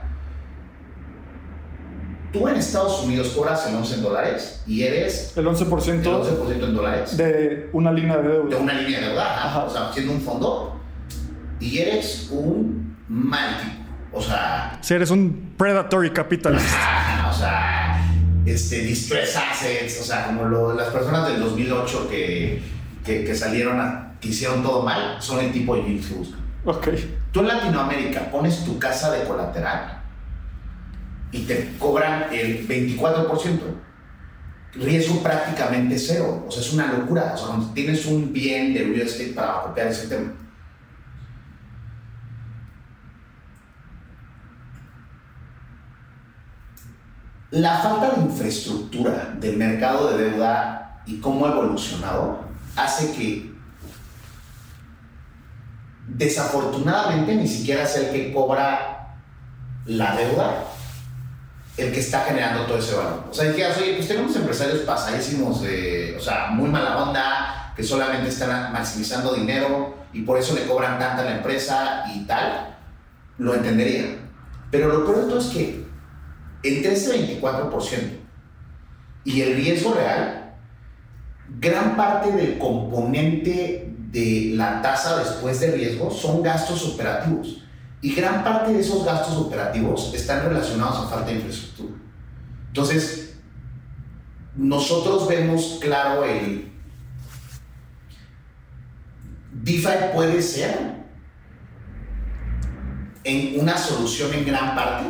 Tú 2.34 2.48
en 2.48 2.56
Estados 2.56 3.04
Unidos 3.04 3.30
cobras 3.36 3.68
el 3.68 3.76
11 3.76 3.96
en 3.96 4.04
dólares 4.04 4.64
y 4.66 4.84
eres 4.84 5.34
El 5.36 5.46
el 5.46 5.54
11% 5.54 6.04
11% 6.04 6.64
en 6.64 6.76
dólares 6.76 7.18
de 7.18 7.70
una 7.74 7.92
línea 7.92 8.18
de 8.18 8.24
de 8.24 8.30
deuda. 8.36 8.58
una 8.58 8.74
línea 8.74 9.00
de 9.02 9.08
deuda, 9.08 9.46
ajá, 9.46 9.64
o 9.66 9.70
sea, 9.70 9.92
siendo 9.94 10.14
un 10.14 10.22
fondo, 10.22 10.80
y 11.60 11.80
eres 11.80 12.30
un 12.32 12.96
mal 13.10 13.58
tipo. 13.62 14.18
O 14.18 14.22
sea, 14.22 14.78
Si 14.82 14.94
eres 14.94 15.10
un 15.12 15.54
predatory 15.58 16.12
capitalist. 16.12 16.66
o 17.30 17.34
sea, 17.34 18.02
este, 18.46 18.80
distress 18.80 19.36
assets, 19.36 20.00
o 20.00 20.04
sea, 20.04 20.26
como 20.28 20.46
lo- 20.46 20.74
las 20.74 20.88
personas 20.88 21.28
del 21.28 21.40
2008 21.42 22.08
que, 22.10 22.62
que, 23.04 23.24
que 23.24 23.36
salieron 23.36 23.80
a, 23.80 24.14
que 24.20 24.30
hicieron 24.30 24.62
todo 24.62 24.84
mal, 24.84 25.18
son 25.20 25.44
el 25.44 25.52
tipo 25.52 25.76
de 25.76 25.84
yields 25.84 26.08
que 26.08 26.14
buscan. 26.14 26.40
Ok. 26.66 26.88
Tú 27.32 27.40
en 27.40 27.48
Latinoamérica 27.48 28.30
pones 28.30 28.64
tu 28.64 28.78
casa 28.78 29.12
de 29.12 29.24
colateral 29.24 30.02
y 31.32 31.44
te 31.44 31.76
cobran 31.80 32.26
el 32.32 32.68
24%. 32.68 33.60
Riesgo 34.74 35.22
prácticamente 35.24 35.98
cero. 35.98 36.46
O 36.48 36.52
sea, 36.52 36.62
es 36.62 36.74
una 36.74 36.92
locura. 36.92 37.32
O 37.34 37.38
sea, 37.38 37.48
cuando 37.48 37.74
tienes 37.74 38.06
un 38.06 38.32
bien 38.32 38.74
de 38.74 38.84
real 38.84 39.02
estate 39.02 39.34
para 39.34 39.62
copiar 39.64 39.88
ese 39.88 40.08
tema. 40.08 40.34
La 47.50 47.80
falta 47.80 48.12
de 48.12 48.22
infraestructura 48.22 49.36
del 49.38 49.58
mercado 49.58 50.16
de 50.16 50.30
deuda 50.30 51.02
y 51.06 51.20
cómo 51.20 51.46
ha 51.46 51.52
evolucionado 51.52 52.51
hace 52.76 53.12
que 53.14 53.52
desafortunadamente 56.08 57.36
ni 57.36 57.48
siquiera 57.48 57.84
es 57.84 57.96
el 57.96 58.12
que 58.12 58.34
cobra 58.34 59.16
la 59.86 60.16
deuda 60.16 60.66
el 61.78 61.92
que 61.92 62.00
está 62.00 62.22
generando 62.22 62.66
todo 62.66 62.78
ese 62.78 62.96
valor. 62.96 63.26
O 63.30 63.34
sea, 63.34 63.50
dijeras, 63.50 63.78
oye, 63.78 63.96
pues 63.96 64.08
tenemos 64.08 64.36
empresarios 64.36 64.80
pasadísimos 64.80 65.62
de, 65.62 66.16
o 66.18 66.22
sea, 66.22 66.48
muy 66.48 66.70
mala 66.70 67.02
onda, 67.02 67.74
que 67.76 67.84
solamente 67.84 68.30
están 68.30 68.74
maximizando 68.74 69.34
dinero 69.34 69.96
y 70.14 70.24
por 70.24 70.38
eso 70.38 70.54
le 70.54 70.66
cobran 70.66 71.00
tanto 71.00 71.22
a 71.22 71.26
la 71.26 71.38
empresa 71.38 72.04
y 72.14 72.26
tal, 72.26 72.78
lo 73.38 73.56
entendería. 73.56 74.18
Pero 74.70 74.90
lo 74.90 75.06
peor 75.06 75.38
es 75.38 75.46
que 75.46 75.86
entre 76.64 76.94
ese 76.94 77.40
24% 77.40 78.20
y 79.24 79.42
el 79.42 79.56
riesgo 79.56 79.94
real, 79.94 80.41
gran 81.60 81.96
parte 81.96 82.32
del 82.32 82.58
componente 82.58 83.94
de 84.12 84.52
la 84.56 84.82
tasa 84.82 85.18
después 85.20 85.60
de 85.60 85.72
riesgo 85.72 86.12
son 86.12 86.44
gastos 86.44 86.86
operativos. 86.86 87.64
Y 88.02 88.16
gran 88.16 88.44
parte 88.44 88.74
de 88.74 88.80
esos 88.80 89.06
gastos 89.06 89.38
operativos 89.38 90.12
están 90.14 90.44
relacionados 90.44 91.06
a 91.06 91.10
falta 91.10 91.28
de 91.28 91.36
infraestructura. 91.36 91.94
Entonces, 92.68 93.36
nosotros 94.56 95.28
vemos 95.28 95.78
claro 95.80 96.26
el... 96.26 96.72
DeFi 99.54 100.14
puede 100.16 100.42
ser 100.42 100.96
en 103.24 103.60
una 103.60 103.78
solución 103.78 104.34
en 104.34 104.46
gran 104.46 104.76
parte 104.76 105.06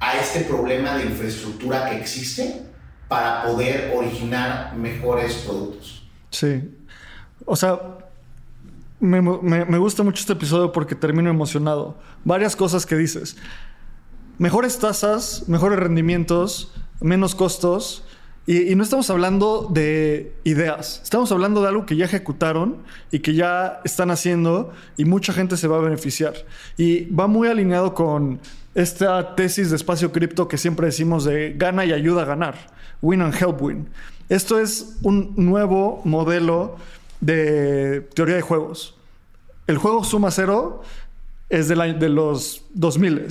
a 0.00 0.18
este 0.18 0.40
problema 0.40 0.98
de 0.98 1.06
infraestructura 1.06 1.88
que 1.88 1.96
existe 1.98 2.66
para 3.08 3.42
poder 3.44 3.92
originar 3.96 4.74
mejores 4.76 5.34
productos. 5.46 6.06
Sí. 6.30 6.62
O 7.44 7.56
sea, 7.56 7.78
me, 9.00 9.20
me- 9.20 9.64
me 9.64 9.78
gusta 9.78 10.02
mucho 10.02 10.20
este 10.20 10.32
episodio 10.32 10.72
porque 10.72 10.94
termino 10.94 11.30
emocionado. 11.30 11.96
Varias 12.24 12.56
cosas 12.56 12.86
que 12.86 12.96
dices. 12.96 13.36
Mejores 14.38 14.78
tasas, 14.78 15.44
mejores 15.48 15.78
rendimientos, 15.78 16.72
menos 17.00 17.34
costos. 17.34 18.04
Y, 18.46 18.72
y 18.72 18.74
no 18.74 18.82
estamos 18.82 19.08
hablando 19.08 19.68
de 19.72 20.34
ideas, 20.44 21.00
estamos 21.02 21.32
hablando 21.32 21.62
de 21.62 21.68
algo 21.68 21.86
que 21.86 21.96
ya 21.96 22.04
ejecutaron 22.04 22.82
y 23.10 23.20
que 23.20 23.32
ya 23.32 23.80
están 23.84 24.10
haciendo 24.10 24.70
y 24.98 25.06
mucha 25.06 25.32
gente 25.32 25.56
se 25.56 25.66
va 25.66 25.78
a 25.78 25.80
beneficiar. 25.80 26.34
Y 26.76 27.06
va 27.06 27.26
muy 27.26 27.48
alineado 27.48 27.94
con 27.94 28.40
esta 28.74 29.34
tesis 29.36 29.70
de 29.70 29.76
espacio 29.76 30.12
cripto 30.12 30.48
que 30.48 30.58
siempre 30.58 30.86
decimos 30.86 31.24
de 31.24 31.54
gana 31.56 31.84
y 31.84 31.92
ayuda 31.92 32.22
a 32.22 32.24
ganar, 32.26 32.54
win 33.02 33.22
and 33.22 33.34
help 33.34 33.62
win. 33.62 33.88
Esto 34.28 34.58
es 34.58 34.96
un 35.02 35.34
nuevo 35.36 36.00
modelo 36.04 36.76
de 37.20 38.08
teoría 38.14 38.36
de 38.36 38.42
juegos. 38.42 38.96
El 39.66 39.78
juego 39.78 40.04
suma 40.04 40.30
cero 40.30 40.82
es 41.48 41.68
de, 41.68 41.76
la- 41.76 41.92
de 41.92 42.08
los 42.08 42.64
2000 42.74 43.22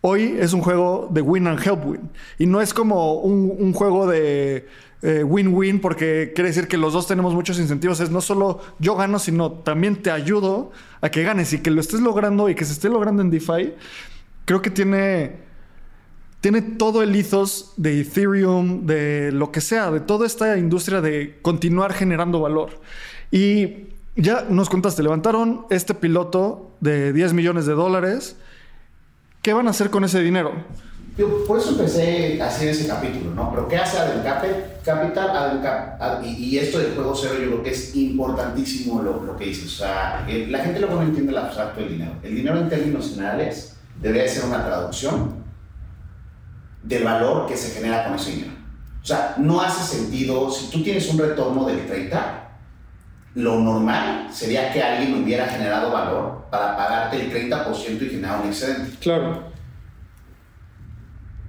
Hoy 0.00 0.36
es 0.38 0.52
un 0.52 0.60
juego 0.60 1.08
de 1.10 1.20
win 1.20 1.48
and 1.48 1.60
help 1.64 1.84
win. 1.84 2.10
Y 2.38 2.46
no 2.46 2.60
es 2.60 2.72
como 2.72 3.14
un, 3.14 3.72
juego 3.72 4.06
de 4.06 4.68
eh, 5.02 5.24
win-win 5.24 5.80
porque 5.80 6.32
quiere 6.34 6.50
decir 6.50 6.68
que 6.68 6.76
los 6.76 6.92
dos 6.92 7.08
tenemos 7.08 7.34
muchos 7.34 7.58
incentivos. 7.58 7.98
Es 7.98 8.08
no 8.10 8.20
solo 8.20 8.60
yo 8.78 8.94
gano, 8.94 9.18
sino 9.18 9.50
también 9.50 10.00
te 10.00 10.12
ayudo 10.12 10.70
a 11.00 11.08
que 11.10 11.24
ganes 11.24 11.52
y 11.52 11.58
que 11.58 11.72
lo 11.72 11.80
estés 11.80 12.00
logrando 12.00 12.48
y 12.48 12.54
que 12.54 12.64
se 12.64 12.74
esté 12.74 12.88
logrando 12.88 13.22
en 13.22 13.30
DeFi. 13.30 13.74
Creo 14.48 14.62
que 14.62 14.70
tiene, 14.70 15.32
tiene 16.40 16.62
todo 16.62 17.02
el 17.02 17.14
ethos 17.14 17.74
de 17.76 18.00
Ethereum, 18.00 18.86
de 18.86 19.30
lo 19.30 19.52
que 19.52 19.60
sea, 19.60 19.90
de 19.90 20.00
toda 20.00 20.26
esta 20.26 20.56
industria 20.56 21.02
de 21.02 21.38
continuar 21.42 21.92
generando 21.92 22.40
valor. 22.40 22.80
Y 23.30 23.88
ya 24.16 24.46
nos 24.48 24.70
contaste, 24.70 25.02
levantaron 25.02 25.66
este 25.68 25.92
piloto 25.92 26.70
de 26.80 27.12
10 27.12 27.34
millones 27.34 27.66
de 27.66 27.74
dólares. 27.74 28.36
¿Qué 29.42 29.52
van 29.52 29.66
a 29.66 29.70
hacer 29.72 29.90
con 29.90 30.02
ese 30.04 30.22
dinero? 30.22 30.52
Yo, 31.18 31.44
por 31.44 31.58
eso 31.58 31.72
empecé 31.72 32.40
a 32.40 32.46
hacer 32.46 32.70
ese 32.70 32.86
capítulo, 32.88 33.34
¿no? 33.34 33.50
Pero 33.50 33.68
¿qué 33.68 33.76
hace 33.76 33.98
Adam 33.98 34.22
Cap- 34.22 34.82
Capital? 34.82 35.28
Adam 36.00 36.24
y, 36.24 36.56
esto 36.56 36.78
del 36.78 36.94
juego 36.94 37.14
cero 37.14 37.34
yo 37.38 37.48
creo 37.48 37.62
que 37.64 37.70
es 37.72 37.94
importantísimo 37.94 39.02
lo, 39.02 39.22
lo 39.24 39.36
que 39.36 39.44
dices. 39.44 39.66
O 39.66 39.76
sea, 39.84 40.24
eh, 40.26 40.46
la 40.48 40.60
gente 40.60 40.80
luego 40.80 40.94
no 40.94 41.02
entiende 41.02 41.32
el 41.32 41.38
abstracto 41.38 41.80
del 41.80 41.90
dinero. 41.90 42.12
El 42.22 42.34
dinero 42.34 42.58
en 42.58 42.70
términos 42.70 43.10
generales 43.10 43.74
debería 44.00 44.24
de 44.24 44.28
ser 44.28 44.44
una 44.44 44.64
traducción 44.64 45.34
del 46.82 47.04
valor 47.04 47.46
que 47.46 47.56
se 47.56 47.74
genera 47.74 48.04
con 48.04 48.14
ese 48.14 48.30
dinero. 48.32 48.52
O 49.02 49.06
sea, 49.06 49.34
no 49.38 49.60
hace 49.60 49.96
sentido, 49.96 50.50
si 50.50 50.70
tú 50.70 50.82
tienes 50.82 51.08
un 51.08 51.18
retorno 51.18 51.64
del 51.64 51.86
30, 51.86 52.48
lo 53.34 53.60
normal 53.60 54.28
sería 54.32 54.72
que 54.72 54.82
alguien 54.82 55.22
hubiera 55.22 55.46
generado 55.46 55.92
valor 55.92 56.46
para 56.50 56.76
pagarte 56.76 57.20
el 57.20 57.50
30% 57.50 58.02
y 58.02 58.10
generar 58.10 58.40
un 58.40 58.48
excedente. 58.48 58.96
Claro. 59.00 59.48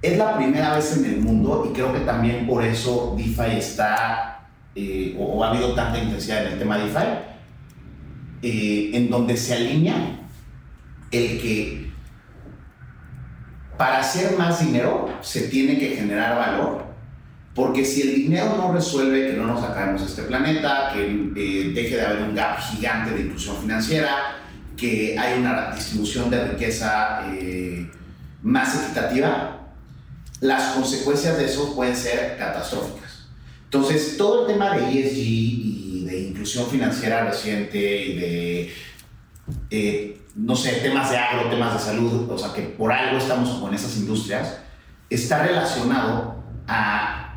Es 0.02 0.16
la 0.16 0.36
primera 0.36 0.76
vez 0.76 0.96
en 0.96 1.04
el 1.04 1.20
mundo 1.20 1.68
y 1.68 1.74
creo 1.74 1.92
que 1.92 2.00
también 2.00 2.46
por 2.46 2.64
eso 2.64 3.14
DeFi 3.16 3.58
está, 3.58 4.48
eh, 4.74 5.16
o, 5.18 5.24
o 5.24 5.44
ha 5.44 5.50
habido 5.50 5.74
tanta 5.74 5.98
intensidad 5.98 6.46
en 6.46 6.52
el 6.52 6.58
tema 6.58 6.78
DeFi, 6.78 7.06
eh, 8.42 8.90
en 8.94 9.10
donde 9.10 9.36
se 9.36 9.54
alinea 9.54 10.18
el 11.10 11.40
que 11.42 11.89
para 13.80 14.00
hacer 14.00 14.36
más 14.36 14.60
dinero 14.60 15.08
se 15.22 15.48
tiene 15.48 15.78
que 15.78 15.96
generar 15.96 16.36
valor. 16.36 16.84
Porque 17.54 17.82
si 17.82 18.02
el 18.02 18.14
dinero 18.14 18.54
no 18.58 18.74
resuelve 18.74 19.28
que 19.28 19.38
no 19.38 19.46
nos 19.46 19.64
acabemos 19.64 20.02
este 20.02 20.24
planeta, 20.24 20.90
que 20.92 21.06
eh, 21.34 21.72
deje 21.74 21.96
de 21.96 22.02
haber 22.04 22.24
un 22.24 22.34
gap 22.34 22.60
gigante 22.60 23.14
de 23.14 23.22
inclusión 23.22 23.56
financiera, 23.56 24.36
que 24.76 25.18
hay 25.18 25.40
una 25.40 25.70
distribución 25.74 26.28
de 26.28 26.48
riqueza 26.48 27.22
eh, 27.32 27.90
más 28.42 28.84
equitativa, 28.84 29.70
las 30.40 30.74
consecuencias 30.74 31.38
de 31.38 31.46
eso 31.46 31.74
pueden 31.74 31.96
ser 31.96 32.36
catastróficas. 32.36 33.28
Entonces, 33.64 34.18
todo 34.18 34.42
el 34.42 34.52
tema 34.52 34.76
de 34.76 34.82
ESG 34.82 35.16
y 35.16 36.04
de 36.04 36.20
inclusión 36.20 36.66
financiera 36.66 37.24
reciente 37.24 37.78
y 37.78 38.18
de, 38.18 38.74
eh, 39.70 40.19
no 40.36 40.54
sé, 40.54 40.72
temas 40.80 41.10
de 41.10 41.16
agro, 41.16 41.50
temas 41.50 41.74
de 41.74 41.78
salud, 41.78 42.30
o 42.30 42.38
sea, 42.38 42.52
que 42.52 42.62
por 42.62 42.92
algo 42.92 43.18
estamos 43.18 43.50
con 43.60 43.74
esas 43.74 43.96
industrias, 43.96 44.58
está 45.08 45.42
relacionado 45.42 46.36
a... 46.66 47.34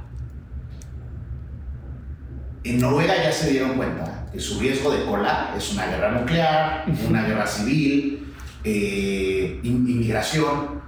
En 2.63 2.79
Noruega 2.79 3.15
ya 3.21 3.31
se 3.31 3.51
dieron 3.51 3.75
cuenta 3.75 4.27
que 4.31 4.39
su 4.39 4.59
riesgo 4.59 4.91
de 4.91 5.05
cola 5.05 5.53
es 5.57 5.73
una 5.73 5.85
guerra 5.87 6.11
nuclear, 6.11 6.85
una 7.09 7.23
guerra 7.23 7.45
civil, 7.45 8.33
eh, 8.63 9.59
inmigración, 9.63 10.81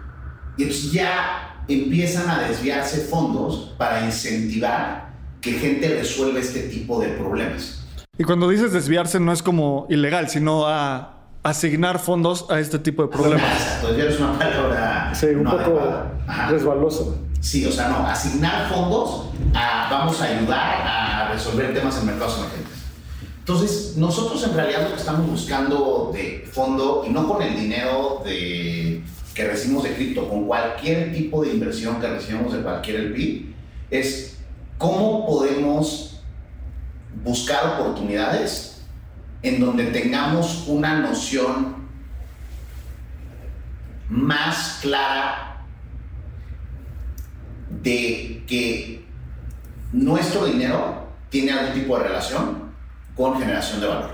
y 0.57 0.63
entonces 0.63 0.91
ya 0.93 1.63
empiezan 1.67 2.29
a 2.29 2.47
desviarse 2.47 3.01
fondos 3.01 3.73
para 3.77 4.05
incentivar 4.05 5.09
que 5.41 5.53
gente 5.53 5.89
resuelva 5.89 6.39
este 6.39 6.61
tipo 6.69 7.01
de 7.01 7.09
problemas. 7.09 7.85
Y 8.17 8.23
cuando 8.23 8.47
dices 8.47 8.71
desviarse 8.71 9.19
no 9.19 9.33
es 9.33 9.43
como 9.43 9.85
ilegal, 9.89 10.29
sino 10.29 10.65
a 10.67 11.14
asignar 11.45 11.99
fondos 11.99 12.47
a 12.49 12.59
este 12.59 12.79
tipo 12.79 13.03
de 13.03 13.09
problemas. 13.09 13.79
Desviar 13.83 14.07
es 14.07 14.19
una 14.19 14.39
palabra 14.39 15.13
sí, 15.13 15.27
un 15.27 15.43
poco 15.43 15.79
resbalosa. 16.49 17.03
Sí, 17.39 17.63
o 17.67 17.71
sea, 17.71 17.89
no, 17.89 17.97
asignar 18.07 18.67
fondos 18.67 19.27
a 19.53 19.87
vamos 19.91 20.19
a 20.21 20.25
ayudar 20.25 20.81
a 20.87 21.31
resolver 21.31 21.71
temas 21.71 21.99
en 21.99 22.07
mercados 22.07 22.39
emergentes. 22.39 22.73
Entonces, 23.37 23.93
nosotros 23.95 24.43
en 24.43 24.55
realidad 24.55 24.81
lo 24.89 24.95
que 24.95 24.99
estamos 24.99 25.29
buscando 25.29 26.09
de 26.11 26.49
fondo, 26.51 27.03
y 27.07 27.11
no 27.11 27.27
con 27.27 27.43
el 27.43 27.55
dinero 27.55 28.23
de 28.25 29.03
que 29.35 29.47
recibimos 29.47 29.83
de 29.83 29.93
cripto, 29.93 30.27
con 30.27 30.47
cualquier 30.47 31.13
tipo 31.13 31.43
de 31.43 31.51
inversión 31.51 32.01
que 32.01 32.07
recibimos 32.07 32.53
de 32.53 32.63
cualquier 32.63 33.01
LP, 33.01 33.53
es 33.91 34.37
cómo 34.79 35.27
podemos 35.27 36.21
buscar 37.23 37.79
oportunidades 37.79 38.74
en 39.45 39.59
donde 39.59 39.85
tengamos 39.85 40.65
una 40.67 41.01
noción 41.01 41.75
más 44.09 44.79
clara 44.81 45.63
de 47.69 48.43
que 48.47 49.05
nuestro 49.91 50.45
dinero 50.45 51.09
tiene 51.29 51.51
algún 51.51 51.75
tipo 51.75 51.95
de 51.97 52.05
relación 52.05 52.71
con 53.15 53.39
generación 53.39 53.81
de 53.81 53.87
valor. 53.87 54.11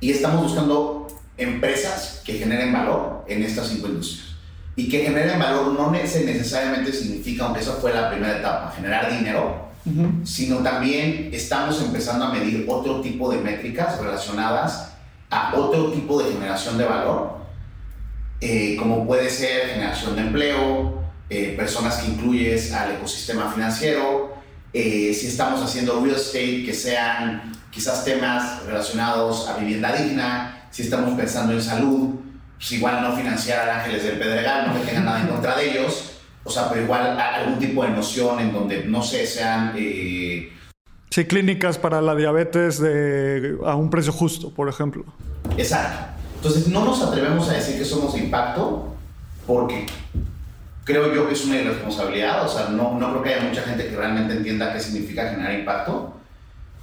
Y 0.00 0.12
estamos 0.12 0.44
buscando 0.44 1.08
empresas 1.36 2.22
que 2.24 2.34
generen 2.34 2.72
valor 2.72 3.24
en 3.26 3.42
estas 3.42 3.66
cinco 3.68 3.88
industrias. 3.88 4.36
Y 4.76 4.88
que 4.88 5.02
generen 5.02 5.40
valor 5.40 5.72
no 5.72 5.90
necesariamente 5.90 6.92
significa, 6.92 7.46
aunque 7.46 7.60
esa 7.60 7.72
fue 7.72 7.92
la 7.92 8.08
primera 8.08 8.38
etapa, 8.38 8.72
generar 8.76 9.10
dinero, 9.18 9.67
sino 10.24 10.58
también 10.58 11.30
estamos 11.32 11.80
empezando 11.82 12.26
a 12.26 12.32
medir 12.32 12.66
otro 12.68 13.00
tipo 13.00 13.30
de 13.30 13.38
métricas 13.38 13.98
relacionadas 13.98 14.92
a 15.30 15.54
otro 15.56 15.92
tipo 15.92 16.22
de 16.22 16.32
generación 16.32 16.78
de 16.78 16.84
valor, 16.84 17.38
eh, 18.40 18.76
como 18.78 19.06
puede 19.06 19.30
ser 19.30 19.70
generación 19.70 20.14
de 20.14 20.22
empleo, 20.22 21.02
eh, 21.30 21.54
personas 21.56 21.96
que 21.98 22.10
incluyes 22.10 22.72
al 22.72 22.92
ecosistema 22.92 23.50
financiero, 23.52 24.34
eh, 24.72 25.12
si 25.14 25.26
estamos 25.26 25.62
haciendo 25.62 26.00
real 26.00 26.16
estate, 26.16 26.64
que 26.64 26.72
sean 26.72 27.52
quizás 27.70 28.04
temas 28.04 28.64
relacionados 28.64 29.48
a 29.48 29.56
vivienda 29.56 29.92
digna, 29.92 30.68
si 30.70 30.82
estamos 30.82 31.14
pensando 31.14 31.52
en 31.52 31.62
salud, 31.62 32.14
pues 32.56 32.72
igual 32.72 33.02
no 33.02 33.16
financiar 33.16 33.68
a 33.68 33.80
Ángeles 33.80 34.04
del 34.04 34.18
Pedregal, 34.18 34.68
no 34.68 34.80
que 34.80 34.86
tengan 34.86 35.04
nada 35.04 35.20
en 35.20 35.28
contra 35.28 35.56
de 35.56 35.70
ellos, 35.70 36.07
o 36.48 36.50
sea, 36.50 36.70
pero 36.70 36.82
igual 36.82 37.20
algún 37.20 37.58
tipo 37.58 37.84
de 37.84 37.90
noción 37.90 38.40
en 38.40 38.54
donde, 38.54 38.84
no 38.84 39.02
sé, 39.02 39.26
sean... 39.26 39.74
Eh... 39.76 40.50
Sí, 41.10 41.26
clínicas 41.26 41.76
para 41.76 42.00
la 42.00 42.14
diabetes 42.14 42.80
de, 42.80 43.58
a 43.66 43.76
un 43.76 43.90
precio 43.90 44.12
justo, 44.12 44.50
por 44.50 44.68
ejemplo. 44.68 45.04
Exacto. 45.58 46.14
Entonces, 46.36 46.68
no 46.68 46.86
nos 46.86 47.02
atrevemos 47.02 47.48
a 47.50 47.52
decir 47.52 47.78
que 47.78 47.84
somos 47.84 48.14
de 48.14 48.20
impacto 48.20 48.94
porque 49.46 49.86
creo 50.84 51.14
yo 51.14 51.28
que 51.28 51.34
es 51.34 51.44
una 51.44 51.56
irresponsabilidad, 51.56 52.46
o 52.46 52.48
sea, 52.48 52.68
no, 52.70 52.98
no 52.98 53.10
creo 53.10 53.22
que 53.22 53.34
haya 53.34 53.46
mucha 53.46 53.62
gente 53.62 53.88
que 53.88 53.96
realmente 53.96 54.34
entienda 54.34 54.72
qué 54.72 54.80
significa 54.80 55.28
generar 55.28 55.52
impacto, 55.52 56.14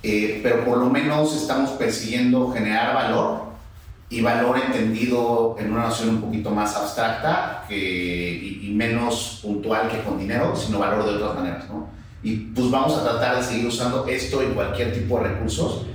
eh, 0.03 0.41
pero 0.43 0.63
por 0.63 0.77
lo 0.77 0.91
menos 0.91 1.35
estamos 1.35 1.71
persiguiendo 1.71 2.51
generar 2.51 2.93
valor 2.93 3.44
y 4.15 4.21
valor 4.21 4.57
entendido 4.57 5.57
en 5.59 5.73
una 5.73 5.87
noción 5.87 6.09
un 6.09 6.21
poquito 6.21 6.49
más 6.49 6.73
abstracta 6.77 7.65
que, 7.67 8.59
y, 8.61 8.71
menos 8.73 9.41
puntual 9.43 9.89
que 9.89 10.01
con 10.03 10.17
dinero, 10.17 10.55
sino 10.55 10.79
valor 10.79 11.03
de 11.05 11.15
otras 11.15 11.35
maneras, 11.35 11.69
¿no? 11.69 11.89
Y 12.23 12.37
pues 12.37 12.71
vamos 12.71 12.97
a 12.97 13.03
tratar 13.03 13.35
de 13.35 13.43
seguir 13.43 13.67
usando 13.67 14.07
esto 14.07 14.41
y 14.41 14.53
cualquier 14.53 14.93
tipo 14.93 15.19
de 15.19 15.27
recursos 15.27 15.85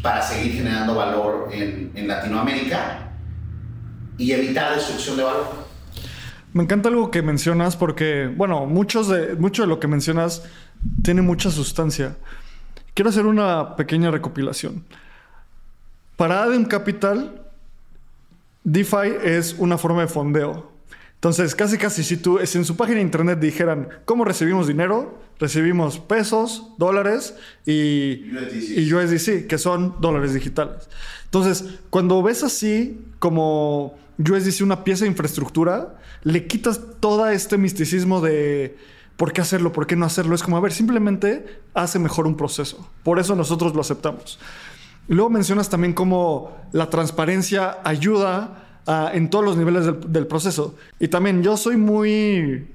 para 0.00 0.22
seguir 0.22 0.52
generando 0.52 0.94
valor 0.94 1.48
en, 1.50 1.90
en 1.96 2.06
Latinoamérica 2.06 3.10
y 4.16 4.30
evitar 4.30 4.76
destrucción 4.76 5.16
de 5.16 5.24
valor. 5.24 5.66
Me 6.52 6.62
encanta 6.62 6.88
algo 6.88 7.10
que 7.10 7.20
mencionas 7.20 7.76
porque, 7.76 8.32
bueno, 8.34 8.66
muchos 8.66 9.08
de, 9.08 9.34
mucho 9.34 9.62
de 9.62 9.68
lo 9.68 9.80
que 9.80 9.88
mencionas 9.88 10.44
tiene 11.02 11.20
mucha 11.20 11.50
sustancia. 11.50 12.16
Quiero 12.94 13.10
hacer 13.10 13.26
una 13.26 13.74
pequeña 13.74 14.12
recopilación. 14.12 14.84
Para 16.16 16.44
Adam 16.44 16.64
Capital, 16.64 17.45
DeFi 18.66 19.14
es 19.22 19.54
una 19.58 19.78
forma 19.78 20.00
de 20.00 20.08
fondeo. 20.08 20.72
Entonces, 21.14 21.54
casi 21.54 21.78
casi 21.78 22.02
si 22.02 22.16
tú 22.16 22.40
si 22.44 22.58
en 22.58 22.64
su 22.64 22.76
página 22.76 22.96
de 22.96 23.02
internet 23.02 23.38
dijeran 23.38 23.88
cómo 24.04 24.24
recibimos 24.24 24.66
dinero, 24.66 25.20
recibimos 25.38 26.00
pesos, 26.00 26.72
dólares 26.76 27.36
y 27.64 28.24
USDC, 28.32 28.78
y 28.78 28.92
USDC 28.92 29.46
que 29.46 29.56
son 29.58 29.94
dólares 30.00 30.34
digitales. 30.34 30.88
Entonces, 31.24 31.64
cuando 31.90 32.20
ves 32.24 32.42
así 32.42 33.00
como 33.20 33.96
USDC 34.18 34.62
una 34.62 34.82
pieza 34.82 35.04
de 35.04 35.12
infraestructura, 35.12 35.98
le 36.24 36.48
quitas 36.48 36.80
todo 36.98 37.28
este 37.28 37.58
misticismo 37.58 38.20
de 38.20 38.76
por 39.16 39.32
qué 39.32 39.42
hacerlo, 39.42 39.72
por 39.72 39.86
qué 39.86 39.94
no 39.94 40.06
hacerlo. 40.06 40.34
Es 40.34 40.42
como, 40.42 40.56
a 40.56 40.60
ver, 40.60 40.72
simplemente 40.72 41.60
hace 41.72 42.00
mejor 42.00 42.26
un 42.26 42.36
proceso. 42.36 42.90
Por 43.04 43.20
eso 43.20 43.36
nosotros 43.36 43.76
lo 43.76 43.80
aceptamos. 43.80 44.40
Luego 45.08 45.30
mencionas 45.30 45.68
también 45.68 45.92
cómo 45.92 46.56
la 46.72 46.90
transparencia 46.90 47.78
ayuda 47.84 48.80
en 49.12 49.30
todos 49.30 49.44
los 49.44 49.56
niveles 49.56 49.86
del, 50.06 50.26
proceso. 50.26 50.76
Y 50.98 51.08
también 51.08 51.42
yo 51.42 51.56
soy 51.56 51.76
muy... 51.76 52.68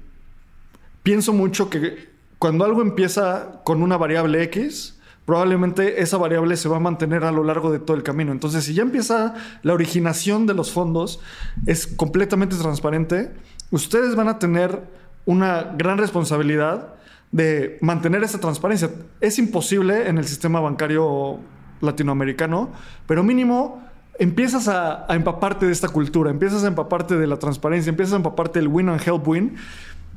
Pienso 1.02 1.32
mucho 1.32 1.68
que 1.68 2.10
cuando 2.38 2.64
algo 2.64 2.82
empieza 2.82 3.60
con 3.64 3.82
una 3.82 3.96
variable 3.96 4.42
X, 4.44 4.98
probablemente 5.24 6.02
esa 6.02 6.16
variable 6.16 6.56
se 6.56 6.68
va 6.68 6.76
a 6.76 6.80
mantener 6.80 7.24
a 7.24 7.32
lo 7.32 7.44
largo 7.44 7.72
de 7.72 7.78
todo 7.78 7.96
el 7.96 8.02
camino. 8.02 8.30
Entonces, 8.32 8.64
si 8.64 8.74
ya 8.74 8.82
empieza 8.82 9.34
la 9.62 9.72
originación 9.72 10.46
de 10.46 10.54
los 10.54 10.70
fondos, 10.70 11.20
es 11.66 11.86
completamente 11.86 12.56
transparente, 12.56 13.32
ustedes 13.70 14.14
van 14.14 14.28
a 14.28 14.38
tener 14.38 14.80
una 15.24 15.74
gran 15.76 15.98
responsabilidad 15.98 16.94
de 17.30 17.78
mantener 17.80 18.22
esa 18.22 18.38
transparencia. 18.38 18.90
Es 19.20 19.38
imposible 19.38 20.08
en 20.08 20.18
el 20.18 20.26
sistema 20.26 20.60
bancario 20.60 21.40
latinoamericano, 21.82 22.70
pero 23.06 23.22
mínimo 23.22 23.82
empiezas 24.18 24.68
a, 24.68 25.06
empaparte 25.10 25.66
de 25.66 25.72
esta 25.72 25.88
cultura, 25.88 26.30
empiezas 26.30 26.64
a 26.64 26.68
empaparte 26.68 27.16
de 27.16 27.26
la 27.26 27.38
transparencia, 27.38 27.90
empiezas 27.90 28.14
a 28.14 28.16
empaparte 28.16 28.58
del 28.58 28.68
win 28.68 28.88
and 28.88 29.00
help 29.06 29.26
win, 29.28 29.56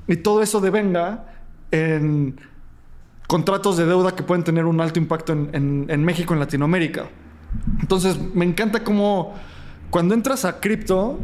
y 0.07 0.17
todo 0.17 0.41
eso 0.41 0.61
devenga 0.61 1.25
en 1.71 2.39
contratos 3.27 3.75
de 3.77 3.85
deuda 3.85 4.15
que 4.15 4.23
pueden 4.23 4.43
tener 4.43 4.65
un 4.65 4.79
alto 4.79 4.99
impacto 4.99 5.33
en, 5.33 5.85
en 5.89 6.03
México, 6.03 6.33
en 6.33 6.39
Latinoamérica. 6.39 7.09
Entonces, 7.81 8.17
me 8.33 8.45
encanta 8.45 8.83
cómo 8.83 9.33
cuando 9.89 10.13
entras 10.13 10.45
a 10.45 10.59
cripto, 10.59 11.19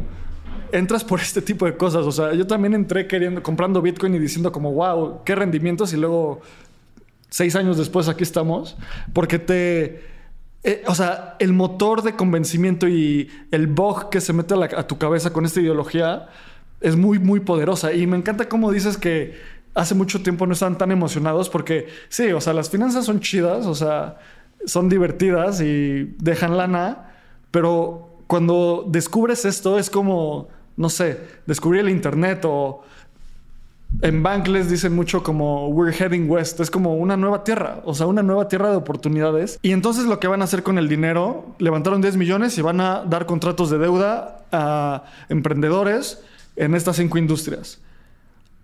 entras 0.72 1.04
por 1.04 1.20
este 1.22 1.42
tipo 1.42 1.66
de 1.66 1.76
cosas. 1.76 2.06
O 2.06 2.12
sea, 2.12 2.34
yo 2.34 2.46
también 2.46 2.74
entré 2.74 3.06
queriendo, 3.06 3.42
comprando 3.42 3.80
Bitcoin 3.80 4.14
y 4.14 4.18
diciendo 4.18 4.50
como, 4.50 4.72
wow, 4.72 5.22
qué 5.24 5.34
rendimientos. 5.34 5.92
Y 5.92 5.96
luego, 5.96 6.40
seis 7.28 7.54
años 7.54 7.76
después, 7.76 8.08
aquí 8.08 8.24
estamos. 8.24 8.76
Porque 9.12 9.38
te 9.38 10.11
eh, 10.64 10.82
o 10.86 10.94
sea, 10.94 11.36
el 11.38 11.52
motor 11.52 12.02
de 12.02 12.14
convencimiento 12.14 12.88
y 12.88 13.30
el 13.50 13.66
bug 13.66 14.10
que 14.10 14.20
se 14.20 14.32
mete 14.32 14.54
a, 14.54 14.86
tu 14.86 14.98
cabeza 14.98 15.32
con 15.32 15.44
esta 15.44 15.60
ideología 15.60 16.28
es 16.80 16.96
muy, 16.96 17.18
muy 17.18 17.40
poderosa. 17.40 17.92
Y 17.92 18.06
me 18.06 18.16
encanta 18.16 18.48
cómo 18.48 18.70
dices 18.70 18.96
que 18.96 19.34
hace 19.74 19.94
mucho 19.94 20.22
tiempo 20.22 20.46
no 20.46 20.52
están 20.52 20.78
tan 20.78 20.90
emocionados 20.90 21.48
porque 21.48 21.88
sí, 22.08 22.32
o 22.32 22.40
sea, 22.40 22.52
las 22.52 22.70
finanzas 22.70 23.06
son 23.06 23.20
chidas, 23.20 23.66
o 23.66 23.74
sea, 23.74 24.18
son 24.64 24.88
divertidas 24.88 25.60
y 25.60 26.14
dejan 26.18 26.56
lana, 26.56 27.12
pero 27.50 28.18
cuando 28.26 28.84
descubres 28.88 29.44
esto 29.44 29.78
es 29.78 29.90
como 29.90 30.48
no 30.76 30.88
sé, 30.88 31.18
descubrí 31.46 31.78
el 31.78 31.88
Internet 31.88 32.44
o 32.44 32.82
en 34.00 34.22
Bankless 34.22 34.70
dicen 34.70 34.94
mucho 34.94 35.22
como 35.22 35.68
we're 35.68 35.94
heading 35.94 36.28
west, 36.28 36.58
es 36.60 36.70
como 36.70 36.96
una 36.96 37.16
nueva 37.16 37.44
tierra, 37.44 37.80
o 37.84 37.94
sea, 37.94 38.06
una 38.06 38.22
nueva 38.22 38.48
tierra 38.48 38.70
de 38.70 38.76
oportunidades. 38.76 39.58
Y 39.62 39.72
entonces 39.72 40.04
lo 40.04 40.18
que 40.18 40.26
van 40.26 40.40
a 40.40 40.44
hacer 40.44 40.62
con 40.62 40.78
el 40.78 40.88
dinero, 40.88 41.54
levantaron 41.58 42.00
10 42.00 42.16
millones 42.16 42.56
y 42.58 42.62
van 42.62 42.80
a 42.80 43.04
dar 43.04 43.26
contratos 43.26 43.70
de 43.70 43.78
deuda 43.78 44.44
a 44.50 45.04
emprendedores 45.28 46.20
en 46.56 46.74
estas 46.74 46.96
cinco 46.96 47.18
industrias. 47.18 47.80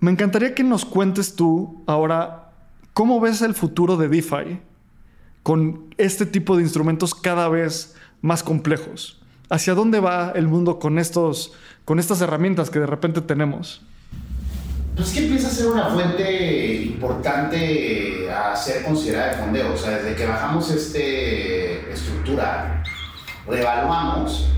Me 0.01 0.11
encantaría 0.11 0.55
que 0.55 0.65
nos 0.65 0.85
cuentes 0.85 1.35
tú 1.35 1.83
ahora 1.87 2.53
cómo 2.93 3.21
ves 3.21 3.43
el 3.43 3.55
futuro 3.55 3.97
de 3.97 4.09
DeFi 4.09 4.61
con 5.43 5.95
este 5.99 6.27
tipo 6.27 6.57
de 6.57 6.63
instrumentos 6.63 7.15
cada 7.15 7.49
vez 7.49 7.95
más 8.21 8.43
complejos. 8.43 9.21
¿Hacia 9.51 9.75
dónde 9.75 10.01
va 10.01 10.33
el 10.35 10.47
mundo 10.47 10.79
con, 10.79 10.99
estos, 10.99 11.53
con 11.85 11.99
estas 11.99 12.21
herramientas 12.21 12.71
que 12.71 12.81
de 12.81 12.87
repente 12.87 13.21
tenemos? 13.21 13.83
Pues 14.99 15.13
que 15.13 15.21
empieza 15.21 15.47
a 15.47 15.51
ser 15.53 15.69
una 15.69 15.91
fuente 15.91 16.83
importante 16.83 18.29
a 18.29 18.57
ser 18.57 18.83
considerada 18.83 19.31
de 19.31 19.37
fondeo. 19.37 19.73
O 19.73 19.77
sea, 19.77 19.91
desde 19.91 20.17
que 20.17 20.27
bajamos 20.27 20.69
esta 20.73 20.99
estructura, 20.99 22.83
reevaluamos 23.47 24.49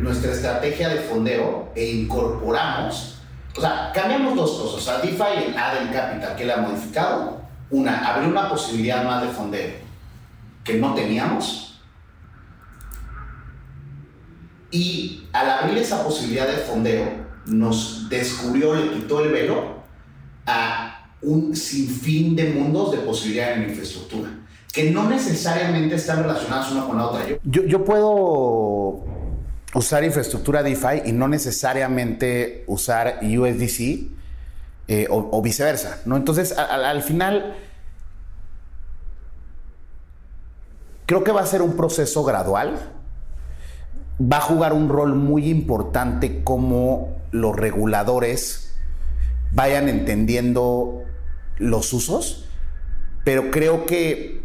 nuestra 0.00 0.32
estrategia 0.32 0.90
de 0.90 1.00
fondeo 1.00 1.72
e 1.74 1.92
incorporamos, 1.92 3.22
o 3.56 3.60
sea, 3.62 3.90
cambiamos 3.94 4.36
dos 4.36 4.50
cosas. 4.50 4.84
Sea, 4.84 4.98
DeFi 4.98 5.48
en 5.48 5.58
Adel 5.58 5.90
Capital, 5.90 6.36
que 6.36 6.44
le 6.44 6.52
ha 6.52 6.58
modificado. 6.58 7.40
Una, 7.70 8.06
abrió 8.06 8.28
una 8.28 8.50
posibilidad 8.50 9.02
más 9.02 9.22
de 9.22 9.28
fondeo 9.28 9.70
que 10.62 10.74
no 10.74 10.92
teníamos. 10.92 11.80
Y 14.70 15.26
al 15.32 15.48
abrir 15.48 15.78
esa 15.78 16.04
posibilidad 16.04 16.46
de 16.46 16.58
fondeo, 16.58 17.31
nos 17.46 18.08
descubrió, 18.08 18.74
le 18.74 18.92
quitó 18.92 19.24
el 19.24 19.32
velo 19.32 19.82
a 20.46 21.10
un 21.22 21.54
sinfín 21.54 22.34
de 22.34 22.50
mundos 22.50 22.92
de 22.92 22.98
posibilidades 22.98 23.58
en 23.58 23.70
infraestructura, 23.70 24.30
que 24.72 24.90
no 24.90 25.08
necesariamente 25.08 25.94
están 25.94 26.22
relacionados 26.22 26.72
una 26.72 26.86
con 26.86 26.96
la 26.96 27.06
otra. 27.06 27.26
Yo, 27.44 27.64
yo 27.64 27.84
puedo 27.84 29.04
usar 29.74 30.04
infraestructura 30.04 30.62
DeFi 30.62 31.02
y 31.06 31.12
no 31.12 31.28
necesariamente 31.28 32.64
usar 32.66 33.20
USDC 33.22 34.10
eh, 34.88 35.06
o, 35.08 35.40
viceversa, 35.40 36.00
¿no? 36.04 36.16
Entonces, 36.16 36.52
al 36.52 37.02
final, 37.02 37.56
creo 41.06 41.24
que 41.24 41.32
va 41.32 41.40
a 41.40 41.46
ser 41.46 41.62
un 41.62 41.76
proceso 41.76 42.24
gradual. 42.24 42.78
Va 44.20 44.38
a 44.38 44.40
jugar 44.40 44.72
un 44.72 44.88
rol 44.88 45.14
muy 45.14 45.48
importante 45.48 46.44
como 46.44 47.21
los 47.32 47.56
reguladores 47.56 48.74
vayan 49.52 49.88
entendiendo 49.88 51.04
los 51.58 51.92
usos, 51.92 52.48
pero 53.24 53.50
creo 53.50 53.86
que 53.86 54.42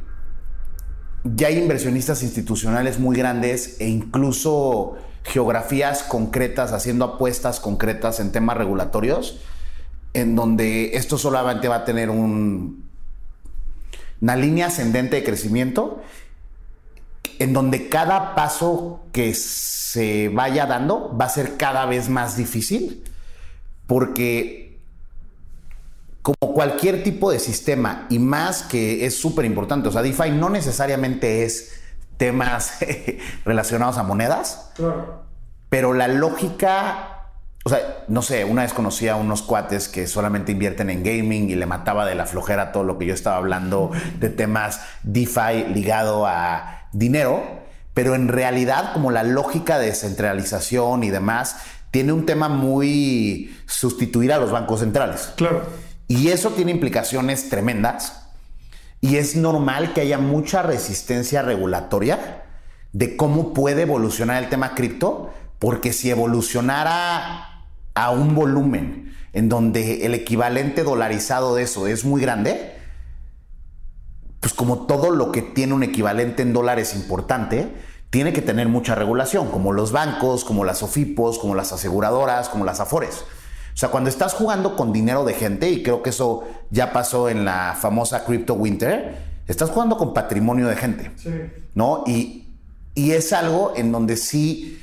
ya 1.24 1.48
hay 1.48 1.58
inversionistas 1.58 2.24
institucionales 2.24 3.00
muy 3.00 3.18
grandes 3.18 3.80
e 3.80 3.88
incluso 3.88 4.98
geografías 5.24 6.04
concretas 6.04 6.72
haciendo 6.72 7.06
apuestas 7.06 7.60
concretas 7.60 8.20
en 8.20 8.32
temas 8.32 8.58
regulatorios, 8.58 9.40
en 10.14 10.36
donde 10.36 10.96
esto 10.96 11.18
solamente 11.18 11.68
va 11.68 11.78
a 11.78 11.86
tener 11.86 12.10
un, 12.10 12.88
una 14.22 14.36
línea 14.36 14.68
ascendente 14.68 15.18
de 15.18 15.24
crecimiento, 15.24 16.02
en 17.40 17.54
donde 17.54 17.90
cada 17.90 18.36
paso 18.36 19.02
que 19.12 19.34
se 19.34 20.30
vaya 20.30 20.66
dando 20.66 21.16
va 21.16 21.26
a 21.26 21.30
ser 21.30 21.58
cada 21.58 21.86
vez 21.86 22.10
más 22.10 22.38
difícil, 22.38 23.04
porque 23.86 24.80
como 26.22 26.54
cualquier 26.54 27.04
tipo 27.04 27.32
de 27.32 27.40
sistema, 27.40 28.06
y 28.10 28.20
más 28.20 28.64
que 28.64 29.06
es 29.06 29.18
súper 29.18 29.46
importante, 29.46 29.88
o 29.88 29.92
sea, 29.92 30.02
DeFi 30.02 30.32
no 30.32 30.50
necesariamente 30.50 31.44
es 31.44 31.80
temas 32.18 32.80
relacionados 33.46 33.98
a 33.98 34.04
monedas, 34.04 34.72
pero 35.70 35.94
la 35.94 36.08
lógica 36.08 37.16
o 37.68 37.70
sea, 37.70 38.05
no 38.07 38.22
sé, 38.22 38.45
una 38.45 38.61
vez 38.61 38.72
conocí 38.72 39.09
a 39.09 39.18
unos 39.18 39.41
cuates 39.41 39.89
que 39.89 40.07
solamente 40.07 40.53
invierten 40.53 40.89
en 40.89 41.03
gaming 41.03 41.49
y 41.49 41.55
le 41.55 41.65
mataba 41.65 42.05
de 42.05 42.15
la 42.15 42.26
flojera 42.26 42.72
todo 42.72 42.86
lo 42.86 42.97
que 42.97 43.05
yo 43.05 43.13
estaba 43.13 43.36
hablando 43.36 43.91
de 44.22 44.30
temas 44.30 44.80
DeFi 45.03 45.74
ligado 45.74 46.26
a 46.26 46.88
dinero, 46.93 47.43
pero 47.93 48.15
en 48.15 48.30
realidad 48.30 48.93
como 48.93 49.11
la 49.11 49.24
lógica 49.24 49.80
de 49.80 49.88
descentralización 49.88 51.03
y 51.03 51.09
demás 51.09 51.57
tiene 51.91 52.13
un 52.13 52.26
tema 52.26 52.47
muy 52.47 53.53
sustituir 53.65 54.32
a 54.32 54.38
los 54.38 54.49
bancos 54.49 54.80
centrales. 54.80 55.34
Claro. 55.36 55.63
Y 56.07 56.30
eso 56.30 56.51
tiene 56.51 56.72
implicaciones 56.72 57.49
tremendas 57.49 58.30
y 59.01 59.18
es 59.18 59.36
normal 59.36 59.91
que 59.91 59.99
haya 59.99 60.20
mucha 60.20 60.61
resistencia 60.61 61.41
regulatoria 61.41 62.45
de 62.93 63.18
cómo 63.18 63.53
puede 63.53 63.82
evolucionar 63.82 64.41
el 64.41 64.47
tema 64.47 64.74
cripto, 64.74 65.34
porque 65.59 65.91
si 65.91 66.09
evolucionara 66.09 67.57
a 67.98 68.12
un 68.12 68.36
volumen 68.36 69.12
en 69.34 69.50
donde 69.50 70.06
el 70.06 70.14
equivalente 70.14 70.84
dolarizado 70.84 71.56
de 71.56 71.64
eso 71.64 71.88
es 71.88 72.06
muy 72.06 72.22
grande, 72.22 72.76
pues 74.39 74.54
como 74.54 74.86
todo 74.86 75.10
lo 75.10 75.32
que 75.32 75.41
tiene 75.41 75.74
un 75.74 75.82
equivalente 75.82 76.43
en 76.43 76.54
dólares 76.54 76.95
importante, 76.95 77.74
tiene 78.12 78.34
que 78.34 78.43
tener 78.43 78.70
mucha 78.70 78.93
regulación, 78.93 79.50
como 79.50 79.74
los 79.74 79.91
bancos, 79.91 80.45
como 80.45 80.64
las 80.64 80.84
OFIPOS, 80.84 81.39
como 81.39 81.56
las 81.56 81.74
aseguradoras, 81.74 82.50
como 82.50 82.66
las 82.66 82.80
AFORES. 82.80 83.16
O 83.74 83.78
sea, 83.80 83.89
cuando 83.89 84.12
estás 84.12 84.36
jugando 84.36 84.76
con 84.76 84.93
dinero 84.93 85.26
de 85.26 85.34
gente, 85.34 85.72
y 85.72 85.82
creo 85.82 86.04
que 86.04 86.12
eso 86.12 86.43
ya 86.70 86.93
pasó 86.93 87.30
en 87.30 87.45
la 87.45 87.76
famosa 87.80 88.26
Crypto 88.26 88.54
Winter, 88.54 89.18
estás 89.48 89.72
jugando 89.72 89.98
con 89.98 90.14
patrimonio 90.14 90.68
de 90.68 90.76
gente. 90.76 91.12
¿No? 91.74 92.04
Y, 92.06 92.54
y 92.93 93.12
es 93.12 93.34
algo 93.34 93.74
en 93.76 93.91
donde 93.91 94.18
sí 94.18 94.80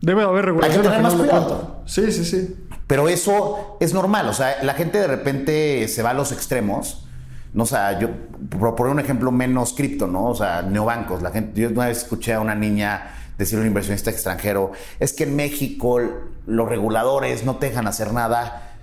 Debe 0.00 0.22
haber 0.22 0.46
regulación. 0.46 0.78
Hay 0.78 0.82
que 0.82 0.88
tener 0.88 1.02
más 1.02 1.14
cuidado. 1.14 1.82
Sí, 1.86 2.10
sí, 2.12 2.24
sí. 2.24 2.56
Pero 2.86 3.08
eso 3.08 3.76
es 3.80 3.94
normal. 3.94 4.28
O 4.28 4.32
sea, 4.32 4.62
la 4.62 4.74
gente 4.74 4.98
de 4.98 5.06
repente 5.06 5.86
se 5.88 6.02
va 6.02 6.10
a 6.10 6.14
los 6.14 6.32
extremos. 6.32 7.06
No, 7.52 7.64
o 7.64 7.66
sea, 7.66 7.98
yo, 7.98 8.08
por 8.48 8.74
poner 8.74 8.92
un 8.92 9.00
ejemplo 9.00 9.30
menos 9.30 9.74
cripto, 9.74 10.06
¿no? 10.06 10.26
O 10.26 10.34
sea, 10.34 10.62
neobancos. 10.62 11.22
La 11.22 11.30
gente, 11.30 11.60
yo 11.60 11.68
una 11.68 11.86
vez 11.86 11.98
escuché 11.98 12.32
a 12.32 12.40
una 12.40 12.54
niña 12.54 13.14
decir 13.38 13.58
a 13.58 13.62
un 13.62 13.66
inversionista 13.66 14.10
extranjero, 14.10 14.72
es 14.98 15.12
que 15.12 15.24
en 15.24 15.34
México 15.34 16.00
los 16.46 16.68
reguladores 16.68 17.44
no 17.44 17.56
te 17.56 17.66
dejan 17.66 17.86
hacer 17.86 18.12
nada. 18.12 18.74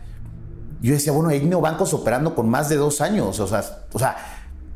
Yo 0.82 0.94
decía, 0.94 1.12
bueno, 1.12 1.30
hay 1.30 1.42
neobancos 1.42 1.94
operando 1.94 2.36
con 2.36 2.50
más 2.50 2.70
de 2.70 2.76
dos 2.76 3.02
años. 3.02 3.40
O 3.40 3.48
sea, 3.48 3.64
o 3.94 4.00
sea, 4.00 4.18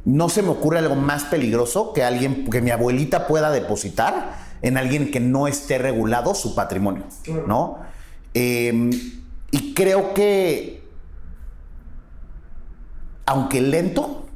no 0.06 0.30
se 0.30 0.42
me 0.42 0.50
ocurre 0.50 0.80
algo 0.80 0.96
más 0.96 1.24
peligroso 1.26 1.94
que 1.94 2.04
alguien, 2.04 2.50
que 2.50 2.62
mi 2.62 2.72
abuelita 2.72 3.28
pueda 3.28 3.52
depositar 3.52 4.51
en 4.62 4.78
alguien 4.78 5.12
que 5.12 5.20
no 5.20 5.48
esté 5.48 5.78
regulado 5.78 6.36
su 6.36 6.56
patrimonio, 6.56 7.06
¿no? 7.48 7.80
Em, 8.34 8.92
y 9.52 9.74
creo 9.74 10.14
que, 10.14 10.84
aunque 13.26 13.62
lento, 13.62 14.28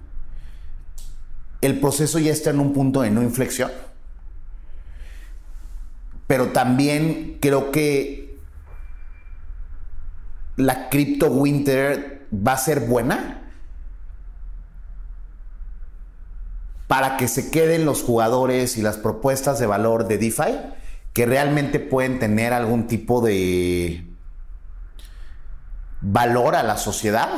el 1.62 1.80
proceso 1.80 2.20
ya 2.20 2.32
está 2.32 2.50
en 2.50 2.60
un 2.60 2.74
punto 2.74 3.02
de 3.02 3.12
no 3.12 3.24
inflexión. 3.24 3.72
Pero 6.28 6.50
también 6.50 7.38
creo 7.40 7.72
que 7.72 8.40
la 10.58 10.90
Crypto 10.90 11.28
Winter 11.28 12.28
va 12.32 12.54
a 12.54 12.58
ser 12.58 12.82
buena 12.82 13.45
para 16.88 17.18
que 17.18 17.28
se 17.28 17.52
queden 17.52 17.86
los 17.86 18.04
jugadores 18.04 18.78
y 18.78 18.82
las 18.82 18.98
propuestas 18.98 19.60
de 19.60 19.66
valor 19.66 20.08
de 20.08 20.18
DeFi 20.18 20.58
que 21.14 21.26
realmente 21.26 21.80
pueden 21.80 22.20
tener 22.20 22.54
algún 22.54 22.88
tipo 22.88 23.22
de 23.22 24.06
valor 26.02 26.56
a 26.56 26.64
la 26.64 26.78
sociedad 26.78 27.30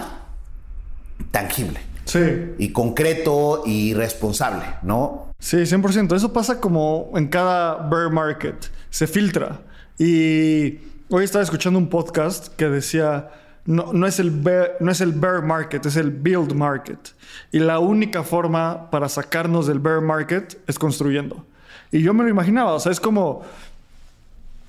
tangible. 1.31 1.79
Sí. 2.05 2.53
Y 2.57 2.71
concreto 2.71 3.63
y 3.65 3.93
responsable, 3.93 4.65
¿no? 4.81 5.33
Sí, 5.39 5.57
100%. 5.57 6.15
Eso 6.15 6.33
pasa 6.33 6.59
como 6.59 7.11
en 7.15 7.27
cada 7.27 7.75
bear 7.87 8.11
market. 8.11 8.71
Se 8.89 9.07
filtra. 9.07 9.59
Y 9.97 10.79
hoy 11.09 11.23
estaba 11.23 11.43
escuchando 11.43 11.77
un 11.77 11.89
podcast 11.89 12.47
que 12.55 12.69
decía 12.69 13.29
no, 13.67 14.07
es 14.07 14.19
el 14.19 14.31
bear, 14.31 14.77
no 14.79 14.91
es 14.91 15.01
el 15.01 15.11
bear 15.11 15.43
market, 15.43 15.85
es 15.85 15.97
el 15.97 16.09
build 16.09 16.53
market. 16.53 17.13
Y 17.51 17.59
la 17.59 17.79
única 17.79 18.23
forma 18.23 18.89
para 18.89 19.09
sacarnos 19.09 19.67
del 19.67 19.79
bear 19.79 19.99
market 20.01 20.57
es 20.67 20.79
construyendo. 20.79 21.45
Y 21.91 22.01
yo 22.01 22.13
me 22.13 22.23
lo 22.23 22.29
imaginaba, 22.29 22.73
o 22.73 22.79
sea, 22.79 22.91
es 22.91 22.99
como... 22.99 23.43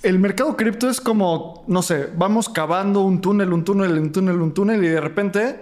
El 0.03 0.21
mercado 0.21 0.57
cripto 0.57 0.89
es 0.89 1.01
como, 1.01 1.65
no 1.67 1.83
sé, 1.83 2.09
vamos 2.17 2.49
cavando 2.49 3.01
un 3.01 3.21
túnel, 3.21 3.53
un 3.53 3.65
túnel, 3.65 3.99
un 3.99 4.13
túnel, 4.13 4.41
un 4.41 4.55
túnel 4.55 4.85
y 4.85 4.89
de 4.89 5.01
repente 5.01 5.61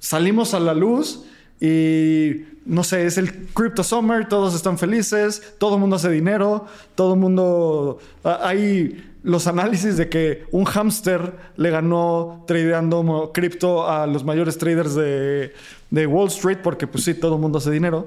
salimos 0.00 0.52
a 0.52 0.58
la 0.58 0.74
luz 0.74 1.24
y 1.60 2.44
no 2.66 2.82
sé, 2.84 3.06
es 3.06 3.18
el 3.18 3.46
Crypto 3.46 3.84
Summer, 3.84 4.28
todos 4.28 4.54
están 4.54 4.78
felices, 4.78 5.54
todo 5.58 5.74
el 5.74 5.80
mundo 5.80 5.96
hace 5.96 6.10
dinero, 6.10 6.66
todo 6.94 7.14
el 7.14 7.20
mundo... 7.20 7.98
Hay 8.24 9.07
los 9.22 9.46
análisis 9.46 9.96
de 9.96 10.08
que 10.08 10.44
un 10.50 10.64
hámster 10.64 11.36
le 11.56 11.70
ganó 11.70 12.44
tradeando 12.46 13.30
cripto 13.34 13.88
a 13.88 14.06
los 14.06 14.24
mayores 14.24 14.58
traders 14.58 14.94
de, 14.94 15.52
de 15.90 16.06
Wall 16.06 16.28
Street, 16.28 16.58
porque 16.62 16.86
pues 16.86 17.04
sí, 17.04 17.14
todo 17.14 17.34
el 17.34 17.40
mundo 17.40 17.58
hace 17.58 17.70
dinero. 17.70 18.06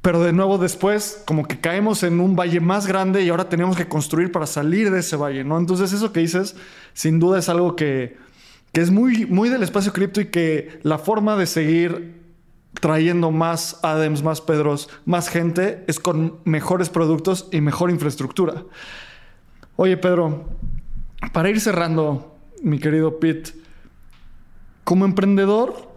Pero 0.00 0.22
de 0.22 0.32
nuevo 0.32 0.58
después, 0.58 1.22
como 1.26 1.46
que 1.46 1.60
caemos 1.60 2.02
en 2.02 2.18
un 2.20 2.34
valle 2.34 2.60
más 2.60 2.86
grande 2.86 3.22
y 3.22 3.28
ahora 3.28 3.48
tenemos 3.48 3.76
que 3.76 3.86
construir 3.86 4.32
para 4.32 4.46
salir 4.46 4.90
de 4.90 5.00
ese 5.00 5.16
valle, 5.16 5.44
¿no? 5.44 5.58
Entonces 5.58 5.92
eso 5.92 6.12
que 6.12 6.20
dices, 6.20 6.56
sin 6.92 7.20
duda 7.20 7.38
es 7.38 7.48
algo 7.48 7.76
que, 7.76 8.16
que 8.72 8.80
es 8.80 8.90
muy, 8.90 9.26
muy 9.26 9.48
del 9.48 9.62
espacio 9.62 9.92
cripto 9.92 10.20
y 10.20 10.26
que 10.26 10.80
la 10.82 10.98
forma 10.98 11.36
de 11.36 11.46
seguir 11.46 12.20
trayendo 12.80 13.30
más 13.30 13.78
Adams, 13.82 14.24
más 14.24 14.40
Pedros, 14.40 14.88
más 15.04 15.28
gente 15.28 15.84
es 15.86 16.00
con 16.00 16.40
mejores 16.44 16.88
productos 16.88 17.48
y 17.52 17.60
mejor 17.60 17.90
infraestructura. 17.90 18.64
Oye, 19.76 19.96
Pedro, 19.96 20.44
para 21.32 21.48
ir 21.48 21.60
cerrando, 21.60 22.36
mi 22.62 22.78
querido 22.78 23.18
Pete, 23.18 23.52
como 24.84 25.04
emprendedor, 25.06 25.88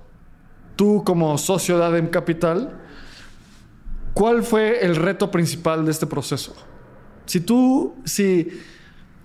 tú 0.76 1.04
como 1.04 1.38
socio 1.38 1.78
de 1.78 1.86
Adem 1.86 2.08
Capital, 2.08 2.80
¿cuál 4.14 4.44
fue 4.44 4.86
el 4.86 4.96
reto 4.96 5.30
principal 5.30 5.86
de 5.86 5.92
este 5.92 6.08
proceso? 6.08 6.56
Si 7.26 7.42
tú, 7.42 7.96
si, 8.06 8.48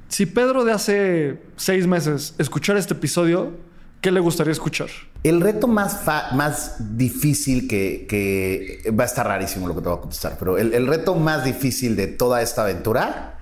si 0.08 0.26
Pedro 0.26 0.64
de 0.64 0.72
hace 0.72 1.42
seis 1.56 1.86
meses 1.86 2.34
escuchara 2.38 2.80
este 2.80 2.94
episodio, 2.94 3.52
¿qué 4.00 4.10
le 4.10 4.18
gustaría 4.18 4.52
escuchar? 4.52 4.88
El 5.22 5.40
reto 5.42 5.68
más, 5.68 6.02
más 6.34 6.96
difícil 6.96 7.68
que, 7.68 8.82
va 8.98 9.04
a 9.04 9.06
estar 9.06 9.26
rarísimo 9.26 9.68
lo 9.68 9.76
que 9.76 9.82
te 9.82 9.88
voy 9.88 9.98
a 9.98 10.00
contestar, 10.00 10.36
pero 10.40 10.58
el 10.58 10.86
reto 10.88 11.14
más 11.14 11.44
difícil 11.44 11.94
de 11.94 12.08
toda 12.08 12.42
esta 12.42 12.62
aventura 12.62 13.36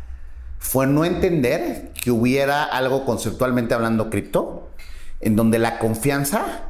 fue 0.59 0.87
no 0.87 1.05
entender 1.05 1.93
que 2.01 2.11
hubiera 2.11 2.65
algo 2.65 3.05
conceptualmente 3.05 3.75
hablando 3.75 4.11
cripto, 4.11 4.71
en 5.21 5.37
donde 5.37 5.59
la 5.59 5.79
confianza 5.79 6.65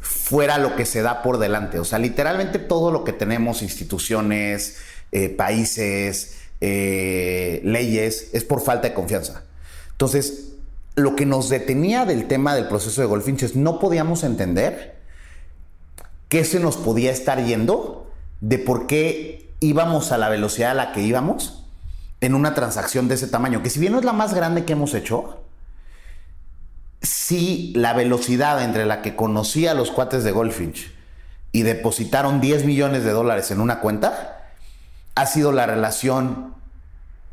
fuera 0.00 0.58
lo 0.58 0.76
que 0.76 0.86
se 0.86 1.02
da 1.02 1.22
por 1.22 1.38
delante. 1.38 1.78
O 1.78 1.84
sea, 1.84 1.98
literalmente 1.98 2.58
todo 2.58 2.90
lo 2.90 3.04
que 3.04 3.12
tenemos, 3.12 3.62
instituciones, 3.62 4.78
eh, 5.12 5.28
países, 5.28 6.38
eh, 6.60 7.60
leyes, 7.64 8.30
es 8.32 8.44
por 8.44 8.60
falta 8.60 8.88
de 8.88 8.94
confianza. 8.94 9.44
Entonces, 9.92 10.52
lo 10.94 11.14
que 11.14 11.26
nos 11.26 11.48
detenía 11.48 12.06
del 12.06 12.26
tema 12.26 12.54
del 12.54 12.68
proceso 12.68 13.00
de 13.00 13.06
Goldfinch 13.06 13.42
es 13.42 13.56
no 13.56 13.78
podíamos 13.78 14.24
entender 14.24 14.96
qué 16.28 16.44
se 16.44 16.58
nos 16.58 16.76
podía 16.76 17.12
estar 17.12 17.44
yendo 17.44 18.10
de 18.40 18.58
por 18.58 18.86
qué 18.86 19.50
íbamos 19.60 20.12
a 20.12 20.18
la 20.18 20.28
velocidad 20.28 20.72
a 20.72 20.74
la 20.74 20.92
que 20.92 21.02
íbamos 21.02 21.65
en 22.20 22.34
una 22.34 22.54
transacción 22.54 23.08
de 23.08 23.14
ese 23.16 23.28
tamaño, 23.28 23.62
que 23.62 23.70
si 23.70 23.78
bien 23.78 23.92
no 23.92 23.98
es 23.98 24.04
la 24.04 24.12
más 24.12 24.34
grande 24.34 24.64
que 24.64 24.72
hemos 24.72 24.94
hecho, 24.94 25.42
sí 27.02 27.72
la 27.76 27.92
velocidad 27.92 28.62
entre 28.62 28.86
la 28.86 29.02
que 29.02 29.16
conocí 29.16 29.66
a 29.66 29.74
los 29.74 29.90
cuates 29.90 30.24
de 30.24 30.32
Goldfinch 30.32 30.92
y 31.52 31.62
depositaron 31.62 32.40
10 32.40 32.64
millones 32.64 33.04
de 33.04 33.12
dólares 33.12 33.50
en 33.50 33.60
una 33.60 33.80
cuenta, 33.80 34.52
ha 35.14 35.26
sido 35.26 35.52
la 35.52 35.66
relación 35.66 36.54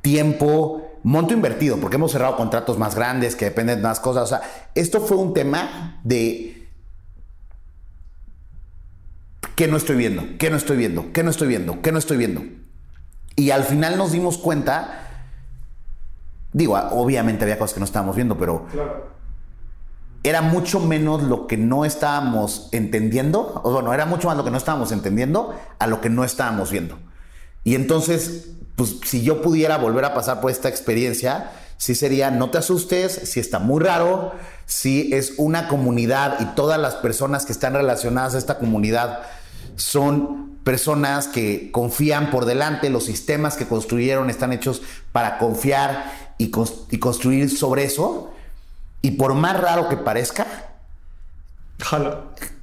tiempo, 0.01 0.99
monto 1.03 1.33
invertido, 1.33 1.77
porque 1.77 1.95
hemos 1.95 2.11
cerrado 2.11 2.35
contratos 2.35 2.77
más 2.77 2.95
grandes 2.95 3.35
que 3.35 3.45
dependen 3.45 3.77
de 3.77 3.83
más 3.83 3.99
cosas. 3.99 4.23
O 4.23 4.27
sea, 4.27 4.41
esto 4.75 5.01
fue 5.01 5.17
un 5.17 5.33
tema 5.33 5.99
de 6.03 6.67
¿qué 9.55 9.67
no 9.67 9.77
estoy 9.77 9.95
viendo? 9.95 10.23
¿Qué 10.37 10.49
no 10.49 10.57
estoy 10.57 10.77
viendo? 10.77 11.11
¿Qué 11.13 11.23
no 11.23 11.29
estoy 11.29 11.47
viendo? 11.47 11.81
¿Qué 11.81 11.91
no 11.91 11.99
estoy 11.99 12.17
viendo? 12.17 12.43
Y 13.35 13.51
al 13.51 13.63
final 13.63 13.97
nos 13.97 14.11
dimos 14.11 14.37
cuenta, 14.37 15.07
digo, 16.51 16.75
obviamente 16.91 17.43
había 17.43 17.57
cosas 17.57 17.73
que 17.73 17.79
no 17.79 17.85
estábamos 17.85 18.15
viendo, 18.15 18.37
pero 18.37 18.67
era 20.23 20.41
mucho 20.41 20.79
menos 20.79 21.23
lo 21.23 21.47
que 21.47 21.57
no 21.57 21.83
estábamos 21.83 22.69
entendiendo, 22.71 23.61
o 23.63 23.71
bueno, 23.71 23.93
era 23.93 24.05
mucho 24.05 24.27
más 24.27 24.37
lo 24.37 24.43
que 24.43 24.51
no 24.51 24.57
estábamos 24.57 24.91
entendiendo 24.91 25.53
a 25.79 25.87
lo 25.87 25.99
que 25.99 26.09
no 26.09 26.23
estábamos 26.23 26.71
viendo. 26.71 26.97
Y 27.63 27.75
entonces, 27.75 28.49
pues 28.75 28.97
si 29.03 29.23
yo 29.23 29.41
pudiera 29.41 29.77
volver 29.77 30.05
a 30.05 30.13
pasar 30.13 30.39
por 30.39 30.51
esta 30.51 30.69
experiencia, 30.69 31.51
sí 31.77 31.95
sería, 31.95 32.31
no 32.31 32.49
te 32.51 32.57
asustes, 32.57 33.13
si 33.13 33.39
está 33.39 33.59
muy 33.59 33.83
raro, 33.83 34.31
si 34.65 35.13
es 35.13 35.33
una 35.37 35.67
comunidad 35.67 36.39
y 36.39 36.45
todas 36.55 36.79
las 36.79 36.95
personas 36.95 37.45
que 37.45 37.51
están 37.51 37.73
relacionadas 37.73 38.35
a 38.35 38.37
esta 38.37 38.57
comunidad 38.59 39.19
son 39.75 40.52
personas 40.63 41.27
que 41.27 41.71
confían 41.71 42.31
por 42.31 42.45
delante, 42.45 42.89
los 42.89 43.05
sistemas 43.05 43.55
que 43.55 43.67
construyeron 43.67 44.29
están 44.29 44.53
hechos 44.53 44.81
para 45.11 45.37
confiar 45.37 46.33
y, 46.37 46.49
construir 46.49 47.49
sobre 47.49 47.83
eso. 47.83 48.31
Y 49.01 49.11
por 49.11 49.33
más 49.33 49.59
raro 49.59 49.89
que 49.89 49.97
parezca, 49.97 50.47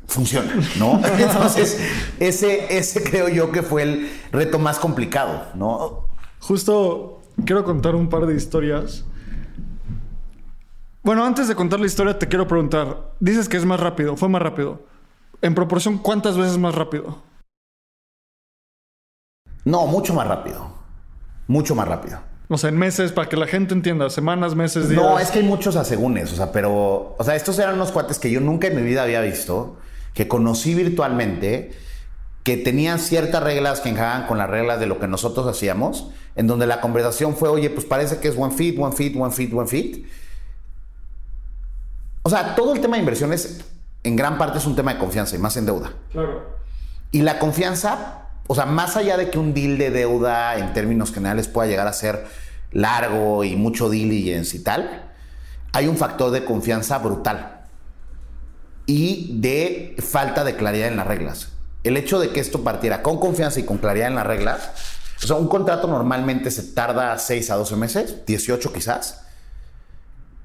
funciona, 0.07 0.55
¿no? 0.79 1.01
Entonces, 1.19 1.79
ese, 2.19 2.77
ese 2.77 3.03
creo 3.03 3.29
yo 3.29 3.53
que 3.53 3.63
fue 3.63 3.83
el 3.83 4.11
reto 4.33 4.59
más 4.59 4.79
complicado, 4.79 5.49
¿no? 5.55 6.07
Justo 6.41 7.23
quiero 7.45 7.65
contar 7.65 7.95
un 7.95 8.09
par 8.09 8.27
de 8.27 8.35
historias. 8.35 9.05
Bueno, 11.03 11.25
antes 11.25 11.49
de 11.49 11.55
contar 11.55 11.81
la 11.81 11.87
historia, 11.87 12.19
te 12.19 12.29
quiero 12.29 12.47
preguntar. 12.47 13.13
Dices 13.21 13.49
que 13.49 13.57
es 13.57 13.65
más 13.65 13.81
rápido, 13.81 14.17
fue 14.17 14.29
más 14.29 14.41
rápido. 14.41 14.83
En 15.43 15.55
proporción, 15.55 15.99
¿cuántas 15.99 16.37
veces 16.37 16.59
más 16.59 16.75
rápido? 16.75 17.30
No, 19.65 19.87
mucho 19.87 20.15
más 20.15 20.27
rápido. 20.27 20.73
Mucho 21.47 21.75
más 21.75 21.89
rápido. 21.89 22.19
O 22.49 22.59
sea, 22.59 22.71
en 22.71 22.79
meses, 22.79 23.13
para 23.13 23.29
que 23.29 23.37
la 23.37 23.47
gente 23.47 23.75
entienda, 23.75 24.11
semanas, 24.11 24.57
meses, 24.57 24.89
días. 24.89 25.01
No, 25.01 25.19
es 25.19 25.31
que 25.31 25.39
hay 25.39 25.45
muchos 25.45 25.77
asegúnes, 25.77 26.33
o 26.33 26.37
sea, 26.37 26.51
pero, 26.51 27.15
o 27.17 27.25
sea, 27.25 27.37
estos 27.37 27.57
eran 27.61 27.77
unos 27.77 27.93
cuates 27.93 28.19
que 28.19 28.29
yo 28.29 28.41
nunca 28.41 28.67
en 28.67 28.75
mi 28.75 28.83
vida 28.83 29.05
había 29.05 29.21
visto, 29.21 29.77
que 30.15 30.27
conocí 30.27 30.75
virtualmente, 30.75 31.71
que 32.43 32.57
tenían 32.57 32.99
ciertas 32.99 33.43
reglas 33.43 33.81
que 33.81 33.91
encajaban 33.91 34.27
con 34.27 34.39
las 34.39 34.51
reglas 34.51 34.81
de 34.81 34.87
lo 34.87 34.99
que 34.99 35.07
nosotros 35.07 35.47
hacíamos, 35.47 36.11
en 36.35 36.49
donde 36.49 36.67
la 36.67 36.81
conversación 36.81 37.37
fue, 37.37 37.49
oye, 37.49 37.71
pues 37.71 37.87
parece 37.87 38.19
que 38.19 38.27
es 38.27 38.37
one 38.37 38.53
fit, 38.53 38.77
one 38.77 38.97
fit, 38.97 39.15
one 39.17 39.33
fit, 39.33 39.55
one 39.55 39.69
fit. 39.69 40.07
O 42.23 42.31
sea, 42.31 42.57
todo 42.57 42.75
el 42.75 42.81
tema 42.81 42.97
de 42.97 43.01
inversiones 43.01 43.65
en 44.03 44.17
gran 44.17 44.39
parte 44.39 44.59
es 44.59 44.67
un 44.67 44.75
tema 44.75 44.93
de 44.95 44.99
confianza 44.99 45.37
y 45.37 45.39
más 45.39 45.57
en 45.57 45.67
deuda. 45.67 45.93
Claro. 46.11 46.59
Y 47.13 47.23
la 47.23 47.39
confianza 47.39 48.20
o 48.51 48.55
sea, 48.57 48.67
más 48.67 48.97
allá 48.97 49.17
de 49.17 49.31
que 49.31 49.39
un 49.39 49.55
deal 49.55 49.79
de 49.79 49.93
deuda 49.93 50.59
en 50.59 50.73
términos 50.73 51.13
generales 51.13 51.47
pueda 51.47 51.69
llegar 51.69 51.87
a 51.87 51.93
ser 51.93 52.27
largo 52.73 53.45
y 53.45 53.55
mucho 53.55 53.89
diligence 53.89 54.57
y 54.57 54.61
tal, 54.65 55.13
hay 55.73 55.87
un 55.87 55.97
factor 55.97 56.33
de 56.33 56.45
confianza 56.45 56.99
brutal 56.99 57.61
y 58.87 59.39
de 59.39 59.95
falta 60.01 60.43
de 60.43 60.57
claridad 60.57 60.89
en 60.89 60.97
las 60.97 61.07
reglas. 61.07 61.51
El 61.85 61.97
hecho 61.97 62.19
de 62.19 62.31
que 62.31 62.41
esto 62.41 62.65
partiera 62.65 63.05
con 63.05 63.21
confianza 63.21 63.61
y 63.61 63.63
con 63.63 63.79
claridad 63.79 64.09
en 64.09 64.17
las 64.17 64.27
reglas, 64.27 64.71
o 65.23 65.27
sea, 65.29 65.37
un 65.37 65.47
contrato 65.47 65.87
normalmente 65.87 66.51
se 66.51 66.65
tarda 66.65 67.17
6 67.17 67.53
a 67.53 67.55
12 67.55 67.77
meses, 67.77 68.27
18 68.27 68.73
quizás, 68.73 69.27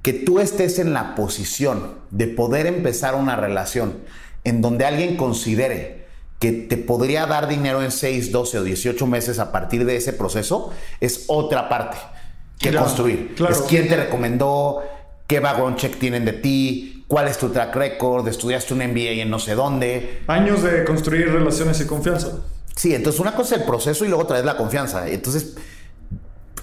que 0.03 0.13
tú 0.13 0.39
estés 0.39 0.77
en 0.77 0.93
la 0.93 1.15
posición 1.15 1.95
de 2.11 2.27
poder 2.27 2.67
empezar 2.67 3.15
una 3.15 3.35
relación 3.35 3.97
en 4.43 4.61
donde 4.61 4.85
alguien 4.85 5.17
considere 5.17 6.04
que 6.45 6.51
te 6.51 6.77
podría 6.77 7.25
dar 7.25 7.47
dinero 7.47 7.81
en 7.81 7.89
6, 7.89 8.31
12 8.31 8.59
o 8.59 8.63
18 8.63 9.07
meses 9.07 9.39
a 9.39 9.51
partir 9.51 9.83
de 9.83 9.95
ese 9.95 10.13
proceso, 10.13 10.71
es 11.01 11.23
otra 11.25 11.67
parte 11.69 11.97
que 12.59 12.71
construir. 12.71 13.35
Es 13.49 13.61
quién 13.61 13.87
te 13.87 13.95
recomendó, 13.95 14.83
qué 15.25 15.39
background 15.39 15.77
check 15.77 15.97
tienen 15.97 16.23
de 16.23 16.33
ti, 16.33 17.03
cuál 17.07 17.27
es 17.29 17.39
tu 17.39 17.49
track 17.49 17.75
record, 17.75 18.27
estudiaste 18.27 18.75
un 18.75 18.81
MBA 18.81 19.23
en 19.23 19.31
no 19.31 19.39
sé 19.39 19.55
dónde. 19.55 20.21
Años 20.27 20.61
de 20.61 20.85
construir 20.85 21.31
relaciones 21.33 21.81
y 21.81 21.87
confianza. 21.87 22.27
Sí, 22.75 22.93
entonces 22.93 23.19
una 23.19 23.33
cosa 23.33 23.55
es 23.55 23.61
el 23.61 23.67
proceso 23.67 24.05
y 24.05 24.09
luego 24.09 24.21
otra 24.21 24.35
vez 24.35 24.45
la 24.45 24.55
confianza. 24.55 25.07
Entonces, 25.07 25.55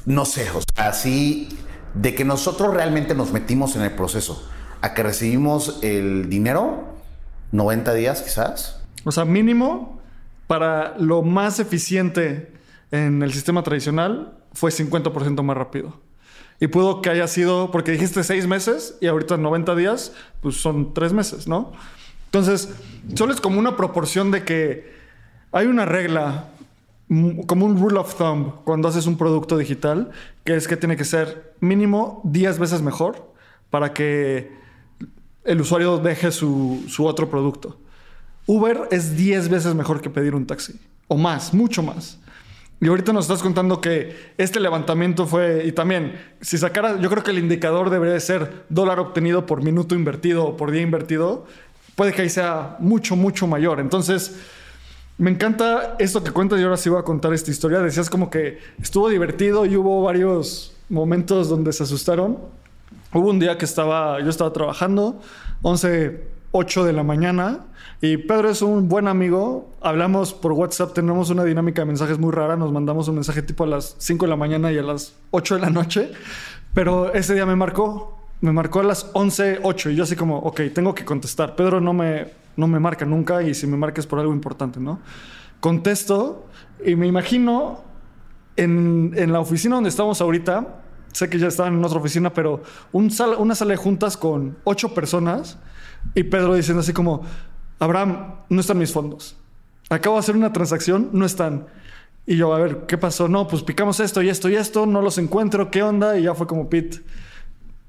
no 0.07 0.24
sé, 0.24 0.49
o 0.51 0.61
sea, 0.61 0.91
así 0.91 1.49
de 1.95 2.14
que 2.14 2.24
nosotros 2.24 2.72
realmente 2.72 3.16
nos 3.16 3.33
metimos 3.33 3.74
en 3.74 3.83
el 3.83 3.91
proceso 3.91 4.49
a 4.80 4.95
que 4.95 5.03
recibimos 5.03 5.80
el 5.83 6.28
dinero, 6.28 6.85
90 7.51 7.95
días 7.95 8.22
quizás. 8.22 8.82
O 9.05 9.13
sea, 9.13 9.25
mínimo 9.25 10.01
para 10.47 10.97
lo 10.99 11.23
más 11.23 11.61
eficiente 11.61 12.53
en 12.91 13.23
el 13.23 13.33
sistema 13.33 13.63
tradicional 13.63 14.39
fue 14.53 14.71
50% 14.71 15.43
más 15.43 15.57
rápido. 15.57 16.01
Y 16.61 16.69
pudo 16.69 17.03
que 17.03 17.11
haya 17.11 17.27
sido, 17.27 17.71
porque 17.71 17.91
dijiste 17.91 18.23
seis 18.23 18.47
meses 18.47 18.97
y 19.01 19.07
ahorita 19.07 19.37
90 19.37 19.75
días, 19.75 20.13
pues 20.41 20.57
son 20.57 20.95
tres 20.95 21.13
meses, 21.13 21.49
¿no? 21.49 21.73
Entonces, 22.27 22.71
solo 23.15 23.33
es 23.33 23.41
como 23.41 23.59
una 23.59 23.77
proporción 23.77 24.31
de 24.31 24.45
que 24.45 24.93
hay 25.51 25.67
una 25.67 25.87
regla, 25.87 26.51
mm, 27.09 27.41
como 27.43 27.67
un 27.67 27.79
rule 27.81 27.99
of 27.99 28.15
thumb, 28.15 28.63
cuando 28.65 28.89
haces 28.89 29.07
un 29.07 29.19
producto 29.19 29.59
digital, 29.59 30.11
que 30.45 30.55
es 30.55 30.69
que 30.69 30.77
tiene 30.77 30.97
que 30.97 31.05
ser 31.05 31.55
mínimo 31.61 32.21
10 32.25 32.59
veces 32.59 32.81
mejor 32.81 33.33
para 33.71 33.93
que 33.93 34.53
el 35.45 35.61
usuario 35.61 35.99
deje 35.99 36.31
su, 36.31 36.85
su 36.89 37.07
otro 37.07 37.29
producto. 37.29 37.79
Uber 38.47 38.88
es 38.90 39.16
10 39.16 39.49
veces 39.49 39.74
mejor 39.74 40.01
que 40.01 40.11
pedir 40.11 40.34
un 40.34 40.47
taxi. 40.47 40.78
O 41.09 41.16
más, 41.16 41.55
mucho 41.55 41.82
más. 41.82 42.18
Y 42.80 42.88
ahorita 42.88 43.12
nos 43.12 43.26
estás 43.26 43.43
contando 43.43 43.80
que 43.80 44.16
este 44.38 44.59
levantamiento 44.59 45.26
fue, 45.26 45.64
y 45.64 45.70
también, 45.70 46.20
si 46.40 46.59
sacara, 46.59 46.99
yo 47.01 47.09
creo 47.09 47.22
que 47.22 47.30
el 47.30 47.38
indicador 47.38 47.90
debería 47.90 48.18
ser 48.18 48.64
dólar 48.68 48.99
obtenido 48.99 49.47
por 49.47 49.62
minuto 49.62 49.95
invertido 49.95 50.47
o 50.47 50.57
por 50.57 50.72
día 50.72 50.82
invertido, 50.82 51.47
puede 51.95 52.12
que 52.12 52.22
ahí 52.22 52.28
sea 52.28 52.76
mucho, 52.80 53.14
mucho 53.14 53.47
mayor. 53.47 53.78
Entonces, 53.78 54.34
me 55.16 55.30
encanta 55.30 55.95
esto 56.01 56.24
que 56.24 56.32
cuentas 56.32 56.59
y 56.59 56.64
ahora 56.64 56.76
sí 56.76 56.88
voy 56.88 56.99
a 56.99 57.05
contar 57.05 57.32
esta 57.32 57.53
historia. 57.53 57.78
Decías 57.78 58.11
como 58.11 58.30
que 58.30 58.59
estuvo 58.80 59.09
divertido 59.09 59.64
y 59.64 59.76
hubo 59.76 60.03
varios 60.03 60.74
momentos 60.88 61.49
donde 61.49 61.72
se 61.72 61.84
asustaron. 61.84 62.38
Hubo 63.14 63.30
un 63.30 63.38
día 63.38 63.59
que 63.59 63.64
estaba, 63.64 64.20
yo 64.20 64.28
estaba 64.28 64.53
trabajando, 64.53 65.20
11, 65.62 66.32
8 66.53 66.85
de 66.85 66.93
la 66.93 67.03
mañana, 67.03 67.67
y 68.05 68.17
Pedro 68.17 68.51
es 68.51 68.63
un 68.63 68.89
buen 68.89 69.07
amigo. 69.07 69.71
Hablamos 69.81 70.35
por 70.35 70.51
WhatsApp, 70.51 70.93
tenemos 70.93 71.31
una 71.31 71.45
dinámica 71.45 71.83
de 71.83 71.87
mensajes 71.87 72.19
muy 72.19 72.33
rara. 72.33 72.57
Nos 72.57 72.73
mandamos 72.73 73.07
un 73.07 73.15
mensaje 73.15 73.43
tipo 73.43 73.63
a 73.63 73.69
las 73.69 73.95
5 73.99 74.27
de 74.27 74.29
la 74.29 74.35
mañana 74.35 74.73
y 74.73 74.79
a 74.79 74.83
las 74.83 75.15
8 75.31 75.55
de 75.55 75.61
la 75.61 75.71
noche. 75.71 76.11
Pero 76.75 77.15
ese 77.15 77.35
día 77.35 77.47
me 77.47 77.55
marcó, 77.55 78.19
me 78.41 78.51
marcó 78.51 78.81
a 78.81 78.83
las 78.83 79.09
11, 79.13 79.61
8 79.63 79.91
y 79.91 79.95
yo 79.95 80.03
así 80.03 80.17
como, 80.17 80.39
ok, 80.39 80.63
tengo 80.75 80.97
que 80.97 81.05
contestar. 81.05 81.55
Pedro 81.55 81.81
no 81.81 81.93
me, 81.93 82.33
no 82.57 82.67
me 82.67 82.81
marca 82.81 83.05
nunca 83.05 83.41
y 83.41 83.55
si 83.55 83.69
me 83.69 83.77
marca 83.77 84.01
es 84.01 84.07
por 84.09 84.19
algo 84.19 84.33
importante, 84.33 84.81
¿no? 84.81 84.99
Contesto 85.61 86.47
y 86.85 86.97
me 86.97 87.07
imagino 87.07 87.85
en, 88.57 89.13
en 89.15 89.33
la 89.33 89.39
oficina 89.39 89.77
donde 89.77 89.91
estamos 89.91 90.21
ahorita, 90.21 90.83
sé 91.13 91.31
que 91.31 91.39
ya 91.39 91.47
estaban 91.47 91.75
en 91.75 91.85
otra 91.85 92.01
oficina, 92.01 92.35
pero 92.35 92.65
un 92.91 93.13
sala, 93.13 93.37
una 93.37 93.55
sala 93.55 93.71
de 93.71 93.77
juntas 93.77 94.17
con 94.17 94.57
ocho 94.65 94.93
personas 94.93 95.57
y 96.15 96.25
Pedro 96.25 96.55
diciendo 96.55 96.81
así 96.81 96.93
como, 96.93 97.23
Abraham, 97.79 98.37
no 98.49 98.61
están 98.61 98.79
mis 98.79 98.93
fondos. 98.93 99.37
Acabo 99.89 100.17
de 100.17 100.21
hacer 100.21 100.37
una 100.37 100.53
transacción, 100.53 101.11
no 101.13 101.27
están. 101.27 101.67
Y 102.27 102.37
yo, 102.37 102.55
a 102.55 102.59
ver, 102.59 102.87
¿qué 102.87 102.97
pasó? 102.97 103.29
No, 103.29 103.49
pues 103.49 103.63
picamos 103.63 103.99
esto 104.01 104.23
y 104.23 104.29
esto 104.29 104.49
y 104.49 104.55
esto, 104.55 104.87
no 104.87 105.03
los 105.03 105.19
encuentro, 105.19 105.71
¿qué 105.71 105.83
onda? 105.83 106.19
Y 106.19 106.23
ya 106.23 106.35
fue 106.35 106.47
como, 106.47 106.69
Pete, 106.69 107.01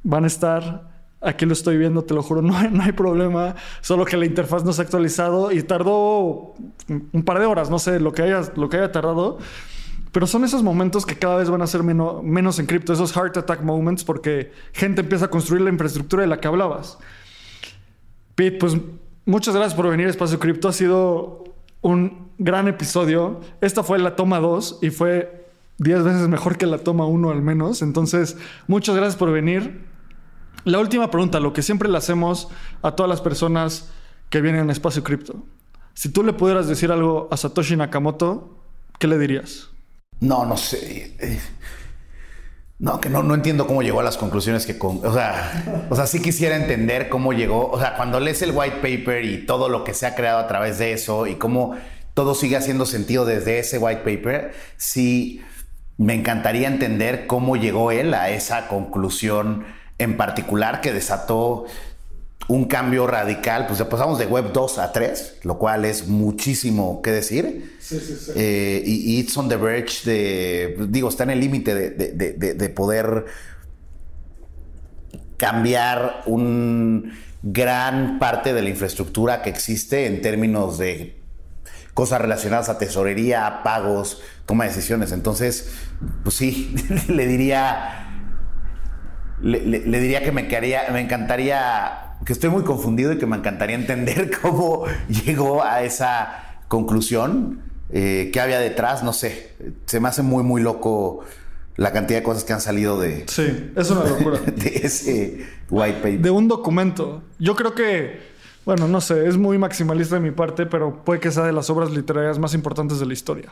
van 0.01 0.24
a 0.24 0.28
estar, 0.28 0.89
aquí 1.22 1.45
lo 1.45 1.53
estoy 1.53 1.78
viendo, 1.78 2.03
te 2.03 2.14
lo 2.14 2.24
juro, 2.24 2.41
no 2.43 2.57
hay, 2.57 2.70
no 2.72 2.84
hay 2.84 2.91
problema, 2.91 3.55
solo 3.82 4.05
que 4.05 4.18
la 4.18 4.26
interfaz 4.26 4.64
no 4.64 4.74
se 4.74 4.82
ha 4.82 4.86
actualizado 4.86 5.51
y 5.51 5.61
tardó 5.64 6.55
un 6.88 7.24
par 7.24 7.39
de 7.39 7.45
horas, 7.45 7.70
no 7.70 7.78
sé, 7.80 7.99
lo 7.99 8.11
que 8.11 8.24
haya, 8.24 8.41
lo 8.55 8.70
que 8.70 8.78
haya 8.78 8.91
tardado. 8.91 9.38
Pero 10.11 10.28
son 10.28 10.43
esos 10.43 10.61
momentos 10.61 11.07
que 11.07 11.18
cada 11.18 11.38
vez 11.38 11.49
van 11.49 11.64
a 11.64 11.68
ser 11.68 11.82
menos, 11.82 12.24
menos 12.24 12.59
en 12.59 12.68
cripto, 12.68 12.93
esos 12.93 13.14
heart 13.14 13.36
attack 13.38 13.61
moments, 13.61 14.03
porque 14.03 14.51
gente 14.72 15.01
empieza 15.01 15.26
a 15.26 15.28
construir 15.30 15.64
la 15.64 15.72
infraestructura 15.72 16.22
de 16.22 16.28
la 16.28 16.39
que 16.39 16.47
hablabas. 16.47 16.99
Pete, 18.36 18.57
pues 18.57 18.77
muchas 19.25 19.55
gracias 19.55 19.75
por 19.75 19.88
venir 19.89 20.07
a 20.07 20.09
Espacio 20.09 20.39
Cripto. 20.39 20.67
Ha 20.67 20.73
sido 20.73 21.43
un 21.81 22.31
gran 22.38 22.67
episodio. 22.67 23.41
Esta 23.61 23.84
fue 23.84 23.99
la 23.99 24.15
toma 24.15 24.39
2 24.39 24.79
y 24.81 24.89
fue 24.89 25.47
10 25.77 26.03
veces 26.03 26.27
mejor 26.27 26.57
que 26.57 26.65
la 26.65 26.79
toma 26.79 27.05
1 27.05 27.29
al 27.29 27.41
menos. 27.41 27.81
Entonces, 27.81 28.38
muchas 28.67 28.95
gracias 28.95 29.15
por 29.15 29.31
venir. 29.31 29.86
La 30.65 30.79
última 30.79 31.11
pregunta, 31.11 31.39
lo 31.39 31.53
que 31.53 31.61
siempre 31.61 31.89
le 31.89 31.97
hacemos 31.97 32.47
a 32.81 32.91
todas 32.91 33.09
las 33.09 33.21
personas 33.21 33.91
que 34.29 34.41
vienen 34.41 34.69
a 34.69 34.71
Espacio 34.71 35.03
Cripto. 35.03 35.43
Si 35.93 36.09
tú 36.09 36.23
le 36.23 36.34
pudieras 36.34 36.67
decir 36.67 36.91
algo 36.91 37.27
a 37.31 37.38
Satoshi 37.38 37.75
Nakamoto, 37.75 38.57
¿qué 38.97 39.07
le 39.07 39.19
dirías? 39.19 39.69
No, 40.19 40.45
no 40.45 40.57
sé. 40.57 41.39
No, 42.84 42.99
que 42.99 43.07
no, 43.07 43.23
no 43.23 43.34
entiendo 43.34 43.65
cómo 43.65 43.81
llegó 43.81 44.01
a 44.01 44.03
las 44.03 44.17
conclusiones 44.17 44.65
que 44.65 44.77
con. 44.77 44.99
O 45.05 45.13
sea, 45.13 45.86
o 45.89 45.95
sea, 45.95 46.05
sí 46.05 46.21
quisiera 46.21 46.57
entender 46.57 47.07
cómo 47.07 47.31
llegó. 47.31 47.71
O 47.71 47.79
sea, 47.79 47.95
cuando 47.95 48.19
lees 48.19 48.41
el 48.41 48.51
white 48.53 48.75
paper 48.81 49.23
y 49.23 49.45
todo 49.45 49.69
lo 49.69 49.86
que 49.86 49.93
se 49.93 50.05
ha 50.05 50.15
creado 50.15 50.39
a 50.39 50.47
través 50.47 50.79
de 50.79 50.91
eso 50.91 51.25
y 51.25 51.36
cómo 51.36 51.77
todo 52.13 52.36
sigue 52.36 52.57
haciendo 52.57 52.86
sentido 52.86 53.23
desde 53.23 53.59
ese 53.59 53.77
white 53.77 54.01
paper, 54.01 54.51
sí 54.75 55.41
me 55.97 56.13
encantaría 56.13 56.67
entender 56.67 57.25
cómo 57.25 57.55
llegó 57.55 57.89
él 57.91 58.13
a 58.13 58.31
esa 58.31 58.67
conclusión 58.67 59.63
en 59.97 60.17
particular 60.17 60.81
que 60.81 60.91
desató 60.91 61.63
un 62.47 62.65
cambio 62.65 63.07
radical, 63.07 63.67
pues 63.67 63.81
pasamos 63.83 64.19
de 64.19 64.25
web 64.25 64.51
2 64.51 64.77
a 64.79 64.91
3, 64.91 65.39
lo 65.43 65.57
cual 65.57 65.85
es 65.85 66.07
muchísimo 66.07 67.01
que 67.01 67.11
decir. 67.11 67.77
Sí, 67.79 67.99
sí, 67.99 68.17
sí. 68.19 68.31
Eh, 68.35 68.83
y, 68.85 69.15
y 69.15 69.19
it's 69.19 69.37
on 69.37 69.47
the 69.47 69.55
verge 69.55 70.09
de, 70.09 70.87
digo, 70.89 71.09
está 71.09 71.23
en 71.23 71.31
el 71.31 71.39
límite 71.39 71.73
de, 71.73 71.89
de, 71.91 72.33
de, 72.33 72.53
de, 72.53 72.69
poder 72.69 73.25
cambiar 75.37 76.23
un 76.25 77.13
gran 77.41 78.19
parte 78.19 78.53
de 78.53 78.61
la 78.61 78.69
infraestructura 78.69 79.41
que 79.41 79.49
existe 79.49 80.05
en 80.05 80.21
términos 80.21 80.77
de 80.77 81.19
cosas 81.93 82.21
relacionadas 82.21 82.69
a 82.69 82.77
tesorería, 82.77 83.61
pagos, 83.63 84.21
toma 84.45 84.65
de 84.65 84.71
decisiones. 84.71 85.11
Entonces, 85.11 85.71
pues 86.23 86.35
sí, 86.35 86.75
le 87.07 87.25
diría... 87.25 87.99
Le, 89.41 89.59
le, 89.65 89.79
le 89.85 89.99
diría 89.99 90.23
que 90.23 90.31
me, 90.31 90.47
quedaría, 90.47 90.83
me 90.93 91.01
encantaría 91.01 92.12
que 92.26 92.34
estoy 92.34 92.49
muy 92.49 92.63
confundido 92.63 93.13
y 93.13 93.17
que 93.17 93.26
me 93.26 93.38
encantaría 93.38 93.76
entender 93.76 94.32
cómo 94.41 94.86
llegó 95.07 95.63
a 95.63 95.84
esa 95.84 96.61
conclusión, 96.67 97.61
eh, 97.89 98.30
qué 98.34 98.39
había 98.39 98.59
detrás, 98.59 99.03
no 99.03 99.13
sé. 99.13 99.55
Se 99.86 99.99
me 99.99 100.07
hace 100.07 100.21
muy, 100.21 100.43
muy 100.43 100.61
loco 100.61 101.24
la 101.76 101.91
cantidad 101.91 102.19
de 102.19 102.24
cosas 102.24 102.43
que 102.43 102.53
han 102.53 102.61
salido 102.61 102.99
de... 102.99 103.26
Sí, 103.28 103.71
es 103.76 103.89
una 103.91 104.05
locura. 104.05 104.39
de 104.55 104.82
ese 104.84 105.45
white 105.69 105.97
paper. 105.97 106.19
De 106.19 106.30
un 106.30 106.47
documento. 106.47 107.24
Yo 107.39 107.55
creo 107.55 107.74
que, 107.74 108.21
bueno, 108.65 108.88
no 108.88 109.01
sé, 109.01 109.28
es 109.28 109.38
muy 109.38 109.57
maximalista 109.57 110.15
de 110.15 110.21
mi 110.21 110.32
parte, 110.32 110.65
pero 110.65 111.03
puede 111.03 111.19
que 111.19 111.32
sea 111.32 111.43
de 111.43 111.51
las 111.51 111.69
obras 111.69 111.91
literarias 111.91 112.39
más 112.39 112.53
importantes 112.53 112.99
de 112.99 113.05
la 113.05 113.13
historia. 113.13 113.49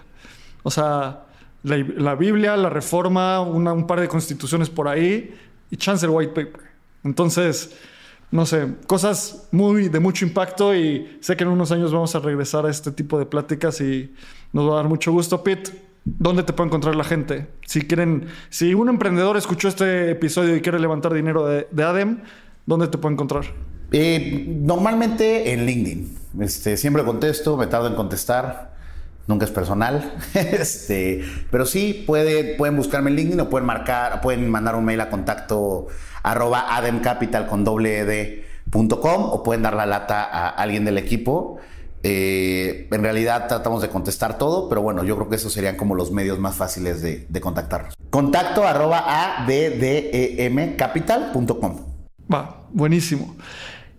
O 0.63 0.71
sea, 0.71 1.25
la, 1.63 1.77
la 1.77 2.15
Biblia, 2.15 2.55
la 2.57 2.69
Reforma, 2.69 3.41
una, 3.41 3.73
un 3.73 3.87
par 3.87 3.99
de 3.99 4.07
constituciones 4.07 4.69
por 4.69 4.87
ahí 4.87 5.35
y 5.69 5.77
chance 5.77 6.05
el 6.05 6.11
white 6.11 6.33
paper. 6.33 6.61
Entonces 7.03 7.71
no 8.31 8.45
sé, 8.45 8.67
cosas 8.87 9.47
muy 9.51 9.89
de 9.89 9.99
mucho 9.99 10.25
impacto 10.25 10.73
y 10.75 11.17
sé 11.19 11.35
que 11.35 11.43
en 11.43 11.49
unos 11.49 11.71
años 11.71 11.91
vamos 11.91 12.15
a 12.15 12.19
regresar 12.19 12.65
a 12.65 12.69
este 12.69 12.91
tipo 12.91 13.19
de 13.19 13.25
pláticas 13.25 13.81
y 13.81 14.13
nos 14.53 14.67
va 14.69 14.73
a 14.73 14.75
dar 14.77 14.87
mucho 14.87 15.11
gusto. 15.11 15.43
Pete, 15.43 15.71
¿dónde 16.05 16.43
te 16.43 16.53
puede 16.53 16.69
encontrar 16.69 16.95
la 16.95 17.03
gente? 17.03 17.47
Si 17.65 17.81
quieren, 17.81 18.27
si 18.49 18.73
un 18.73 18.87
emprendedor 18.87 19.35
escuchó 19.35 19.67
este 19.67 20.11
episodio 20.11 20.55
y 20.55 20.61
quiere 20.61 20.79
levantar 20.79 21.13
dinero 21.13 21.45
de, 21.45 21.67
de 21.71 21.83
ADEM, 21.83 22.21
¿dónde 22.65 22.87
te 22.87 22.97
puede 22.97 23.13
encontrar? 23.13 23.45
Eh, 23.91 24.45
normalmente 24.47 25.51
en 25.51 25.65
LinkedIn. 25.65 26.17
Este, 26.39 26.77
siempre 26.77 27.03
contesto, 27.03 27.57
me 27.57 27.67
tardo 27.67 27.87
en 27.87 27.95
contestar. 27.95 28.70
Nunca 29.31 29.45
es 29.45 29.51
personal. 29.51 30.13
este, 30.33 31.23
pero 31.49 31.65
sí, 31.65 32.03
puede, 32.05 32.55
pueden 32.55 32.75
buscarme 32.75 33.11
en 33.11 33.15
LinkedIn 33.15 33.39
o 33.39 33.49
pueden 33.49 33.65
marcar, 33.65 34.19
pueden 34.19 34.49
mandar 34.49 34.75
un 34.75 34.83
mail 34.83 34.99
a 34.99 35.09
contacto 35.09 35.87
arroba 36.21 36.75
ademcapital 36.75 37.47
con 37.47 37.63
doble 37.63 38.03
d 38.03 38.43
punto 38.69 38.99
com, 38.99 39.23
o 39.23 39.41
pueden 39.41 39.63
dar 39.63 39.73
la 39.73 39.85
lata 39.85 40.23
a 40.23 40.49
alguien 40.49 40.83
del 40.83 40.97
equipo. 40.97 41.59
Eh, 42.03 42.89
en 42.91 43.01
realidad 43.01 43.47
tratamos 43.47 43.81
de 43.81 43.87
contestar 43.87 44.37
todo, 44.37 44.67
pero 44.67 44.81
bueno, 44.81 45.05
yo 45.05 45.15
creo 45.15 45.29
que 45.29 45.37
esos 45.37 45.53
serían 45.53 45.77
como 45.77 45.95
los 45.95 46.11
medios 46.11 46.37
más 46.37 46.55
fáciles 46.55 47.01
de, 47.01 47.25
de 47.29 47.39
contactarnos. 47.39 47.93
Contacto 48.09 48.67
arroba 48.67 49.05
addemcapital.com. 49.45 51.77
Va, 52.33 52.65
buenísimo. 52.73 53.37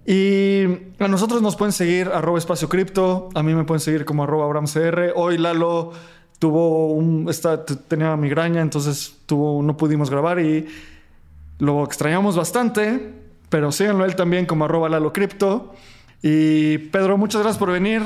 Y 0.04 0.64
a 0.98 1.06
nosotros 1.06 1.42
nos 1.42 1.54
pueden 1.54 1.72
seguir 1.72 2.08
arroba 2.08 2.38
espacio 2.38 2.68
cripto, 2.68 3.28
a 3.34 3.42
mí 3.42 3.54
me 3.54 3.64
pueden 3.64 3.80
seguir 3.80 4.04
como 4.04 4.24
arroba 4.24 4.44
abramcr. 4.46 5.12
Hoy 5.14 5.38
Lalo 5.38 5.92
tuvo 6.38 6.92
un, 6.92 7.28
esta, 7.30 7.64
tenía 7.64 8.16
migraña, 8.16 8.62
entonces 8.62 9.14
tuvo, 9.26 9.62
no 9.62 9.76
pudimos 9.76 10.10
grabar 10.10 10.40
y 10.40 10.66
lo 11.58 11.84
extrañamos 11.84 12.36
bastante, 12.36 13.14
pero 13.48 13.70
síganlo 13.70 14.04
él 14.04 14.16
también 14.16 14.46
como 14.46 14.64
arroba 14.64 14.88
Lalo 14.88 15.12
Cripto. 15.12 15.72
Y 16.20 16.78
Pedro, 16.78 17.16
muchas 17.16 17.42
gracias 17.42 17.58
por 17.58 17.70
venir. 17.70 18.02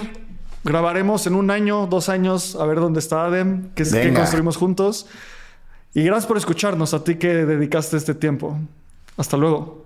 Grabaremos 0.64 1.26
en 1.26 1.34
un 1.34 1.50
año, 1.50 1.86
dos 1.86 2.08
años, 2.10 2.56
a 2.56 2.66
ver 2.66 2.80
dónde 2.80 2.98
está 2.98 3.24
Adem, 3.24 3.70
que 3.74 3.84
es 3.84 3.94
que 3.94 4.12
construimos 4.12 4.56
juntos. 4.56 5.06
Y 5.94 6.02
gracias 6.02 6.26
por 6.26 6.36
escucharnos, 6.36 6.92
a 6.92 7.04
ti 7.04 7.14
que 7.14 7.28
dedicaste 7.46 7.96
este 7.96 8.14
tiempo. 8.14 8.58
Hasta 9.16 9.38
luego. 9.38 9.85